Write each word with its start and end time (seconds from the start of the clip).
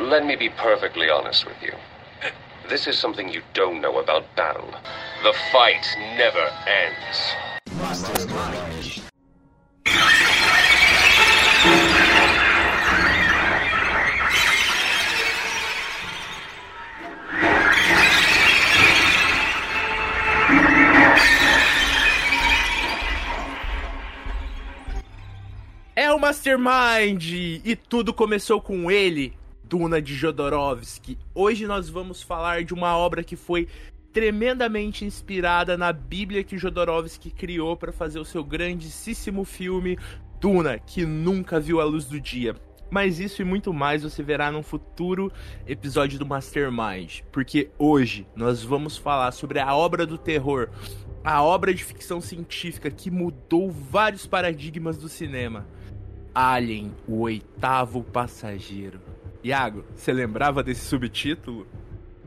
Let 0.00 0.24
me 0.24 0.34
be 0.34 0.48
perfectly 0.48 1.10
honest 1.10 1.44
with 1.44 1.62
you. 1.62 1.72
This 2.68 2.86
is 2.86 2.98
something 2.98 3.28
you 3.28 3.42
don't 3.52 3.80
know 3.82 3.98
about 3.98 4.24
battle. 4.34 4.70
The 5.22 5.34
fight 5.52 5.84
never 6.16 6.48
ends. 6.66 7.34
É 25.94 26.10
o 26.10 26.18
Mastermind! 26.18 27.22
E 27.64 27.76
tudo 27.76 28.14
começou 28.14 28.60
com 28.60 28.90
ele, 28.90 29.38
Duna 29.70 30.02
de 30.02 30.16
Jodorowsky. 30.16 31.16
Hoje 31.32 31.64
nós 31.64 31.88
vamos 31.88 32.20
falar 32.20 32.64
de 32.64 32.74
uma 32.74 32.96
obra 32.96 33.22
que 33.22 33.36
foi 33.36 33.68
tremendamente 34.12 35.04
inspirada 35.04 35.78
na 35.78 35.92
Bíblia 35.92 36.42
que 36.42 36.58
Jodorowsky 36.58 37.30
criou 37.30 37.76
para 37.76 37.92
fazer 37.92 38.18
o 38.18 38.24
seu 38.24 38.42
grandíssimo 38.42 39.44
filme 39.44 39.96
Duna, 40.40 40.76
que 40.80 41.06
nunca 41.06 41.60
viu 41.60 41.80
a 41.80 41.84
luz 41.84 42.06
do 42.06 42.20
dia. 42.20 42.56
Mas 42.90 43.20
isso 43.20 43.42
e 43.42 43.44
muito 43.44 43.72
mais 43.72 44.02
você 44.02 44.24
verá 44.24 44.50
num 44.50 44.64
futuro 44.64 45.32
episódio 45.64 46.18
do 46.18 46.26
Mastermind, 46.26 47.20
porque 47.30 47.70
hoje 47.78 48.26
nós 48.34 48.64
vamos 48.64 48.96
falar 48.96 49.30
sobre 49.30 49.60
a 49.60 49.72
obra 49.72 50.04
do 50.04 50.18
terror, 50.18 50.68
a 51.22 51.44
obra 51.44 51.72
de 51.72 51.84
ficção 51.84 52.20
científica 52.20 52.90
que 52.90 53.08
mudou 53.08 53.70
vários 53.70 54.26
paradigmas 54.26 54.98
do 54.98 55.08
cinema. 55.08 55.64
Alien, 56.34 56.92
o 57.06 57.20
oitavo 57.20 58.02
passageiro. 58.02 59.00
Iago, 59.42 59.84
você 59.94 60.12
lembrava 60.12 60.62
desse 60.62 60.84
subtítulo? 60.84 61.66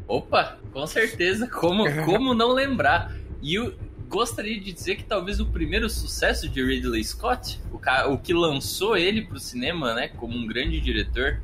Opa, 0.08 0.58
com 0.72 0.86
certeza. 0.88 1.48
Como, 1.48 1.86
como 2.06 2.34
não 2.34 2.52
lembrar? 2.52 3.14
E 3.42 3.56
eu 3.56 3.74
gostaria 4.10 4.60
de 4.60 4.72
dizer 4.74 4.96
que 4.96 5.04
talvez 5.04 5.40
o 5.40 5.46
primeiro 5.46 5.90
sucesso 5.90 6.48
de 6.50 6.64
Ridley 6.64 7.04
Scott, 7.04 7.60
o, 7.72 7.80
ca- 7.80 8.08
o 8.08 8.18
que 8.18 8.34
lançou 8.34 8.96
ele 8.98 9.24
pro 9.24 9.40
cinema, 9.40 9.94
né, 9.94 10.08
como 10.08 10.36
um 10.38 10.46
grande 10.46 10.80
diretor. 10.80 11.42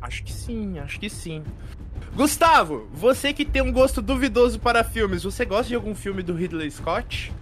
Acho 0.00 0.22
que 0.24 0.32
sim, 0.32 0.78
acho 0.78 0.98
que 0.98 1.08
sim. 1.10 1.42
Gustavo, 2.14 2.88
você 2.92 3.32
que 3.32 3.44
tem 3.44 3.62
um 3.62 3.72
gosto 3.72 4.02
duvidoso 4.02 4.58
para 4.58 4.82
filmes, 4.84 5.22
você 5.22 5.44
gosta 5.44 5.68
de 5.68 5.74
algum 5.74 5.94
filme 5.94 6.22
do 6.22 6.34
Ridley 6.34 6.70
Scott? 6.70 7.32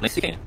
Nem 0.00 0.08
sei 0.08 0.20
quem 0.22 0.32
é. 0.32 0.38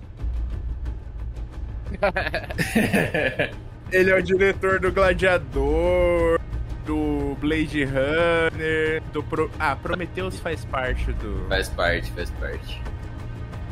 Ele 3.93 4.09
é 4.09 4.15
o 4.17 4.23
diretor 4.23 4.79
do 4.79 4.91
Gladiador, 4.91 6.39
do 6.83 7.37
Blade 7.39 7.85
Runner, 7.85 9.03
do 9.13 9.21
Pro... 9.21 9.51
Ah, 9.59 9.75
Prometheus 9.75 10.39
faz 10.39 10.65
parte 10.65 11.11
do... 11.13 11.45
Faz 11.47 11.69
parte, 11.69 12.11
faz 12.11 12.31
parte. 12.31 12.81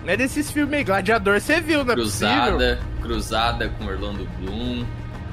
Não 0.05 0.13
é 0.13 0.17
desses 0.17 0.51
filmes 0.51 0.75
aí, 0.77 0.83
Gladiador 0.83 1.39
você 1.41 1.59
viu, 1.59 1.83
não 1.83 1.93
é 1.93 1.95
possível? 1.95 2.29
Cruzada, 2.29 2.79
Cruzada 3.01 3.69
com 3.69 3.85
Orlando 3.85 4.27
Bloom. 4.39 4.85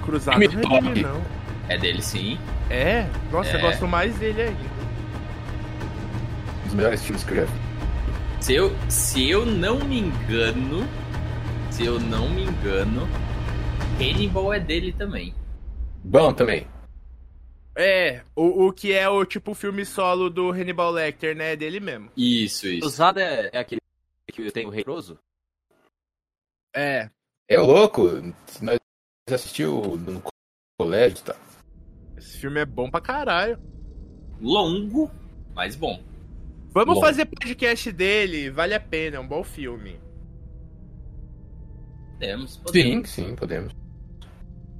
Cruzada 0.04 0.38
Filme 0.38 0.56
não 0.56 0.62
é 0.62 0.80
top. 0.80 0.88
dele, 0.88 1.02
não. 1.02 1.22
É 1.68 1.76
dele 1.78 2.02
sim. 2.02 2.38
É? 2.70 3.06
Nossa, 3.30 3.52
eu 3.56 3.58
É. 3.58 3.62
gosto 3.62 3.86
mais 3.86 4.14
dele 4.16 4.40
ainda. 4.42 4.58
Um 6.62 6.64
dos 6.64 6.74
melhores 6.74 7.02
filmes 7.02 7.24
que 7.24 7.32
eu 7.32 7.36
já 7.36 7.44
vi. 7.44 7.58
Se 8.40 8.54
eu, 8.54 8.74
se 8.88 9.28
eu 9.28 9.44
não 9.44 9.80
me 9.80 9.98
engano, 10.00 10.86
se 11.70 11.84
eu 11.84 12.00
não 12.00 12.28
me 12.30 12.44
engano, 12.44 13.06
Hannibal 13.96 14.52
é 14.52 14.60
dele 14.60 14.92
também. 14.92 15.34
Bom 16.04 16.32
também. 16.32 16.66
É, 17.76 18.22
o, 18.34 18.66
o 18.66 18.72
que 18.72 18.92
é 18.92 19.08
o 19.08 19.24
tipo 19.24 19.54
filme 19.54 19.84
solo 19.84 20.28
do 20.28 20.50
Hannibal 20.50 20.90
Lecter, 20.90 21.36
né? 21.36 21.52
É 21.52 21.56
dele 21.56 21.80
mesmo. 21.80 22.10
Isso, 22.16 22.66
isso. 22.66 22.80
Cruzada 22.80 23.22
é, 23.22 23.50
é 23.52 23.58
aquele 23.58 23.80
que 24.32 24.50
tem 24.50 24.66
o 24.66 24.70
Rei 24.70 24.84
Roso? 24.86 25.18
É. 26.74 27.08
É 27.48 27.58
louco. 27.58 28.08
Nós 28.60 28.78
assistiu 29.30 29.96
no 29.96 30.22
colégio, 30.78 31.18
tá? 31.24 31.36
Esse 32.16 32.38
filme 32.38 32.60
é 32.60 32.66
bom 32.66 32.90
pra 32.90 33.00
caralho. 33.00 33.58
Longo, 34.40 35.10
mas 35.54 35.76
bom. 35.76 36.02
Vamos 36.70 36.96
Bom. 36.96 37.00
fazer 37.00 37.24
podcast 37.24 37.90
dele, 37.90 38.50
vale 38.50 38.74
a 38.74 38.80
pena, 38.80 39.16
é 39.16 39.20
um 39.20 39.26
bom 39.26 39.42
filme. 39.42 39.98
Temos, 42.18 42.56
podemos. 42.56 43.10
Sim, 43.10 43.24
sim, 43.24 43.34
podemos. 43.36 43.72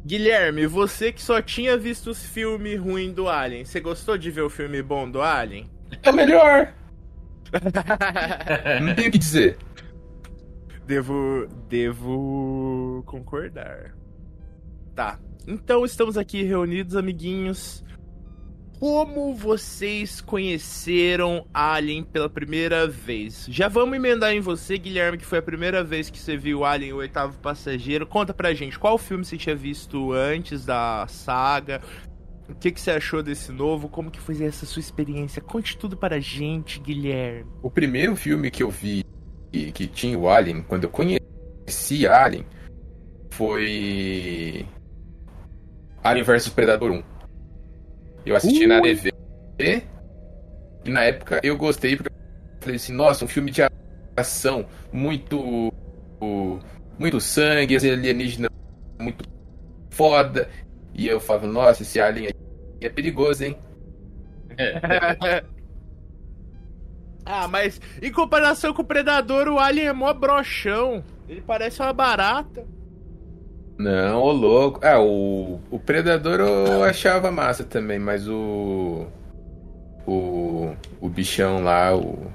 Guilherme, 0.04 0.66
você 0.66 1.12
que 1.12 1.20
só 1.22 1.42
tinha 1.42 1.76
visto 1.76 2.10
os 2.10 2.24
filmes 2.24 2.80
ruins 2.80 3.12
do 3.12 3.28
Alien, 3.28 3.64
você 3.64 3.80
gostou 3.80 4.16
de 4.16 4.30
ver 4.30 4.42
o 4.42 4.50
filme 4.50 4.82
bom 4.82 5.10
do 5.10 5.20
Alien? 5.20 5.70
É 6.02 6.10
o 6.10 6.14
melhor. 6.14 6.72
Não 8.82 8.94
tenho 8.94 9.08
o 9.08 9.12
que 9.12 9.18
dizer. 9.18 9.56
devo. 10.86 11.46
Devo 11.68 13.02
concordar. 13.06 13.94
Tá. 14.94 15.18
Então 15.46 15.84
estamos 15.84 16.18
aqui 16.18 16.42
reunidos, 16.42 16.96
amiguinhos. 16.96 17.84
Como 18.78 19.34
vocês 19.34 20.20
conheceram 20.20 21.44
Alien 21.52 22.04
pela 22.04 22.28
primeira 22.28 22.86
vez? 22.86 23.44
Já 23.50 23.66
vamos 23.66 23.96
emendar 23.96 24.32
em 24.32 24.40
você, 24.40 24.78
Guilherme, 24.78 25.18
que 25.18 25.26
foi 25.26 25.38
a 25.38 25.42
primeira 25.42 25.82
vez 25.82 26.08
que 26.08 26.18
você 26.18 26.36
viu 26.36 26.64
Alien, 26.64 26.92
o 26.92 26.98
oitavo 26.98 27.36
passageiro. 27.38 28.06
Conta 28.06 28.32
pra 28.32 28.54
gente, 28.54 28.78
qual 28.78 28.96
filme 28.96 29.24
você 29.24 29.36
tinha 29.36 29.56
visto 29.56 30.12
antes 30.12 30.64
da 30.64 31.04
saga? 31.08 31.82
O 32.48 32.54
que, 32.54 32.70
que 32.70 32.80
você 32.80 32.92
achou 32.92 33.20
desse 33.20 33.50
novo? 33.50 33.88
Como 33.88 34.12
que 34.12 34.20
foi 34.20 34.44
essa 34.44 34.64
sua 34.64 34.78
experiência? 34.78 35.42
Conte 35.42 35.76
tudo 35.76 35.96
pra 35.96 36.20
gente, 36.20 36.78
Guilherme. 36.78 37.50
O 37.60 37.70
primeiro 37.70 38.14
filme 38.14 38.48
que 38.48 38.62
eu 38.62 38.70
vi 38.70 39.04
que, 39.50 39.88
tinha 39.88 40.16
o 40.16 40.28
Alien, 40.28 40.62
quando 40.62 40.84
eu 40.84 40.90
conheci 40.90 42.06
Alien, 42.06 42.46
foi 43.30 44.64
Alien 46.04 46.24
vs 46.24 46.48
Predador 46.50 46.92
1. 46.92 47.17
Eu 48.24 48.36
assisti 48.36 48.66
na 48.66 48.80
TV 48.80 49.12
e 50.84 50.90
na 50.90 51.04
época 51.04 51.40
eu 51.42 51.56
gostei 51.56 51.96
porque 51.96 52.10
eu 52.10 52.60
falei 52.60 52.76
assim, 52.76 52.92
nossa, 52.92 53.24
um 53.24 53.28
filme 53.28 53.50
de 53.50 53.62
ação 54.16 54.66
muito 54.92 55.72
muito 56.98 57.20
sangue, 57.20 57.74
esse 57.74 57.90
alienígena 57.90 58.50
muito 58.98 59.24
foda. 59.90 60.48
E 60.94 61.06
eu 61.06 61.20
falava, 61.20 61.46
nossa, 61.46 61.82
esse 61.82 62.00
Alien 62.00 62.26
aí 62.26 62.34
é 62.80 62.88
perigoso, 62.88 63.44
hein? 63.44 63.56
Ah, 67.30 67.46
mas 67.46 67.78
em 68.00 68.10
comparação 68.10 68.72
com 68.72 68.80
o 68.80 68.86
Predador, 68.86 69.48
o 69.48 69.58
Alien 69.58 69.88
é 69.88 69.92
mó 69.92 70.14
brochão. 70.14 71.04
Ele 71.28 71.42
parece 71.42 71.82
uma 71.82 71.92
barata. 71.92 72.66
Não, 73.78 74.20
ô 74.20 74.32
louco. 74.32 74.80
Ah, 74.82 75.00
o, 75.00 75.60
o 75.70 75.78
Predador 75.78 76.40
eu 76.40 76.82
achava 76.82 77.30
massa 77.30 77.62
também, 77.62 77.98
mas 77.98 78.28
o. 78.28 79.06
O. 80.06 80.74
O 81.00 81.08
bichão 81.08 81.62
lá, 81.62 81.96
o. 81.96 82.30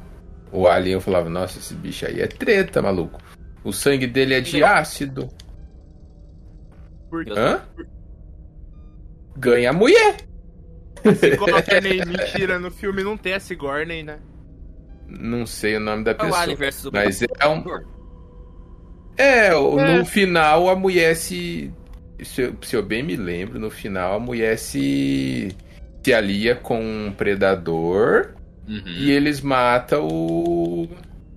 O 0.52 0.68
Alien, 0.68 0.94
eu 0.94 1.02
falava, 1.02 1.30
nossa, 1.30 1.58
esse 1.58 1.74
bicho 1.74 2.06
aí 2.06 2.22
é 2.22 2.28
treta, 2.28 2.82
maluco. 2.82 3.20
O 3.64 3.74
sangue 3.74 4.06
dele 4.06 4.36
é 4.36 4.42
de 4.42 4.64
ácido. 4.64 5.28
Por 7.10 7.28
Hã? 7.30 7.62
Ganha 9.36 9.72
a 9.72 9.74
mulher. 9.74 10.18
Sigourney, 11.20 12.06
mentira, 12.06 12.60
no 12.60 12.70
filme 12.72 13.04
não 13.04 13.18
tem 13.18 13.34
a 13.34 13.40
Sigourney, 13.40 14.04
né? 14.04 14.20
Não 15.08 15.46
sei 15.46 15.76
o 15.76 15.80
nome 15.80 16.04
da 16.04 16.12
É 16.12 16.14
o 16.14 16.18
pessoa. 16.18 16.40
Alien 16.40 16.58
versus 16.58 16.86
o 16.86 16.92
Mas 16.94 17.22
é 17.22 17.48
um. 17.48 17.64
É, 19.18 19.48
É. 19.48 19.98
no 19.98 20.06
final 20.06 20.70
a 20.70 20.76
mulher 20.76 21.16
se. 21.16 21.72
Se 22.22 22.42
eu, 22.42 22.56
se 22.62 22.76
eu 22.76 22.82
bem 22.84 23.04
me 23.04 23.16
lembro, 23.16 23.60
no 23.60 23.70
final 23.70 24.14
a 24.16 24.20
mulher 24.20 24.58
se. 24.58 25.56
Se 26.04 26.14
alia 26.14 26.56
com 26.56 26.80
um 26.82 27.12
predador 27.12 28.34
Uhum. 28.68 28.82
e 28.86 29.12
eles 29.12 29.42
matam 29.42 30.08
o. 30.08 30.88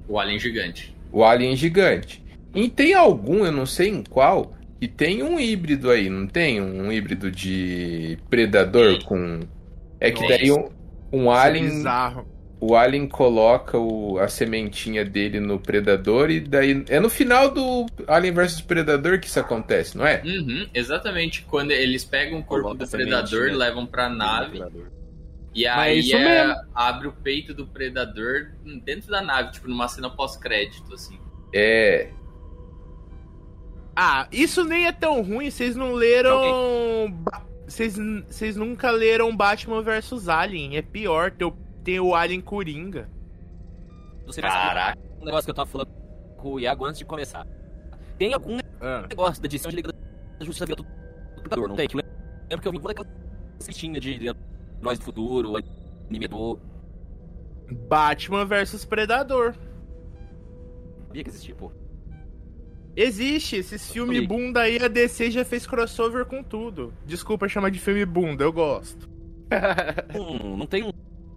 O 0.08 0.18
Alien 0.18 0.38
Gigante. 0.38 0.94
O 1.12 1.24
alien 1.24 1.56
gigante. 1.56 2.22
E 2.54 2.68
tem 2.68 2.94
algum, 2.94 3.44
eu 3.44 3.52
não 3.52 3.64
sei 3.66 3.88
em 3.88 4.02
qual, 4.02 4.52
que 4.80 4.86
tem 4.88 5.22
um 5.22 5.38
híbrido 5.38 5.90
aí, 5.90 6.08
não 6.10 6.26
tem? 6.26 6.60
Um 6.60 6.90
híbrido 6.92 7.30
de 7.30 8.18
predador 8.30 8.98
Tem. 8.98 9.02
com. 9.02 9.40
É 10.00 10.10
que 10.10 10.20
Tem. 10.20 10.28
daí 10.28 10.50
um, 10.52 10.68
um 11.12 11.32
é 11.32 11.38
alien. 11.38 11.64
bizarro. 11.64 12.26
O 12.58 12.74
alien 12.74 13.06
coloca 13.06 13.76
o- 13.78 14.18
a 14.18 14.28
sementinha 14.28 15.04
dele 15.04 15.38
no 15.40 15.60
predador 15.60 16.30
e 16.30 16.40
daí. 16.40 16.84
É 16.88 16.98
no 16.98 17.10
final 17.10 17.50
do 17.50 17.84
Alien 18.08 18.32
vs 18.32 18.62
Predador 18.62 19.20
que 19.20 19.26
isso 19.26 19.38
acontece, 19.38 19.96
não 19.96 20.06
é? 20.06 20.22
Uhum, 20.24 20.66
exatamente. 20.72 21.42
Quando 21.42 21.70
eles 21.72 22.02
pegam 22.04 22.38
o 22.38 22.42
corpo 22.42 22.62
Coloca 22.64 22.78
do 22.78 22.84
a 22.84 22.86
semente, 22.86 23.08
predador, 23.10 23.46
né? 23.48 23.54
levam 23.56 23.84
pra 23.86 24.08
nave 24.08 24.52
Predador. 24.52 24.86
e 25.54 25.66
aí 25.66 26.12
é- 26.14 26.56
abre 26.74 27.08
o 27.08 27.12
peito 27.12 27.52
do 27.52 27.66
predador 27.66 28.52
dentro 28.84 29.10
da 29.10 29.20
nave, 29.20 29.52
tipo 29.52 29.68
numa 29.68 29.86
cena 29.86 30.08
pós-crédito, 30.08 30.94
assim. 30.94 31.18
É. 31.52 32.08
Ah, 33.94 34.26
isso 34.32 34.64
nem 34.64 34.86
é 34.86 34.92
tão 34.92 35.20
ruim, 35.22 35.50
vocês 35.50 35.76
não 35.76 35.92
leram. 35.92 36.40
Vocês 37.66 38.56
nunca 38.56 38.90
leram 38.90 39.36
Batman 39.36 39.82
vs 39.82 40.28
Alien. 40.28 40.76
É 40.76 40.82
pior, 40.82 41.30
tem 41.32 41.46
o, 41.46 41.54
tem 41.86 42.00
o 42.00 42.16
Alien 42.16 42.40
Coringa. 42.40 43.08
Você 44.26 44.42
Caraca. 44.42 44.98
um 45.20 45.24
negócio 45.24 45.44
que 45.44 45.50
eu 45.52 45.54
tava 45.54 45.70
falando 45.70 45.88
com 46.36 46.54
o 46.54 46.60
Iago 46.60 46.84
antes 46.84 46.98
de 46.98 47.04
começar. 47.04 47.46
Tem 48.18 48.34
algum 48.34 48.58
Ah. 48.80 49.06
negócio 49.08 49.40
da 49.40 49.46
edição 49.46 49.70
de 49.70 49.76
Liga 49.76 49.92
da 49.92 50.44
Justiça 50.44 50.66
via 50.66 50.74
do 50.74 50.84
computador, 51.36 51.68
não 51.68 51.76
tem? 51.76 51.86
Que 51.86 51.96
eu 51.96 52.02
lembro 52.50 52.60
que 52.60 52.66
eu 52.68 52.72
vi 52.72 52.78
uma 52.78 52.88
daquela 52.88 53.08
listinha 53.64 54.00
de 54.00 54.34
Nós 54.82 54.98
do 54.98 55.04
Futuro, 55.04 55.54
anime 56.10 56.26
do... 56.26 56.58
Batman 57.88 58.44
vs 58.44 58.84
Predador. 58.84 59.54
Sabia 61.06 61.22
que 61.22 61.30
existia, 61.30 61.54
pô. 61.54 61.70
Existe, 62.96 63.56
esses 63.56 63.90
filmes 63.92 64.26
bunda 64.26 64.62
aí, 64.62 64.78
a 64.82 64.88
DC 64.88 65.30
já 65.30 65.44
fez 65.44 65.66
crossover 65.68 66.24
com 66.26 66.42
tudo. 66.42 66.92
Desculpa 67.04 67.48
chamar 67.48 67.70
de 67.70 67.78
filme 67.78 68.04
bunda, 68.04 68.42
eu 68.42 68.52
gosto. 68.52 69.08
Um- 70.18 70.56
não 70.56 70.66
tem 70.66 70.82
um 70.82 70.90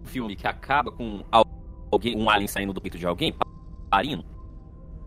filme 0.04 0.36
que 0.36 0.46
acaba 0.46 0.90
com 0.90 1.24
al- 1.30 1.46
alguém, 1.90 2.16
um 2.16 2.28
alien 2.28 2.48
saindo 2.48 2.72
do 2.72 2.80
peito 2.80 2.98
de 2.98 3.06
alguém, 3.06 3.34
parindo? 3.90 4.24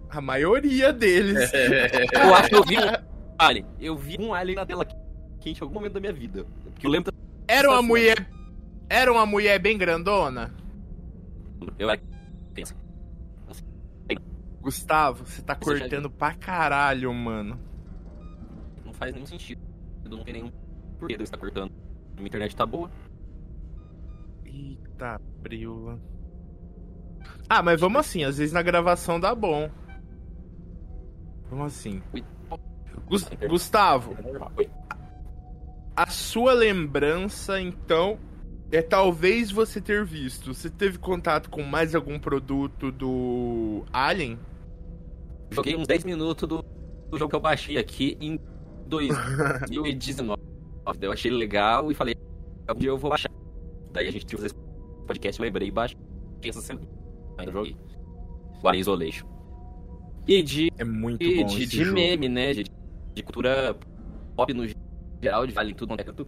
A 0.09 0.21
maioria 0.21 0.93
deles. 0.93 1.51
Eu 2.13 2.35
acho 2.35 2.49
que 2.49 2.55
eu 2.55 2.63
vi 2.63 2.77
um 2.77 2.81
alien. 3.37 3.65
Eu 3.79 3.97
vi 3.97 4.17
um 4.19 4.33
alien 4.33 4.55
na 4.55 4.65
tela 4.65 4.85
quente 5.39 5.59
em 5.59 5.63
algum 5.63 5.73
momento 5.75 5.93
da 5.93 5.99
minha 5.99 6.13
vida. 6.13 6.45
Porque 6.63 6.85
eu 6.85 6.91
lembro... 6.91 7.11
Era 7.47 7.69
uma 7.69 7.81
mulher. 7.81 8.29
Era 8.89 9.11
uma 9.11 9.25
mulher 9.25 9.59
bem 9.59 9.77
grandona? 9.77 10.53
Eu 11.79 11.89
era 11.89 11.99
pensa. 12.53 12.75
Gustavo, 14.61 15.25
você 15.25 15.41
tá 15.41 15.57
Você 15.59 15.73
já 15.73 15.79
cortando 15.81 16.09
pra 16.09 16.33
caralho, 16.35 17.13
mano. 17.13 17.59
Não 18.85 18.93
faz 18.93 19.13
nenhum 19.13 19.25
sentido. 19.25 19.61
Não 20.09 20.23
tem 20.23 20.35
nenhum 20.35 20.51
porquê 20.99 21.15
de 21.17 21.21
eu 21.21 21.25
estar 21.25 21.37
cortando. 21.37 21.71
Minha 22.15 22.27
internet 22.27 22.55
tá 22.55 22.65
boa. 22.65 22.89
Eita, 24.45 24.82
preula. 25.41 25.99
Ah, 27.49 27.61
mas 27.61 27.79
vamos 27.79 27.99
assim, 27.99 28.23
às 28.23 28.37
vezes 28.37 28.53
na 28.53 28.61
gravação 28.61 29.19
dá 29.19 29.33
bom. 29.35 29.69
Vamos 31.49 31.67
assim. 31.67 32.01
Ui. 32.13 32.23
Gus- 33.07 33.29
Gustavo, 33.47 34.15
a 35.95 36.07
sua 36.09 36.53
lembrança, 36.53 37.59
então, 37.61 38.17
é 38.71 38.81
talvez 38.81 39.51
você 39.51 39.79
ter 39.81 40.03
visto. 40.05 40.53
Você 40.53 40.69
teve 40.69 40.97
contato 40.97 41.49
com 41.49 41.61
mais 41.63 41.93
algum 41.93 42.17
produto 42.19 42.91
do 42.91 43.83
Alien? 43.91 44.39
Joguei 45.51 45.75
uns 45.75 45.85
10 45.87 46.03
minutos 46.05 46.47
do, 46.47 46.63
do 47.09 47.17
jogo 47.17 47.29
que 47.29 47.35
eu 47.35 47.39
baixei 47.41 47.77
aqui 47.77 48.17
em 48.19 48.39
2019. 48.87 50.41
Eu 51.01 51.11
achei 51.11 51.29
legal 51.29 51.91
e 51.91 51.93
falei, 51.93 52.15
um 52.69 52.75
dia 52.75 52.89
eu 52.89 52.97
vou 52.97 53.09
baixar. 53.11 53.29
Daí 53.91 54.07
a 54.07 54.11
gente 54.11 54.25
tinha 54.25 54.43
esse 54.43 54.55
podcast, 55.03 55.41
lembrei 55.41 55.67
e 55.67 55.71
baixei 55.71 55.97
essa 56.45 56.61
semana. 56.61 56.87
Ainda 57.37 57.51
joguei. 57.51 57.75
O 58.61 58.67
Alien 58.67 58.81
Isolation. 58.81 59.27
E 60.27 60.41
de, 60.41 60.69
É 60.77 60.83
muito 60.83 61.19
de, 61.19 61.35
bom 61.41 61.45
de, 61.47 61.63
esse 61.63 61.77
de 61.77 61.83
jogo. 61.83 61.95
meme, 61.95 62.29
né? 62.29 62.53
De, 62.53 62.63
de 63.13 63.23
cultura 63.23 63.75
pop 64.35 64.53
no 64.53 64.63
geral, 65.21 65.45
de 65.45 65.57
Alien 65.57 65.75
tudo, 65.75 65.89
não 65.89 65.97
é. 65.97 66.25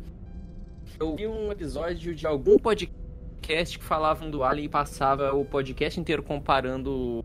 Eu 0.99 1.15
vi 1.15 1.27
um 1.27 1.51
episódio 1.51 2.13
de 2.15 2.25
algum 2.27 2.57
podcast 2.57 3.77
que 3.79 3.83
falavam 3.83 4.29
do 4.29 4.43
Alien 4.43 4.65
e 4.65 4.69
passava 4.69 5.33
o 5.33 5.45
podcast 5.45 5.99
inteiro 5.99 6.23
comparando 6.23 7.23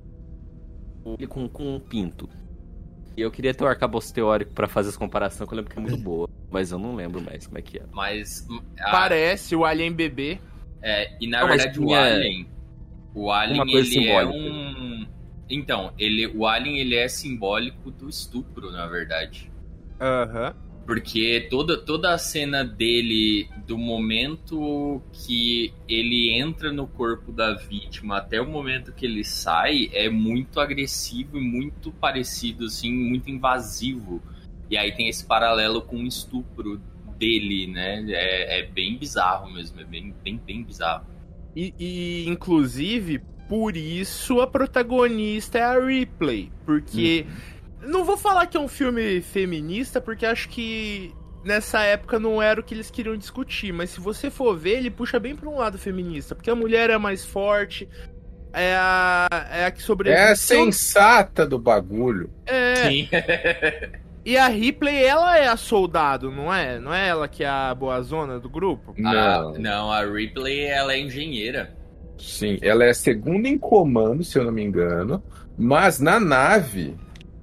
ele 1.19 1.27
com, 1.27 1.49
com 1.49 1.77
um 1.77 1.81
pinto. 1.81 2.29
E 3.17 3.21
eu 3.23 3.31
queria 3.31 3.53
ter 3.53 3.65
o 3.65 3.67
arcabouço 3.67 4.15
teórico 4.15 4.53
pra 4.55 4.69
fazer 4.69 4.91
essa 4.91 4.99
comparação, 4.99 5.47
que 5.47 5.53
eu 5.53 5.57
lembro 5.57 5.73
que 5.73 5.79
é 5.79 5.83
muito 5.83 5.97
boa. 6.03 6.29
Mas 6.51 6.71
eu 6.73 6.79
não 6.79 6.95
lembro 6.95 7.21
mais 7.21 7.47
como 7.47 7.59
é 7.59 7.63
que 7.63 7.79
é. 7.79 7.83
Mas. 7.93 8.47
a- 8.79 8.91
Parece 8.91 9.55
o 9.57 9.65
Alien 9.65 9.93
bebê. 9.93 10.39
É, 10.83 11.13
e 11.21 11.27
na 11.27 11.41
Não, 11.41 11.49
verdade 11.49 11.81
o 11.81 11.95
Alien. 11.95 12.47
O 13.15 13.31
Alien, 13.31 13.63
ele 13.69 13.79
é 13.79 13.85
simbólica. 13.85 14.39
um. 14.39 15.07
Então, 15.49 15.93
ele, 15.99 16.27
o 16.29 16.47
Alien 16.47 16.79
ele 16.79 16.95
é 16.95 17.09
simbólico 17.09 17.91
do 17.91 18.09
estupro, 18.09 18.71
na 18.71 18.87
verdade. 18.87 19.51
Aham. 20.01 20.55
Porque 20.87 21.47
toda, 21.51 21.77
toda 21.77 22.13
a 22.13 22.19
cena 22.19 22.65
dele, 22.65 23.49
do 23.67 23.79
momento 23.79 25.01
que 25.13 25.73
ele 25.89 26.31
entra 26.31 26.73
no 26.73 26.87
corpo 26.87 27.31
da 27.31 27.55
vítima 27.55 28.17
até 28.17 28.41
o 28.41 28.49
momento 28.49 28.93
que 28.93 29.07
ele 29.07 29.23
sai, 29.23 29.89
é 29.93 30.09
muito 30.09 30.59
agressivo 30.59 31.39
e 31.39 31.41
muito 31.41 31.93
parecido, 31.93 32.65
assim, 32.65 32.93
muito 32.93 33.31
invasivo. 33.31 34.21
E 34.69 34.77
aí 34.77 34.91
tem 34.93 35.09
esse 35.09 35.25
paralelo 35.25 35.83
com 35.83 35.97
o 35.97 36.07
estupro 36.07 36.81
dele, 37.21 37.67
né? 37.67 38.05
É, 38.09 38.61
é 38.61 38.67
bem 38.67 38.97
bizarro 38.97 39.53
mesmo, 39.53 39.79
é 39.81 39.85
bem, 39.85 40.15
bem, 40.25 40.41
bem 40.45 40.65
bizarro. 40.65 41.05
E, 41.55 41.75
e, 41.79 42.29
inclusive, 42.29 43.23
por 43.49 43.77
isso 43.77 44.41
a 44.41 44.47
protagonista 44.47 45.59
é 45.59 45.63
a 45.63 45.79
Ripley. 45.79 46.51
Porque. 46.65 47.27
Não 47.83 48.05
vou 48.05 48.17
falar 48.17 48.47
que 48.47 48.57
é 48.57 48.61
um 48.61 48.69
filme 48.69 49.23
feminista, 49.23 50.03
porque 50.03 50.27
acho 50.27 50.51
que 50.51 51.15
nessa 51.43 51.81
época 51.81 52.19
não 52.19 52.41
era 52.43 52.61
o 52.61 52.63
que 52.63 52.75
eles 52.75 52.91
queriam 52.91 53.17
discutir. 53.17 53.73
Mas 53.73 53.91
se 53.91 54.01
você 54.01 54.31
for 54.31 54.57
ver, 54.57 54.79
ele 54.79 54.91
puxa 54.91 55.19
bem 55.19 55.35
pra 55.35 55.49
um 55.49 55.57
lado 55.57 55.79
feminista. 55.79 56.35
Porque 56.35 56.51
a 56.51 56.55
mulher 56.55 56.91
é 56.91 56.99
mais 56.99 57.25
forte. 57.25 57.89
É 58.53 58.75
a, 58.77 59.29
é 59.51 59.65
a 59.65 59.71
que 59.71 59.83
sobrevive. 59.83 60.21
É 60.21 60.33
a 60.33 60.37
sensata 60.37 61.47
do 61.47 61.59
bagulho. 61.59 62.31
É, 62.45 62.77
Sim. 62.77 63.09
E 64.25 64.37
a 64.37 64.49
Ripley, 64.49 65.03
ela 65.03 65.39
é 65.39 65.49
a 65.49 65.57
soldado, 65.57 66.31
não 66.31 66.53
é? 66.53 66.79
Não 66.79 66.93
é 66.93 67.09
ela 67.09 67.27
que 67.27 67.43
é 67.43 67.49
a 67.49 67.75
boazona 67.75 68.39
do 68.39 68.51
grupo? 68.51 68.95
A- 68.99 69.03
Não. 69.43 69.53
não, 69.55 69.93
a 69.93 70.05
Ripley, 70.05 70.65
ela 70.65 70.93
é 70.93 71.01
engenheira. 71.01 71.75
Sim, 72.19 72.59
ela 72.61 72.85
é 72.85 72.91
a 72.91 72.95
segunda 72.95 73.49
em 73.49 73.57
comando, 73.57 74.23
se 74.23 74.39
eu 74.39 74.45
não 74.45 74.53
me 74.53 74.63
engano. 74.63 75.23
Mas 75.57 76.01
na 76.01 76.21
nave, 76.21 76.95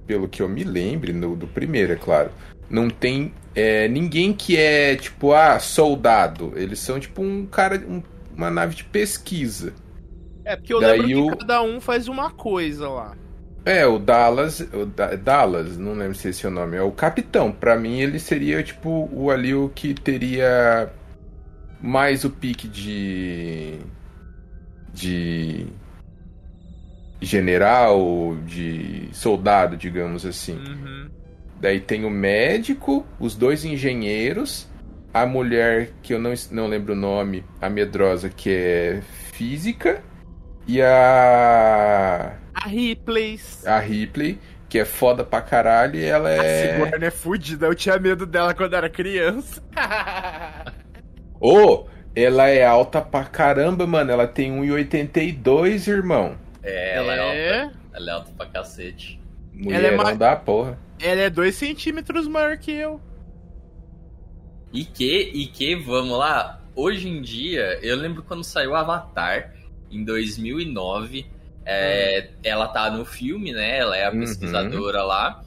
pelo 0.06 0.28
que 0.28 0.42
eu 0.42 0.48
me 0.48 0.64
lembre, 0.64 1.12
no, 1.14 1.36
do 1.36 1.48
primeiro, 1.48 1.94
é 1.94 1.96
claro, 1.96 2.30
não 2.70 2.90
tem 2.90 3.34
é, 3.56 3.88
ninguém 3.88 4.32
que 4.34 4.56
é 4.56 4.96
tipo, 4.96 5.34
ah, 5.34 5.58
soldado. 5.60 6.54
Eles 6.56 6.78
são 6.78 7.00
tipo 7.00 7.24
um 7.24 7.44
cara, 7.48 7.84
um- 7.88 8.04
uma 8.36 8.52
nave 8.52 8.76
de 8.76 8.84
pesquisa. 8.84 9.74
É, 10.46 10.56
porque 10.56 10.72
eu 10.74 10.80
Daí 10.80 11.00
lembro 11.02 11.08
que 11.08 11.34
o- 11.34 11.38
cada 11.40 11.64
um 11.64 11.82
faz 11.82 12.08
uma 12.08 12.30
coisa 12.30 12.88
lá. 12.88 13.16
É, 13.68 13.86
o 13.86 14.00
Dallas, 14.00 14.62
o 14.62 14.86
Da- 14.86 15.16
Dallas, 15.16 15.78
não 15.78 15.94
lembro 15.94 16.16
se 16.16 16.30
esse 16.30 16.46
é 16.46 16.50
o 16.50 16.52
nome, 16.52 16.78
é 16.78 16.82
o 16.82 16.92
capitão. 16.92 17.52
Pra 17.52 17.76
mim 17.78 18.00
ele 18.00 18.18
seria 18.18 18.64
tipo 18.64 19.10
o 19.12 19.30
ali 19.30 19.54
o 19.54 19.68
que 19.70 19.94
teria 19.94 20.90
mais 21.82 22.24
o 22.24 22.30
pique 22.30 22.68
de 22.68 23.78
de 24.94 25.68
general, 27.22 28.36
de 28.46 29.10
soldado, 29.12 29.76
digamos 29.76 30.26
assim. 30.26 30.58
Uhum. 30.58 31.10
Daí 31.60 31.80
tem 31.80 32.06
o 32.06 32.10
médico, 32.10 33.06
os 33.20 33.36
dois 33.36 33.66
engenheiros, 33.66 34.68
a 35.14 35.26
mulher 35.26 35.92
que 36.04 36.14
eu 36.14 36.20
não, 36.20 36.34
não 36.52 36.68
lembro 36.68 36.94
o 36.94 36.96
nome, 36.96 37.44
a 37.60 37.70
medrosa 37.70 38.30
que 38.30 38.50
é 38.50 39.02
física 39.34 40.02
e 40.68 40.82
a 40.82 42.34
A 42.64 42.68
Ripley. 42.68 43.40
a 43.66 43.80
Ripley, 43.80 44.40
que 44.68 44.80
é 44.80 44.86
foda 44.86 45.24
pra 45.24 45.42
caralho, 45.42 45.96
e 46.00 46.04
ela 46.04 46.30
A 46.30 46.44
é. 46.44 46.74
Sigourney 46.74 47.08
é 47.08 47.12
fudida, 47.12 47.66
eu 47.68 47.76
tinha 47.76 47.98
medo 48.00 48.26
dela 48.26 48.54
quando 48.54 48.76
era 48.76 48.90
criança. 48.90 49.62
Ô, 51.40 51.86
ela 52.16 52.48
é 52.50 52.66
alta 52.66 53.02
pra 53.02 53.24
caramba, 53.26 53.86
mano. 53.86 54.12
Ela 54.12 54.28
tem 54.28 54.52
1,82, 54.52 55.88
irmão. 55.88 56.36
É, 56.64 56.96
ela 56.98 57.14
é, 57.14 57.18
é, 57.18 57.62
alta. 57.64 57.78
Ela 57.94 58.10
é 58.10 58.14
alta 58.14 58.32
pra 58.36 58.46
cacete. 58.48 59.22
Mulherão 59.54 59.88
é 59.90 59.96
mais- 60.04 60.18
da 60.18 60.36
porra. 60.36 60.78
ela 61.00 61.22
é 61.22 61.30
2 61.30 61.56
centímetros 61.56 62.28
maior 62.28 62.58
que 62.58 62.72
eu. 62.72 63.00
E 64.74 64.84
que, 64.84 65.32
e 65.34 65.48
que, 65.48 65.76
vamos 65.76 66.18
lá, 66.18 66.62
hoje 66.76 67.08
em 67.08 67.22
dia, 67.22 67.80
eu 67.82 67.96
lembro 67.96 68.22
quando 68.24 68.44
saiu 68.44 68.76
Avatar, 68.76 69.54
em 69.90 70.04
2009, 70.04 71.26
é, 71.70 72.30
ela 72.44 72.68
tá 72.68 72.90
no 72.90 73.04
filme, 73.06 73.52
né? 73.52 73.78
Ela 73.78 73.98
é 73.98 74.06
a 74.06 74.12
Uhum. 74.12 74.20
pesquisadora 74.22 75.04
lá. 75.04 75.44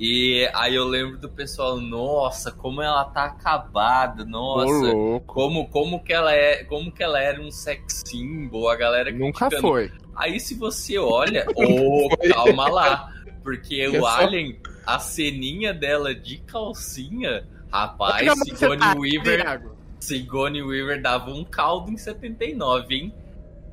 E 0.00 0.48
aí 0.54 0.74
eu 0.76 0.84
lembro 0.84 1.18
do 1.18 1.28
pessoal, 1.28 1.76
nossa, 1.80 2.52
como 2.52 2.80
ela 2.80 3.04
tá 3.06 3.24
acabada, 3.24 4.24
nossa. 4.24 4.92
Como, 5.26 5.68
como, 5.68 6.02
que 6.02 6.12
ela 6.12 6.32
é, 6.32 6.62
como 6.64 6.90
que 6.92 7.02
ela 7.02 7.20
era 7.20 7.40
um 7.42 7.50
sex 7.50 8.02
symbol, 8.06 8.70
a 8.70 8.76
galera 8.76 9.10
Nunca 9.10 9.48
criticando. 9.48 9.60
foi. 9.74 9.90
Aí 10.16 10.38
se 10.40 10.54
você 10.54 10.96
olha, 10.98 11.44
ô, 11.56 12.08
calma 12.32 12.68
lá, 12.70 13.12
porque 13.42 13.74
É 13.82 13.88
o 13.88 14.00
só- 14.00 14.20
Alien, 14.20 14.60
a 14.86 14.98
ceninha 15.00 15.74
dela 15.74 16.14
de 16.14 16.38
calcinha, 16.38 17.44
rapaz, 17.70 18.32
Sigourney 18.44 18.78
tá, 18.78 18.94
Weaver. 18.96 19.62
Sigourney 20.00 20.62
Weaver 20.62 21.02
dava 21.02 21.30
um 21.32 21.44
caldo 21.44 21.90
em 21.90 21.96
79, 21.96 22.94
hein? 22.94 23.14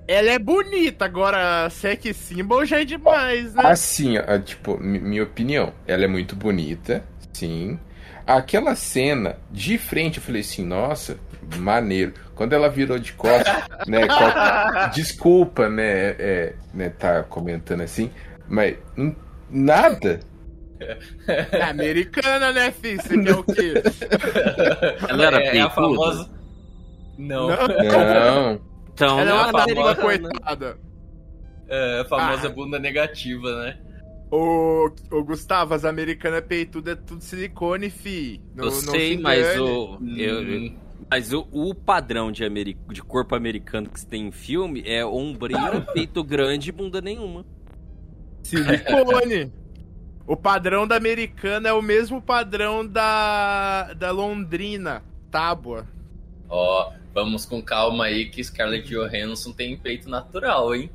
Ela 0.08 0.32
é 0.32 0.40
bonita, 0.40 1.06
agora 1.06 1.70
sex 1.70 2.16
symbol 2.18 2.64
já 2.66 2.82
é 2.82 2.86
demais, 2.86 3.54
né? 3.56 3.64
Assim, 3.66 4.18
ó, 4.18 4.38
tipo, 4.40 4.78
mi- 4.80 5.00
minha 5.00 5.24
opinião. 5.24 5.74
Ela 5.88 6.04
é 6.06 6.08
muito 6.08 6.36
bonita, 6.36 7.04
sim. 7.34 7.80
Aquela 8.26 8.76
cena 8.76 9.38
de 9.52 9.78
frente, 9.78 10.18
eu 10.18 10.24
falei 10.24 10.42
assim, 10.42 10.64
nossa, 10.64 11.18
maneiro. 11.58 12.14
Quando 12.36 12.54
ela 12.54 12.70
virou 12.70 13.00
de 13.00 13.14
costas, 13.14 13.56
né? 13.88 14.06
qual- 14.08 14.90
desculpa, 14.94 15.70
né? 15.70 16.16
É, 16.20 16.54
né, 16.74 16.90
tá 16.90 17.24
comentando 17.24 17.82
assim, 17.82 18.12
mas 18.48 18.76
hum, 18.98 19.16
nada. 19.50 20.20
É 21.28 21.64
americana, 21.64 22.52
né, 22.52 22.72
filho? 22.72 23.02
Você 23.02 23.18
quer 23.24 23.36
o 23.36 23.44
quê? 23.44 23.74
Ela 25.10 25.26
era 25.28 25.42
é, 25.42 25.58
é 25.58 25.62
a 25.62 25.70
famosa. 25.70 26.30
Não, 27.18 27.48
Não. 27.48 27.58
Não. 27.58 28.75
Então, 28.96 29.20
Ela 29.20 29.30
é 29.30 29.34
não 29.34 29.50
uma 29.50 29.62
famosa 29.68 29.96
coitada. 29.96 30.78
é 31.68 32.00
a 32.00 32.06
famosa 32.06 32.48
Ah. 32.48 32.50
bunda 32.50 32.80
negativa, 32.80 33.64
né? 33.64 33.78
Ô, 34.32 34.90
ô, 35.12 35.24
Gustavo, 35.24 35.74
as 35.74 35.84
americanas 35.86 36.42
peitudas 36.46 36.94
é 36.98 37.02
tudo 37.02 37.22
silicone, 37.22 37.90
fi. 37.90 38.42
Não, 38.56 38.66
Eu 38.66 38.72
não 38.72 38.78
sei, 38.80 39.18
se 39.18 39.22
mas 39.22 39.46
o, 39.60 39.60
eu- 39.60 39.98
Hum, 40.02 40.75
mas 41.12 41.34
o, 41.34 41.46
o 41.52 41.75
padrão 41.75 42.32
de, 42.32 42.48
de 42.90 43.02
corpo 43.04 43.36
americano 43.36 43.90
que 43.90 44.00
se 44.00 44.08
tem 44.08 44.28
em 44.28 44.32
filme 44.32 44.82
é 44.86 45.06
ombrinho, 45.06 45.86
peito 45.94 46.24
grande 46.24 46.70
e 46.70 46.72
bunda 46.72 47.02
nenhuma. 47.02 47.46
Silicone. 48.44 49.52
o 50.25 50.36
padrão 50.38 50.88
da 50.88 50.96
americana 50.96 51.70
é 51.70 51.74
o 51.74 51.82
mesmo 51.82 52.22
padrão 52.22 52.86
da, 52.88 53.94
da 53.94 54.12
londrina, 54.12 55.04
tábua. 55.30 55.86
Ó, 56.50 56.92
vamos 57.16 57.46
com 57.46 57.62
calma 57.64 58.06
aí 58.06 58.30
que 58.30 58.44
Scarlett 58.44 58.88
Johansson 58.90 59.54
tem 59.54 59.76
peito 59.78 60.10
natural, 60.10 60.76
hein? 60.76 60.92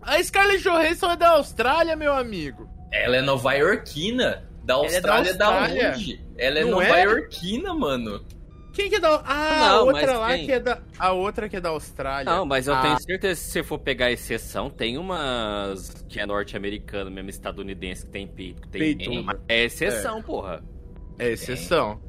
A 0.00 0.22
Scarlett 0.22 0.62
Johansson 0.62 1.10
é 1.10 1.16
da 1.16 1.30
Austrália, 1.30 1.96
meu 1.96 2.14
amigo. 2.14 2.68
Ela 2.92 3.16
é 3.16 3.20
nova-iorquina. 3.22 4.48
Da 4.62 4.74
é 4.74 4.76
da 4.76 4.84
Austrália 4.86 5.34
da 5.34 5.46
Austrália. 5.46 5.92
onde? 5.94 6.20
Ela 6.38 6.58
é 6.60 6.64
Não 6.64 6.80
é? 6.80 6.88
nova-iorquina, 6.88 7.74
mano. 7.74 8.24
Quem 8.72 8.88
que 8.88 8.96
é 8.96 9.00
da... 9.00 9.22
Ah, 9.24 9.58
Não, 9.68 9.76
a 9.78 9.82
outra 9.82 10.18
lá 10.18 10.28
tem. 10.30 10.46
que 10.46 10.52
é 10.52 10.58
da... 10.60 10.78
A 10.98 11.12
outra 11.12 11.48
que 11.48 11.56
é 11.56 11.60
da 11.60 11.68
Austrália. 11.68 12.24
Não, 12.32 12.44
mas 12.46 12.66
eu 12.66 12.74
Ah, 12.74 12.82
tenho 12.82 12.98
certeza 13.00 13.40
que 13.40 13.46
se 13.46 13.52
você 13.52 13.62
for 13.62 13.78
pegar 13.78 14.06
a 14.06 14.10
exceção, 14.12 14.68
tem 14.70 14.98
umas 14.98 15.90
que 16.08 16.18
é 16.18 16.26
norte-americano, 16.26 17.10
mesmo 17.10 17.30
estadunidense, 17.30 18.04
que 18.06 18.10
tem 18.10 18.26
peito. 18.26 18.62
Que 18.68 18.94
tem. 18.96 19.22
Mas 19.22 19.38
é 19.48 19.64
exceção, 19.64 20.20
porra. 20.22 20.62
É 21.18 21.30
exceção. 21.30 22.00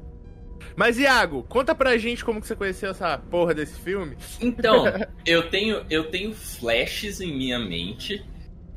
Mas, 0.76 0.98
Iago, 0.98 1.44
conta 1.44 1.74
pra 1.76 1.98
gente 1.98 2.24
como 2.24 2.42
que 2.42 2.48
você 2.48 2.56
conheceu 2.56 2.92
essa 2.92 3.18
porra 3.18 3.54
desse 3.54 3.80
filme. 3.80 4.18
Então, 4.42 4.86
eu 5.26 5.50
tenho, 5.50 5.86
eu 5.90 6.10
tenho 6.10 6.34
flashes 6.34 7.20
em 7.22 7.36
minha 7.36 7.60
mente 7.60 8.24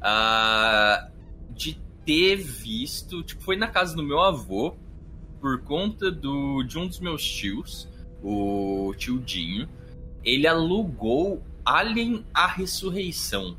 ah, 0.01 1.09
de 1.51 1.79
ter 2.05 2.37
visto. 2.37 3.23
Tipo, 3.23 3.43
foi 3.43 3.57
na 3.57 3.69
casa 3.69 3.95
do 3.95 4.03
meu 4.03 4.21
avô, 4.21 4.77
por 5.41 5.63
conta 5.63 6.11
do, 6.11 6.63
de 6.63 6.79
um 6.79 6.87
dos 6.87 7.01
meus 7.01 7.25
tios, 7.25 7.89
o 8.23 8.95
tio 8.97 9.19
Dinho. 9.19 9.69
Ele 10.25 10.47
alugou 10.47 11.43
Alien 11.65 12.25
a 12.35 12.47
Ressurreição, 12.47 13.57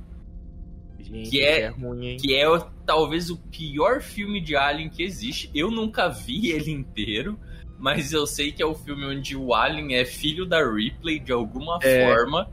Gente, 1.00 1.30
Que 1.30 1.42
é- 1.42 1.70
isso 1.70 1.80
ruim, 1.80 2.06
hein? 2.08 2.18
que 2.18 2.36
é 2.36 2.46
talvez 2.86 3.30
o 3.30 3.38
pior 3.38 4.02
filme 4.02 4.42
de 4.42 4.56
Alien 4.56 4.90
que 4.90 5.02
existe. 5.02 5.50
Eu 5.56 5.72
nunca 5.72 6.08
vi 6.10 6.52
ele 6.52 6.72
inteiro. 6.72 7.40
Mas 7.80 8.12
eu 8.12 8.28
sei 8.28 8.52
que 8.52 8.62
é 8.62 8.66
o 8.66 8.76
filme 8.76 9.06
onde 9.06 9.36
o 9.38 9.54
Alien 9.54 9.96
é 9.96 10.06
filho 10.06 10.46
da 10.46 10.60
Ripley 10.64 11.20
de 11.20 11.32
alguma 11.32 11.80
É. 11.82 12.00
forma. 12.00 12.50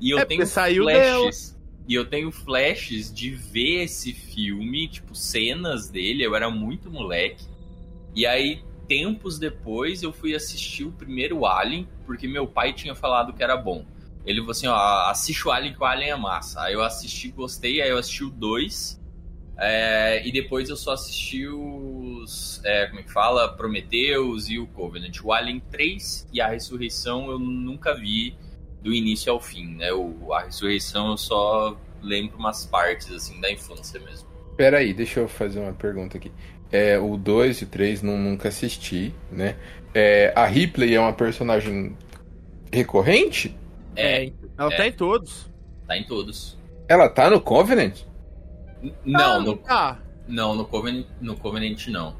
E 0.00 0.10
eu 0.10 0.18
É, 0.18 0.24
tenho 0.24 0.46
saiu 0.46 0.84
flashes. 0.84 1.58
E 1.88 1.94
eu 1.94 2.04
tenho 2.04 2.30
flashes 2.30 3.12
de 3.12 3.30
ver 3.30 3.84
esse 3.84 4.12
filme, 4.12 4.86
tipo, 4.88 5.14
cenas 5.14 5.88
dele. 5.88 6.22
Eu 6.22 6.36
era 6.36 6.50
muito 6.50 6.90
moleque. 6.90 7.44
E 8.14 8.26
aí, 8.26 8.62
tempos 8.86 9.38
depois, 9.38 10.02
eu 10.02 10.12
fui 10.12 10.34
assistir 10.34 10.84
o 10.84 10.92
primeiro 10.92 11.46
Alien, 11.46 11.88
porque 12.06 12.28
meu 12.28 12.46
pai 12.46 12.72
tinha 12.72 12.94
falado 12.94 13.32
que 13.32 13.42
era 13.42 13.56
bom. 13.56 13.84
Ele 14.26 14.38
falou 14.40 14.52
assim: 14.52 14.66
ó, 14.66 15.10
assiste 15.10 15.46
o 15.48 15.50
Alien 15.50 15.72
que 15.74 15.80
o 15.80 15.84
Alien 15.84 16.10
é 16.10 16.16
massa. 16.16 16.62
Aí 16.62 16.74
eu 16.74 16.82
assisti, 16.82 17.30
gostei, 17.30 17.80
aí 17.80 17.88
eu 17.90 17.98
assisti 17.98 18.24
o 18.24 18.30
2. 18.30 19.00
É, 19.56 20.26
e 20.26 20.32
depois 20.32 20.68
eu 20.70 20.76
só 20.76 20.92
assisti 20.92 21.46
os. 22.22 22.60
é, 22.64 22.86
como 22.86 23.00
é 23.00 23.02
que 23.02 23.12
fala? 23.12 23.48
Prometheus 23.56 24.48
e 24.48 24.58
o 24.58 24.66
Covenant. 24.68 25.16
O 25.22 25.32
Alien 25.32 25.60
3 25.70 26.28
e 26.32 26.40
a 26.40 26.48
Ressurreição 26.48 27.30
eu 27.30 27.38
nunca 27.38 27.94
vi 27.94 28.34
do 28.82 28.92
início 28.92 29.30
ao 29.32 29.40
fim, 29.40 29.74
né? 29.76 29.92
O, 29.92 30.32
a 30.32 30.42
Ressurreição 30.44 31.10
eu 31.10 31.16
só 31.16 31.76
lembro 32.02 32.38
umas 32.38 32.64
partes, 32.66 33.10
assim, 33.12 33.40
da 33.40 33.50
infância 33.50 34.00
mesmo. 34.00 34.28
Pera 34.56 34.78
aí, 34.78 34.92
deixa 34.94 35.20
eu 35.20 35.28
fazer 35.28 35.60
uma 35.60 35.72
pergunta 35.72 36.16
aqui. 36.16 36.30
É, 36.72 36.98
o 36.98 37.16
2 37.16 37.58
e 37.60 37.64
o 37.64 37.66
3 37.66 38.02
não, 38.02 38.16
nunca 38.16 38.48
assisti, 38.48 39.14
né? 39.30 39.56
É, 39.92 40.32
a 40.36 40.46
Ripley 40.46 40.94
é 40.94 41.00
uma 41.00 41.12
personagem 41.12 41.96
recorrente? 42.72 43.56
É, 43.96 44.30
Ela 44.56 44.72
É. 44.72 44.76
tá 44.76 44.86
em 44.86 44.92
todos. 44.92 45.50
tá 45.86 45.96
em 45.98 46.04
todos. 46.04 46.56
Ela 46.88 47.08
tá 47.08 47.28
no 47.30 47.40
Covenant? 47.40 47.98
N- 48.82 48.92
Ah, 48.92 48.96
Não, 49.04 49.38
não 49.40 49.44
no, 49.52 49.56
tá. 49.56 50.00
Não, 50.30 50.54
no 50.54 50.64
Covenant, 50.64 51.06
no 51.20 51.36
Covenant 51.36 51.86
não. 51.88 52.16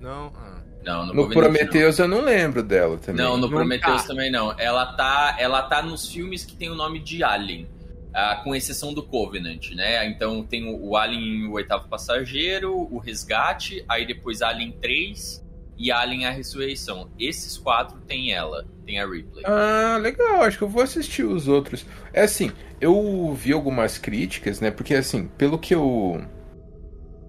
Não. 0.00 0.32
ah. 0.36 0.62
Não, 0.84 1.06
no, 1.06 1.12
No 1.12 1.22
Covenant, 1.24 1.34
não. 1.34 1.42
Prometheus 1.42 1.98
eu 1.98 2.08
não 2.08 2.20
lembro 2.22 2.62
dela 2.62 2.96
também. 2.98 3.22
Não, 3.22 3.36
no 3.36 3.42
Não 3.42 3.48
Prometheus 3.50 4.02
tá. 4.02 4.08
também 4.08 4.30
não. 4.30 4.54
Ela 4.58 4.86
tá, 4.86 5.36
ela 5.38 5.60
tá 5.62 5.82
nos 5.82 6.08
filmes 6.08 6.44
que 6.44 6.54
tem 6.56 6.70
o 6.70 6.74
nome 6.74 7.00
de 7.00 7.22
Alien. 7.22 7.68
ah, 8.14 8.40
com 8.42 8.54
exceção 8.54 8.94
do 8.94 9.02
Covenant, 9.02 9.70
né? 9.72 10.06
Então 10.08 10.42
tem 10.42 10.66
o, 10.72 10.90
o 10.90 10.96
Alien 10.96 11.46
o 11.46 11.52
Oitavo 11.52 11.88
Passageiro, 11.88 12.74
o 12.74 12.98
Resgate, 12.98 13.84
aí 13.88 14.06
depois 14.06 14.40
Alien 14.40 14.72
3 14.72 15.44
e 15.76 15.92
Alien 15.92 16.26
a 16.26 16.30
Ressurreição. 16.30 17.10
Esses 17.18 17.56
quatro 17.58 17.98
tem 18.06 18.32
ela, 18.32 18.64
tem 18.86 18.98
a 19.00 19.06
Ripley. 19.06 19.44
Ah, 19.44 19.98
legal, 20.00 20.42
acho 20.42 20.58
que 20.58 20.64
eu 20.64 20.68
vou 20.68 20.82
assistir 20.82 21.24
os 21.24 21.46
outros. 21.48 21.84
É 22.12 22.22
assim, 22.22 22.50
eu 22.80 23.32
vi 23.34 23.52
algumas 23.52 23.98
críticas, 23.98 24.60
né? 24.60 24.70
Porque 24.70 24.94
assim, 24.94 25.26
pelo 25.36 25.58
que 25.58 25.74
eu. 25.74 26.22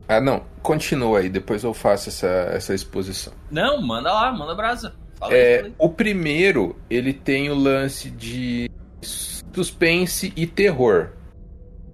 Ah, 0.09 0.19
não, 0.19 0.43
continua 0.63 1.19
aí, 1.19 1.29
depois 1.29 1.63
eu 1.63 1.71
faço 1.71 2.09
essa, 2.09 2.27
essa 2.51 2.73
exposição. 2.73 3.31
Não, 3.51 3.79
manda 3.79 4.11
lá, 4.11 4.31
manda 4.31 4.55
brasa. 4.55 4.95
Fala 5.19 5.31
É, 5.31 5.69
o 5.77 5.87
primeiro, 5.87 6.75
ele 6.89 7.13
tem 7.13 7.51
o 7.51 7.53
lance 7.53 8.09
de 8.09 8.71
suspense 9.53 10.33
e 10.35 10.47
terror. 10.47 11.11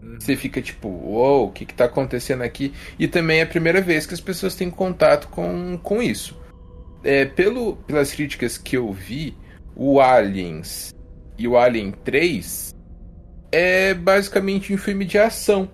Uhum. 0.01 0.17
Você 0.17 0.37
fica 0.37 0.61
tipo, 0.61 0.87
uou, 0.87 1.47
o 1.47 1.51
que, 1.51 1.65
que 1.65 1.73
tá 1.73 1.85
acontecendo 1.85 2.43
aqui? 2.43 2.73
E 2.97 3.05
também 3.05 3.39
é 3.39 3.43
a 3.43 3.47
primeira 3.47 3.81
vez 3.81 4.05
que 4.05 4.13
as 4.13 4.21
pessoas 4.21 4.55
têm 4.55 4.69
contato 4.69 5.27
com, 5.27 5.77
com 5.83 6.01
isso. 6.01 6.39
É, 7.03 7.25
pelo, 7.25 7.75
pelas 7.85 8.13
críticas 8.13 8.57
que 8.57 8.77
eu 8.77 8.93
vi, 8.93 9.35
o 9.75 9.99
Aliens 9.99 10.95
e 11.37 11.49
o 11.49 11.57
Alien 11.57 11.91
3 11.91 12.73
é 13.51 13.93
basicamente 13.93 14.73
um 14.73 14.77
filme 14.77 15.03
de 15.03 15.17
ação. 15.17 15.69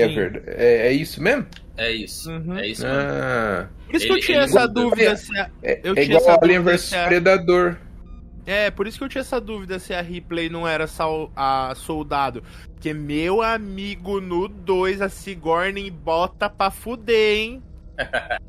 É, 0.00 0.08
verdade, 0.08 0.44
é, 0.48 0.86
é 0.88 0.92
isso 0.92 1.22
mesmo? 1.22 1.46
É 1.76 1.90
isso. 1.92 2.30
Uhum. 2.30 2.56
É 2.58 2.66
isso 2.68 2.82
mesmo. 2.82 2.98
Ah, 3.00 3.68
Por 3.86 3.94
isso 3.96 4.04
Ele- 4.06 4.12
que 4.14 4.18
eu 4.18 4.24
tinha 4.26 4.38
ele 4.38 4.44
essa 4.44 4.66
dúvida 4.68 5.16
se 5.16 5.38
a... 5.38 5.50
é, 5.62 5.80
Eu 5.82 5.94
é 5.96 6.02
igual 6.04 6.20
essa 6.20 6.38
Alien 6.42 6.58
dúvida 6.60 6.76
vs 6.76 6.80
se 6.88 6.96
a- 6.96 7.06
Predador. 7.06 7.76
É, 8.44 8.70
por 8.72 8.86
isso 8.86 8.98
que 8.98 9.04
eu 9.04 9.08
tinha 9.08 9.20
essa 9.20 9.40
dúvida 9.40 9.78
se 9.78 9.94
a 9.94 10.00
Ripley 10.00 10.48
não 10.50 10.66
era 10.66 10.86
sal- 10.86 11.30
a 11.36 11.72
soldado. 11.76 12.42
Porque, 12.74 12.92
meu 12.92 13.40
amigo, 13.40 14.20
no 14.20 14.48
2 14.48 15.00
a 15.00 15.08
Sigourney 15.08 15.90
bota 15.90 16.50
pra 16.50 16.70
fuder, 16.70 17.36
hein? 17.38 17.62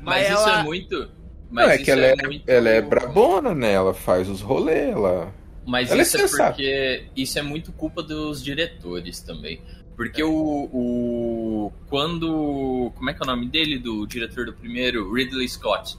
Mas 0.00 0.28
isso 0.30 0.38
ela- 0.38 0.60
é 0.60 0.62
muito. 0.62 1.10
Mas 1.50 1.64
Não, 1.66 1.70
é 1.72 1.74
isso 1.76 1.84
que 1.84 1.90
ela 1.90 2.06
é, 2.06 2.16
muito- 2.26 2.48
ela 2.48 2.68
é 2.68 2.80
brabona, 2.80 3.54
né? 3.54 3.72
Ela 3.72 3.92
faz 3.92 4.28
os 4.28 4.40
rolês, 4.40 4.90
ela. 4.90 5.34
Mas 5.66 5.90
Ela 5.90 6.00
é 6.00 6.02
isso 6.02 6.16
é, 6.16 6.20
sensata. 6.20 6.50
porque 6.52 7.04
isso 7.16 7.38
é 7.38 7.42
muito 7.42 7.72
culpa 7.72 8.02
dos 8.02 8.42
diretores 8.42 9.20
também. 9.20 9.60
Porque 10.00 10.22
o, 10.22 10.70
o. 10.72 11.72
Quando. 11.90 12.90
Como 12.96 13.10
é 13.10 13.12
que 13.12 13.22
é 13.22 13.22
o 13.22 13.26
nome 13.26 13.46
dele? 13.50 13.78
Do 13.78 14.06
diretor 14.06 14.46
do 14.46 14.52
primeiro? 14.54 15.12
Ridley 15.12 15.46
Scott. 15.46 15.98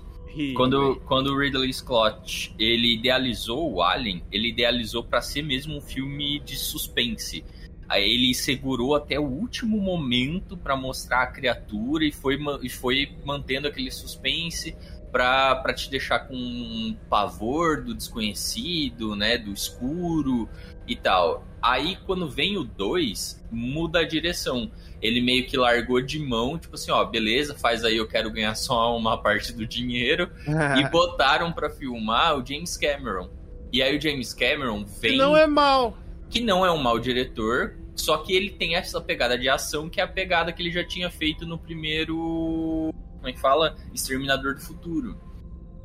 Quando, 0.55 0.96
quando 1.05 1.27
o 1.27 1.38
Ridley 1.38 1.72
Scott 1.72 2.51
ele 2.58 2.96
idealizou 2.96 3.72
o 3.72 3.84
Alien, 3.84 4.24
ele 4.31 4.50
idealizou 4.50 5.03
pra 5.03 5.22
ser 5.22 5.43
mesmo 5.43 5.77
um 5.77 5.81
filme 5.81 6.39
de 6.39 6.55
suspense. 6.55 7.46
Aí 7.88 8.12
ele 8.12 8.34
segurou 8.34 8.96
até 8.96 9.20
o 9.20 9.24
último 9.24 9.79
momento 9.79 10.58
pra 10.58 10.75
mostrar 10.75 11.22
a 11.22 11.27
criatura 11.27 12.03
e 12.03 12.12
foi, 12.12 12.39
e 12.63 12.70
foi 12.70 13.08
mantendo 13.24 13.67
aquele 13.67 13.91
suspense 13.91 14.75
pra 15.12 15.74
te 15.75 15.91
deixar 15.91 16.22
com 16.22 16.34
um 16.34 16.98
pavor 17.08 17.84
do 17.84 17.93
desconhecido, 17.93 19.15
né, 19.15 19.38
do 19.38 19.53
escuro 19.53 20.50
e 20.88 20.96
tal. 20.96 21.50
Aí 21.62 21.98
quando 22.06 22.27
vem 22.27 22.58
o 22.58 22.63
2, 22.63 23.46
muda 23.51 24.00
a 24.00 24.08
direção. 24.08 24.72
Ele 25.01 25.22
meio 25.22 25.46
que 25.46 25.56
largou 25.58 26.01
de 26.01 26.18
mão, 26.20 26.58
tipo 26.58 26.75
assim, 26.75 26.91
ó, 26.91 27.03
beleza, 27.06 27.56
faz 27.56 27.84
aí, 27.84 27.98
eu 27.98 28.08
quero 28.08 28.32
ganhar 28.32 28.56
só 28.56 28.96
uma 28.98 29.18
parte 29.22 29.53
do 29.53 29.65
dinheiro 29.65 30.30
e 30.80 30.89
botaram 30.89 31.51
pra 31.51 31.70
filmar 31.70 32.38
o 32.38 32.46
James 32.46 32.77
Cameron. 32.77 33.30
E 33.72 33.82
aí 33.82 33.98
o 33.98 34.01
James 34.01 34.34
Cameron 34.34 34.84
vem 34.86 35.12
Que 35.12 35.18
não 35.18 35.36
é 35.38 35.46
mal. 35.48 35.98
que 36.30 36.41
não 36.41 36.65
é 36.65 36.72
um 36.72 36.77
mau 36.82 37.00
diretor, 37.00 37.75
só 37.96 38.18
que 38.18 38.34
ele 38.34 38.50
tem 38.50 38.75
essa 38.75 39.00
pegada 39.00 39.38
de 39.38 39.48
ação 39.48 39.89
que 39.89 40.00
é 40.01 40.03
a 40.03 40.08
pegada 40.08 40.51
que 40.51 40.62
ele 40.62 40.72
já 40.72 40.84
tinha 40.84 41.10
feito 41.10 41.46
no 41.46 41.58
primeiro, 41.58 42.91
como 43.18 43.27
é 43.27 43.32
que 43.32 43.39
fala? 43.39 43.75
Exterminador 43.94 44.56
do 44.56 44.62
Futuro. 44.62 45.15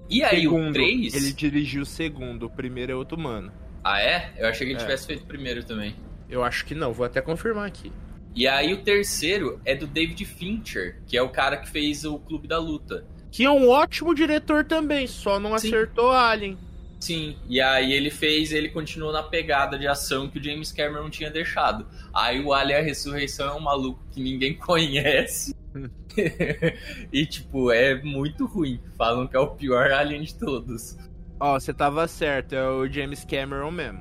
E 0.09 0.23
aí, 0.23 0.43
segundo, 0.43 0.71
o 0.71 0.73
3. 0.73 1.15
Ele 1.15 1.33
dirigiu 1.33 1.83
o 1.83 1.87
segundo, 1.87 2.47
o 2.47 2.51
primeiro 2.51 2.93
é 2.93 2.95
outro 2.95 3.19
mano. 3.19 3.53
Ah, 3.89 4.01
é? 4.01 4.33
Eu 4.37 4.49
achei 4.49 4.67
que 4.67 4.73
ele 4.73 4.81
É. 4.81 4.83
tivesse 4.83 5.07
feito 5.07 5.25
primeiro 5.27 5.63
também. 5.65 5.95
Eu 6.29 6.43
acho 6.43 6.65
que 6.67 6.75
não, 6.75 6.93
vou 6.93 7.07
até 7.07 7.21
confirmar 7.21 7.67
aqui. 7.67 7.93
E 8.35 8.47
aí, 8.49 8.73
o 8.75 8.83
terceiro 8.83 9.61
é 9.65 9.75
do 9.77 9.87
David 9.87 10.25
Fincher, 10.25 11.01
que 11.07 11.17
é 11.17 11.23
o 11.23 11.29
cara 11.29 11.57
que 11.57 11.69
fez 11.71 12.05
o 12.05 12.19
Clube 12.19 12.49
da 12.49 12.59
Luta. 12.59 13.07
Que 13.31 13.45
é 13.45 13.51
um 13.51 13.69
ótimo 13.69 14.13
diretor 14.15 14.65
também, 14.65 15.07
só 15.07 15.39
não 15.39 15.51
Sim. 15.57 15.69
acertou 15.69 16.11
Alien. 16.11 16.59
Sim, 16.99 17.37
e 17.49 17.61
aí 17.61 17.93
ele 17.93 18.11
fez, 18.11 18.53
ele 18.53 18.71
continuou 18.71 19.13
na 19.13 19.23
pegada 19.23 19.79
de 19.79 19.87
ação 19.87 20.29
que 20.29 20.39
o 20.39 20.43
James 20.43 20.73
Cameron 20.73 21.09
tinha 21.09 21.31
deixado. 21.31 21.87
Aí 22.13 22.43
o 22.43 22.53
Alien 22.53 22.79
a 22.81 22.83
Ressurreição 22.83 23.49
é 23.51 23.55
um 23.55 23.61
maluco 23.61 24.03
que 24.11 24.21
ninguém 24.21 24.55
conhece. 24.59 25.55
e 27.13 27.27
tipo, 27.27 27.71
é 27.71 27.95
muito 28.03 28.47
ruim. 28.47 28.81
Falam 28.97 29.27
que 29.27 29.37
é 29.37 29.39
o 29.39 29.49
pior 29.55 29.91
Alien 29.93 30.23
de 30.23 30.35
todos. 30.35 30.97
Ó, 31.39 31.61
você 31.61 31.75
tava 31.75 32.09
certo, 32.09 32.55
é 32.55 32.67
o 32.67 32.91
James 32.91 33.25
Cameron 33.25 33.71
mesmo. 33.71 34.01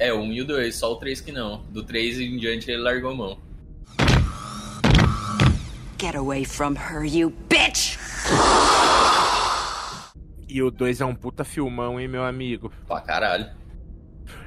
É, 0.00 0.12
o 0.12 0.18
1 0.20 0.32
e 0.32 0.40
o 0.42 0.46
2, 0.46 0.74
só 0.74 0.92
o 0.92 0.96
3 0.96 1.20
que 1.20 1.32
não. 1.32 1.62
Do 1.70 1.84
3 1.84 2.20
em 2.20 2.36
diante 2.36 2.70
ele 2.70 2.82
largou 2.82 3.14
mão. 3.14 3.38
Get 5.98 6.16
away 6.16 6.44
from 6.44 6.74
her, 6.74 7.04
you 7.04 7.32
bitch! 7.48 7.96
E 10.48 10.62
o 10.62 10.70
2 10.70 11.00
é 11.00 11.04
um 11.04 11.14
puta 11.14 11.44
filmão, 11.44 12.00
hein, 12.00 12.08
meu 12.08 12.24
amigo? 12.24 12.70
Pra 12.86 13.00
caralho. 13.00 13.50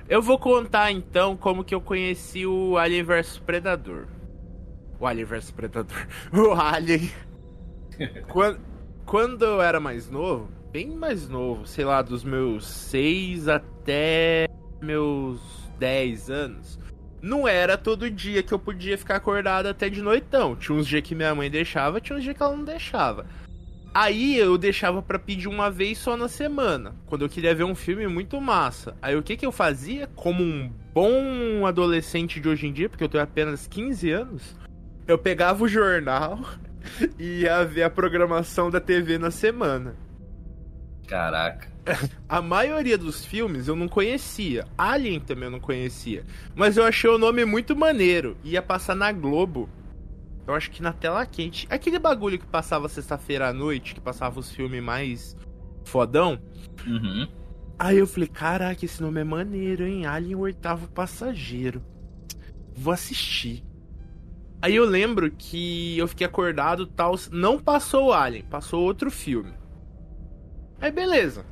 Eu 0.08 0.22
vou 0.22 0.38
contar 0.38 0.92
então 0.92 1.38
como 1.38 1.64
que 1.64 1.74
eu 1.74 1.82
conheci 1.82 2.46
o 2.46 2.78
Alien 2.78 3.04
vs 3.04 3.38
Predador. 3.40 4.08
O 5.00 5.08
Alien 5.08 5.26
vs 5.26 5.52
Predador. 5.52 6.08
O 6.34 6.52
Alien. 6.54 7.12
quando, 8.28 8.60
quando 9.06 9.46
eu 9.46 9.62
era 9.62 9.80
mais 9.80 10.10
novo, 10.10 10.59
bem 10.72 10.90
mais 10.92 11.28
novo, 11.28 11.66
sei 11.66 11.84
lá, 11.84 12.02
dos 12.02 12.24
meus 12.24 12.66
6 12.66 13.48
até 13.48 14.48
meus 14.82 15.42
10 15.80 16.30
anos, 16.30 16.80
não 17.22 17.48
era 17.48 17.78
todo 17.78 18.10
dia 18.10 18.44
que 18.44 18.54
eu 18.54 18.60
podia 18.60 18.98
ficar 18.98 19.16
acordado 19.16 19.68
até 19.68 19.90
de 19.90 20.02
noitão. 20.02 20.56
Tinha 20.56 20.78
uns 20.78 20.88
dias 20.88 21.02
que 21.02 21.16
minha 21.16 21.34
mãe 21.34 21.50
deixava, 21.50 22.00
tinha 22.00 22.18
uns 22.18 22.24
dias 22.24 22.36
que 22.36 22.44
ela 22.44 22.56
não 22.56 22.64
deixava. 22.64 23.26
Aí 23.94 24.38
eu 24.38 24.58
deixava 24.58 25.02
pra 25.02 25.18
pedir 25.18 25.48
uma 25.48 25.72
vez 25.72 25.98
só 25.98 26.16
na 26.16 26.28
semana, 26.28 26.96
quando 27.08 27.26
eu 27.26 27.30
queria 27.30 27.56
ver 27.56 27.64
um 27.64 27.74
filme 27.74 28.08
muito 28.08 28.40
massa. 28.40 28.96
Aí 29.02 29.16
o 29.16 29.24
que 29.24 29.36
que 29.36 29.46
eu 29.46 29.52
fazia? 29.52 30.08
Como 30.16 30.44
um 30.44 30.72
bom 30.94 31.66
adolescente 31.66 32.40
de 32.40 32.48
hoje 32.48 32.68
em 32.68 32.72
dia, 32.72 32.88
porque 32.88 33.04
eu 33.04 33.10
tenho 33.10 33.24
apenas 33.24 33.68
15 33.68 34.12
anos, 34.12 34.56
eu 35.08 35.18
pegava 35.18 35.64
o 35.64 35.68
jornal 35.68 36.40
e 37.18 37.42
ia 37.42 37.66
ver 37.66 37.84
a 37.84 37.90
programação 37.90 38.70
da 38.70 38.80
TV 38.80 39.18
na 39.18 39.32
semana. 39.32 39.96
Caraca. 41.10 41.68
A 42.30 42.40
maioria 42.40 42.96
dos 42.96 43.26
filmes 43.26 43.68
eu 43.68 43.76
não 43.76 43.88
conhecia. 43.88 44.68
Alien 44.78 45.20
também 45.20 45.46
eu 45.46 45.52
não 45.52 45.60
conhecia. 45.60 46.24
Mas 46.56 46.78
eu 46.78 46.86
achei 46.86 47.10
o 47.10 47.18
nome 47.18 47.44
muito 47.46 47.76
maneiro. 47.76 48.38
Ia 48.44 48.62
passar 48.62 48.96
na 48.96 49.12
Globo. 49.12 49.68
Eu 50.46 50.54
acho 50.54 50.70
que 50.70 50.84
na 50.84 50.94
tela 50.94 51.26
quente. 51.26 51.68
Aquele 51.68 51.98
bagulho 51.98 52.38
que 52.38 52.46
passava 52.46 52.88
sexta-feira 52.88 53.50
à 53.50 53.54
noite, 53.54 53.96
que 53.96 54.02
passava 54.02 54.40
os 54.40 54.52
filmes 54.52 54.84
mais 54.84 55.36
fodão. 55.84 56.40
Uhum. 56.86 57.28
Aí 57.80 57.98
eu 57.98 58.06
falei, 58.06 58.28
caraca, 58.28 58.86
esse 58.86 59.02
nome 59.02 59.22
é 59.22 59.24
maneiro, 59.24 59.88
hein? 59.88 60.06
Alien 60.06 60.36
o 60.36 60.42
Oitavo 60.42 60.88
Passageiro. 60.90 61.82
Vou 62.76 62.94
assistir. 62.94 63.64
Aí 64.62 64.76
eu 64.76 64.86
lembro 64.86 65.32
que 65.32 65.98
eu 65.98 66.08
fiquei 66.08 66.28
acordado 66.28 66.86
tal. 66.86 67.16
Não 67.32 67.58
passou 67.58 68.08
o 68.08 68.14
Alien, 68.14 68.44
passou 68.44 68.84
outro 68.84 69.10
filme. 69.10 69.59
Aí 70.82 70.92
beleza. 70.92 71.46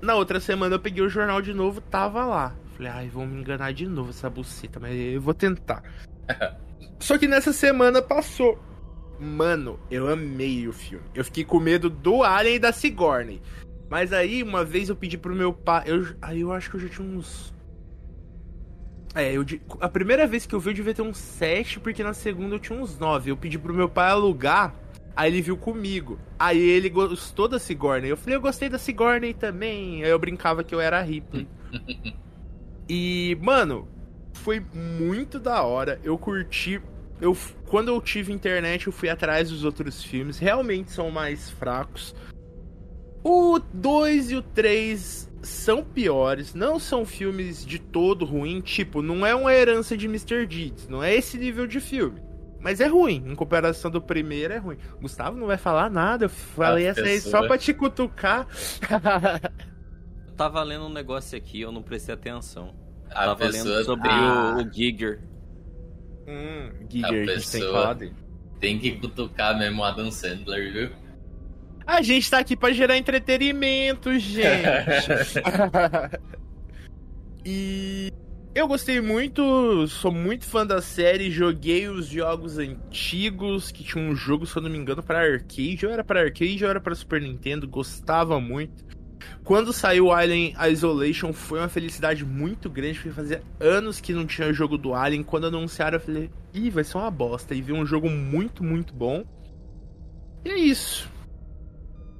Na 0.00 0.16
outra 0.16 0.40
semana 0.40 0.74
eu 0.74 0.80
peguei 0.80 1.02
o 1.02 1.08
jornal 1.08 1.40
de 1.40 1.54
novo, 1.54 1.80
tava 1.80 2.24
lá. 2.24 2.56
Falei, 2.76 2.90
ai, 2.90 3.08
vão 3.08 3.26
me 3.26 3.40
enganar 3.40 3.72
de 3.72 3.86
novo 3.86 4.10
essa 4.10 4.28
buceta, 4.28 4.80
mas 4.80 4.96
eu 4.96 5.20
vou 5.20 5.34
tentar. 5.34 5.82
Só 6.98 7.18
que 7.18 7.28
nessa 7.28 7.52
semana 7.52 8.02
passou. 8.02 8.58
Mano, 9.20 9.78
eu 9.90 10.08
amei 10.08 10.66
o 10.66 10.72
filme. 10.72 11.04
Eu 11.14 11.24
fiquei 11.24 11.44
com 11.44 11.60
medo 11.60 11.88
do 11.88 12.24
Alien 12.24 12.56
e 12.56 12.58
da 12.58 12.72
Sigourney. 12.72 13.40
Mas 13.88 14.12
aí, 14.12 14.42
uma 14.42 14.64
vez 14.64 14.88
eu 14.88 14.96
pedi 14.96 15.18
pro 15.18 15.34
meu 15.34 15.52
pai. 15.52 15.84
Eu, 15.86 16.16
aí 16.20 16.40
eu 16.40 16.50
acho 16.50 16.70
que 16.70 16.76
eu 16.76 16.80
já 16.80 16.88
tinha 16.88 17.06
uns. 17.06 17.54
É, 19.14 19.32
eu, 19.32 19.44
a 19.80 19.88
primeira 19.88 20.26
vez 20.26 20.46
que 20.46 20.54
eu 20.54 20.60
vi 20.60 20.70
eu 20.70 20.74
devia 20.74 20.94
ter 20.94 21.02
uns 21.02 21.18
7, 21.18 21.78
porque 21.78 22.02
na 22.02 22.14
segunda 22.14 22.54
eu 22.54 22.58
tinha 22.58 22.78
uns 22.78 22.98
9. 22.98 23.30
Eu 23.30 23.36
pedi 23.36 23.58
pro 23.58 23.74
meu 23.74 23.88
pai 23.88 24.10
alugar, 24.10 24.74
aí 25.16 25.30
ele 25.30 25.42
viu 25.42 25.56
comigo. 25.56 26.18
Aí 26.38 26.58
ele 26.58 26.88
gostou 26.88 27.48
da 27.48 27.58
Sigourney. 27.58 28.10
Eu 28.10 28.16
falei, 28.16 28.36
eu 28.36 28.40
gostei 28.40 28.68
da 28.68 28.78
Sigourney 28.78 29.34
também. 29.34 30.04
Aí 30.04 30.10
eu 30.10 30.18
brincava 30.18 30.64
que 30.64 30.74
eu 30.74 30.80
era 30.80 30.98
a 30.98 31.02
Ripley. 31.02 31.46
e, 32.88 33.36
mano, 33.40 33.88
foi 34.34 34.60
muito 34.60 35.38
da 35.38 35.62
hora. 35.62 36.00
Eu 36.02 36.18
curti. 36.18 36.80
Eu, 37.20 37.36
quando 37.66 37.88
eu 37.88 38.00
tive 38.00 38.32
internet, 38.32 38.86
eu 38.86 38.92
fui 38.92 39.08
atrás 39.08 39.50
dos 39.50 39.64
outros 39.64 40.02
filmes. 40.02 40.38
Realmente 40.38 40.90
são 40.90 41.10
mais 41.10 41.50
fracos. 41.50 42.14
O 43.24 43.60
2 43.60 44.32
e 44.32 44.36
o 44.36 44.42
3 44.42 45.30
são 45.42 45.84
piores, 45.84 46.54
não 46.54 46.78
são 46.78 47.04
filmes 47.04 47.64
de 47.64 47.78
todo 47.78 48.24
ruim, 48.24 48.60
tipo, 48.60 49.02
não 49.02 49.24
é 49.24 49.34
uma 49.34 49.52
herança 49.52 49.96
de 49.96 50.06
Mr. 50.06 50.46
Deeds, 50.46 50.88
não 50.88 51.02
é 51.02 51.14
esse 51.14 51.38
nível 51.38 51.66
de 51.66 51.80
filme. 51.80 52.20
Mas 52.62 52.80
é 52.80 52.86
ruim, 52.86 53.24
em 53.26 53.34
comparação 53.34 53.90
do 53.90 54.00
primeiro 54.00 54.54
é 54.54 54.58
ruim. 54.58 54.78
Gustavo 55.00 55.36
não 55.36 55.48
vai 55.48 55.58
falar 55.58 55.90
nada, 55.90 56.26
eu 56.26 56.30
falei 56.30 56.86
A 56.86 56.90
essa 56.90 57.02
aí 57.02 57.20
só 57.20 57.44
pra 57.46 57.58
te 57.58 57.74
cutucar. 57.74 58.46
Eu 60.28 60.34
tava 60.36 60.62
lendo 60.62 60.86
um 60.86 60.92
negócio 60.92 61.36
aqui, 61.36 61.60
eu 61.60 61.72
não 61.72 61.82
prestei 61.82 62.14
atenção. 62.14 62.72
A 63.10 63.14
tava 63.26 63.36
pessoa 63.36 63.74
lendo 63.76 63.84
sobre 63.84 64.08
Ah. 64.08 64.54
o, 64.58 64.62
o 64.62 64.72
Giger. 64.72 65.20
hum, 66.28 66.70
A 66.70 66.90
Giger, 66.90 67.28
a 67.28 67.34
gente 67.36 67.50
tem 67.50 67.60
que 67.60 67.66
falar 67.72 67.94
dele. 67.94 68.14
tem 68.60 68.78
que 68.78 68.92
cutucar 68.92 69.58
mesmo 69.58 69.82
o 69.82 69.84
Adam 69.84 70.10
Sandler, 70.12 70.72
viu? 70.72 70.90
A 71.84 72.00
gente 72.00 72.30
tá 72.30 72.38
aqui 72.38 72.56
pra 72.56 72.70
gerar 72.72 72.96
entretenimento, 72.96 74.16
gente. 74.16 74.46
e 77.44 78.12
eu 78.54 78.68
gostei 78.68 79.00
muito, 79.00 79.86
sou 79.88 80.12
muito 80.12 80.44
fã 80.44 80.66
da 80.66 80.82
série, 80.82 81.30
joguei 81.30 81.88
os 81.88 82.06
jogos 82.06 82.58
antigos, 82.58 83.70
que 83.70 83.82
tinha 83.82 84.04
um 84.04 84.14
jogo, 84.14 84.46
se 84.46 84.56
eu 84.56 84.62
não 84.62 84.68
me 84.68 84.76
engano, 84.76 85.02
para 85.02 85.20
arcade, 85.20 85.86
ou 85.86 85.92
era 85.92 86.04
para 86.04 86.20
arcade 86.20 86.62
ou 86.62 86.70
era 86.70 86.80
para 86.80 86.94
Super 86.94 87.20
Nintendo, 87.20 87.66
gostava 87.66 88.38
muito. 88.38 88.84
Quando 89.44 89.72
saiu 89.72 90.12
Alien 90.12 90.54
Isolation 90.70 91.32
foi 91.32 91.60
uma 91.60 91.68
felicidade 91.68 92.24
muito 92.24 92.68
grande, 92.68 92.98
porque 92.98 93.10
fazia 93.10 93.42
anos 93.58 94.00
que 94.00 94.12
não 94.12 94.26
tinha 94.26 94.52
jogo 94.52 94.76
do 94.76 94.94
Alien. 94.94 95.22
Quando 95.22 95.46
anunciaram, 95.46 95.96
eu 95.96 96.00
falei, 96.00 96.30
ih, 96.52 96.70
vai 96.70 96.84
ser 96.84 96.98
uma 96.98 97.10
bosta. 97.10 97.54
E 97.54 97.62
vi 97.62 97.72
um 97.72 97.86
jogo 97.86 98.10
muito, 98.10 98.62
muito 98.62 98.92
bom. 98.92 99.24
E 100.44 100.50
é 100.50 100.56
isso. 100.56 101.10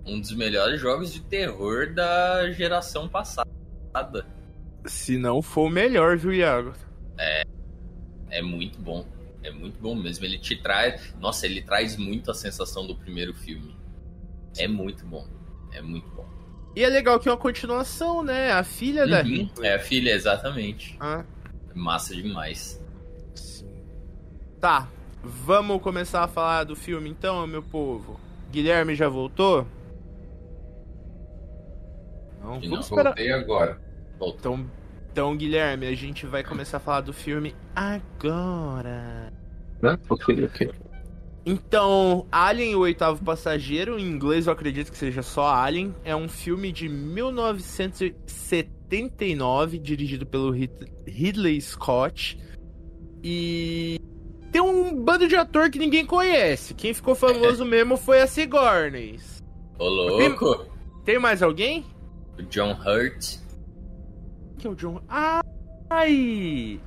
Um 0.07 0.21
dos 0.21 0.33
melhores 0.33 0.81
jogos 0.81 1.12
de 1.12 1.21
terror 1.23 1.92
da 1.92 2.51
geração 2.53 3.09
passada. 3.09 4.27
Se 4.87 5.16
não 5.16 5.40
for 5.42 5.66
o 5.66 5.71
melhor, 5.71 6.16
viu, 6.16 6.33
Iago? 6.33 6.73
É 8.31 8.40
muito 8.42 8.81
bom. 8.81 9.07
É 9.42 9.51
muito 9.51 9.79
bom 9.81 9.95
mesmo. 9.95 10.25
Ele 10.25 10.38
te 10.38 10.57
traz. 10.57 11.14
Nossa, 11.21 11.47
ele 11.47 11.62
traz 11.62 11.97
muito 11.97 12.31
a 12.31 12.35
sensação 12.35 12.87
do 12.87 12.97
primeiro 12.97 13.35
filme. 13.35 13.77
É 14.57 14.66
muito 14.66 15.05
bom. 15.05 15.27
É 15.73 15.83
muito 15.83 16.09
bom. 16.11 16.27
E 16.75 16.83
é 16.83 16.88
legal 16.88 17.21
que 17.21 17.29
é 17.29 17.33
uma 17.33 17.38
continuação, 17.38 18.23
né? 18.23 18.53
A 18.53 18.64
filha 18.64 19.07
da 19.07 19.18
Uhum, 19.21 19.25
Ripley. 19.25 19.68
É 19.68 19.75
a 19.75 19.79
filha, 19.79 20.11
exatamente. 20.11 20.97
Ah, 20.99 21.25
Massa 21.75 22.14
demais. 22.14 22.81
sim. 23.35 23.66
Tá, 24.61 24.88
vamos 25.23 25.83
começar 25.83 26.23
a 26.23 26.29
falar 26.29 26.64
do 26.64 26.75
filme 26.77 27.11
então, 27.11 27.47
meu 27.47 27.62
povo. 27.62 28.18
Guilherme 28.51 28.95
já 28.95 29.09
voltou? 29.09 29.66
Não, 32.40 32.61
não. 32.61 32.81
esperar. 32.81 33.05
Voltei 33.05 33.33
agora. 33.33 33.81
Voltou. 34.22 34.54
Então, 34.54 34.70
então, 35.12 35.37
Guilherme, 35.37 35.87
a 35.87 35.94
gente 35.94 36.24
vai 36.26 36.42
começar 36.44 36.76
a 36.78 36.80
falar 36.80 37.00
do 37.02 37.12
filme 37.12 37.54
agora. 37.74 39.30
Né? 39.82 39.98
Ok, 40.08 40.44
ok. 40.44 40.70
Então, 41.44 42.24
Alien, 42.30 42.76
o 42.76 42.80
oitavo 42.80 43.22
passageiro, 43.24 43.98
em 43.98 44.06
inglês 44.06 44.46
eu 44.46 44.52
acredito 44.52 44.92
que 44.92 44.96
seja 44.96 45.22
só 45.22 45.52
Alien, 45.52 45.92
é 46.04 46.14
um 46.14 46.28
filme 46.28 46.70
de 46.70 46.88
1979, 46.88 49.78
dirigido 49.78 50.24
pelo 50.24 50.50
Rid- 50.52 50.70
Ridley 51.06 51.61
Scott. 51.61 52.38
E 53.24 53.98
tem 54.52 54.62
um 54.62 54.94
bando 55.02 55.26
de 55.28 55.35
ator 55.37 55.68
que 55.68 55.78
ninguém 55.80 56.06
conhece. 56.06 56.74
Quem 56.74 56.94
ficou 56.94 57.14
famoso 57.16 57.64
mesmo 57.66 57.96
foi 57.96 58.20
a 58.22 58.26
Sigourney. 58.26 59.18
Ô, 59.78 59.88
louco! 59.88 60.64
Tem 61.04 61.18
mais 61.18 61.42
alguém? 61.42 61.85
O 62.38 62.42
John 62.44 62.72
Hurt. 62.72 63.41
Que 64.62 64.68
é 64.68 64.70
o 64.70 64.77
John. 64.77 65.03
Ai! 65.90 66.81